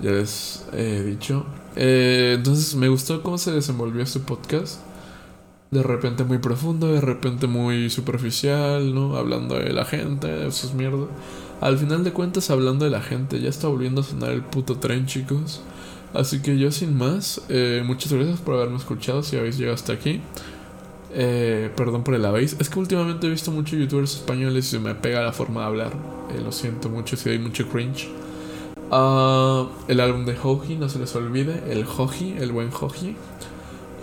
Ya 0.00 0.12
les 0.12 0.64
he 0.72 1.02
dicho. 1.02 1.44
Eh, 1.76 2.34
entonces 2.36 2.74
me 2.74 2.88
gustó 2.88 3.22
cómo 3.22 3.38
se 3.38 3.50
desenvolvió 3.50 4.02
este 4.02 4.20
podcast. 4.20 4.80
De 5.70 5.82
repente 5.82 6.24
muy 6.24 6.38
profundo, 6.38 6.92
de 6.92 7.00
repente 7.00 7.46
muy 7.46 7.88
superficial, 7.88 8.94
¿no? 8.94 9.16
Hablando 9.16 9.58
de 9.58 9.72
la 9.72 9.86
gente, 9.86 10.46
eso 10.46 10.66
es 10.66 10.74
mierda. 10.74 11.06
Al 11.62 11.78
final 11.78 12.04
de 12.04 12.12
cuentas, 12.12 12.50
hablando 12.50 12.84
de 12.84 12.90
la 12.90 13.00
gente, 13.00 13.40
ya 13.40 13.48
está 13.48 13.68
volviendo 13.68 14.02
a 14.02 14.04
sonar 14.04 14.32
el 14.32 14.42
puto 14.42 14.76
tren, 14.78 15.06
chicos. 15.06 15.62
Así 16.12 16.42
que 16.42 16.58
yo 16.58 16.70
sin 16.70 16.94
más, 16.98 17.40
muchas 17.84 18.12
gracias 18.12 18.40
por 18.40 18.56
haberme 18.56 18.76
escuchado 18.76 19.22
si 19.22 19.38
habéis 19.38 19.56
llegado 19.56 19.76
hasta 19.76 19.94
aquí. 19.94 20.20
Eh, 21.14 21.70
perdón 21.76 22.04
por 22.04 22.14
el 22.14 22.24
habéis. 22.24 22.56
Es 22.58 22.68
que 22.68 22.78
últimamente 22.78 23.26
he 23.26 23.30
visto 23.30 23.50
muchos 23.50 23.78
youtubers 23.78 24.14
españoles 24.14 24.72
y 24.72 24.78
me 24.78 24.94
pega 24.94 25.22
la 25.22 25.32
forma 25.32 25.60
de 25.60 25.66
hablar. 25.66 25.92
Eh, 26.34 26.40
lo 26.42 26.52
siento 26.52 26.88
mucho 26.88 27.16
si 27.16 27.30
hay 27.30 27.38
mucho 27.38 27.68
cringe. 27.68 28.08
Ah, 28.90 29.66
el 29.88 30.00
álbum 30.00 30.24
de 30.26 30.36
Hoji, 30.38 30.76
no 30.76 30.88
se 30.88 30.98
les 30.98 31.14
olvide. 31.16 31.62
El 31.70 31.84
Hoji, 31.86 32.36
el 32.38 32.52
buen 32.52 32.70
Hoji. 32.72 33.16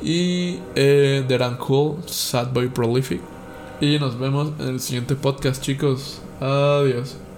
Y 0.01 0.59
eh, 0.75 1.23
The 1.27 1.37
Cool, 1.57 1.97
Sad 2.05 2.53
Boy 2.53 2.69
Prolific. 2.69 3.21
Y 3.81 3.97
nos 3.99 4.19
vemos 4.19 4.51
en 4.59 4.67
el 4.67 4.79
siguiente 4.79 5.15
podcast, 5.15 5.61
chicos. 5.61 6.21
Adiós. 6.39 7.19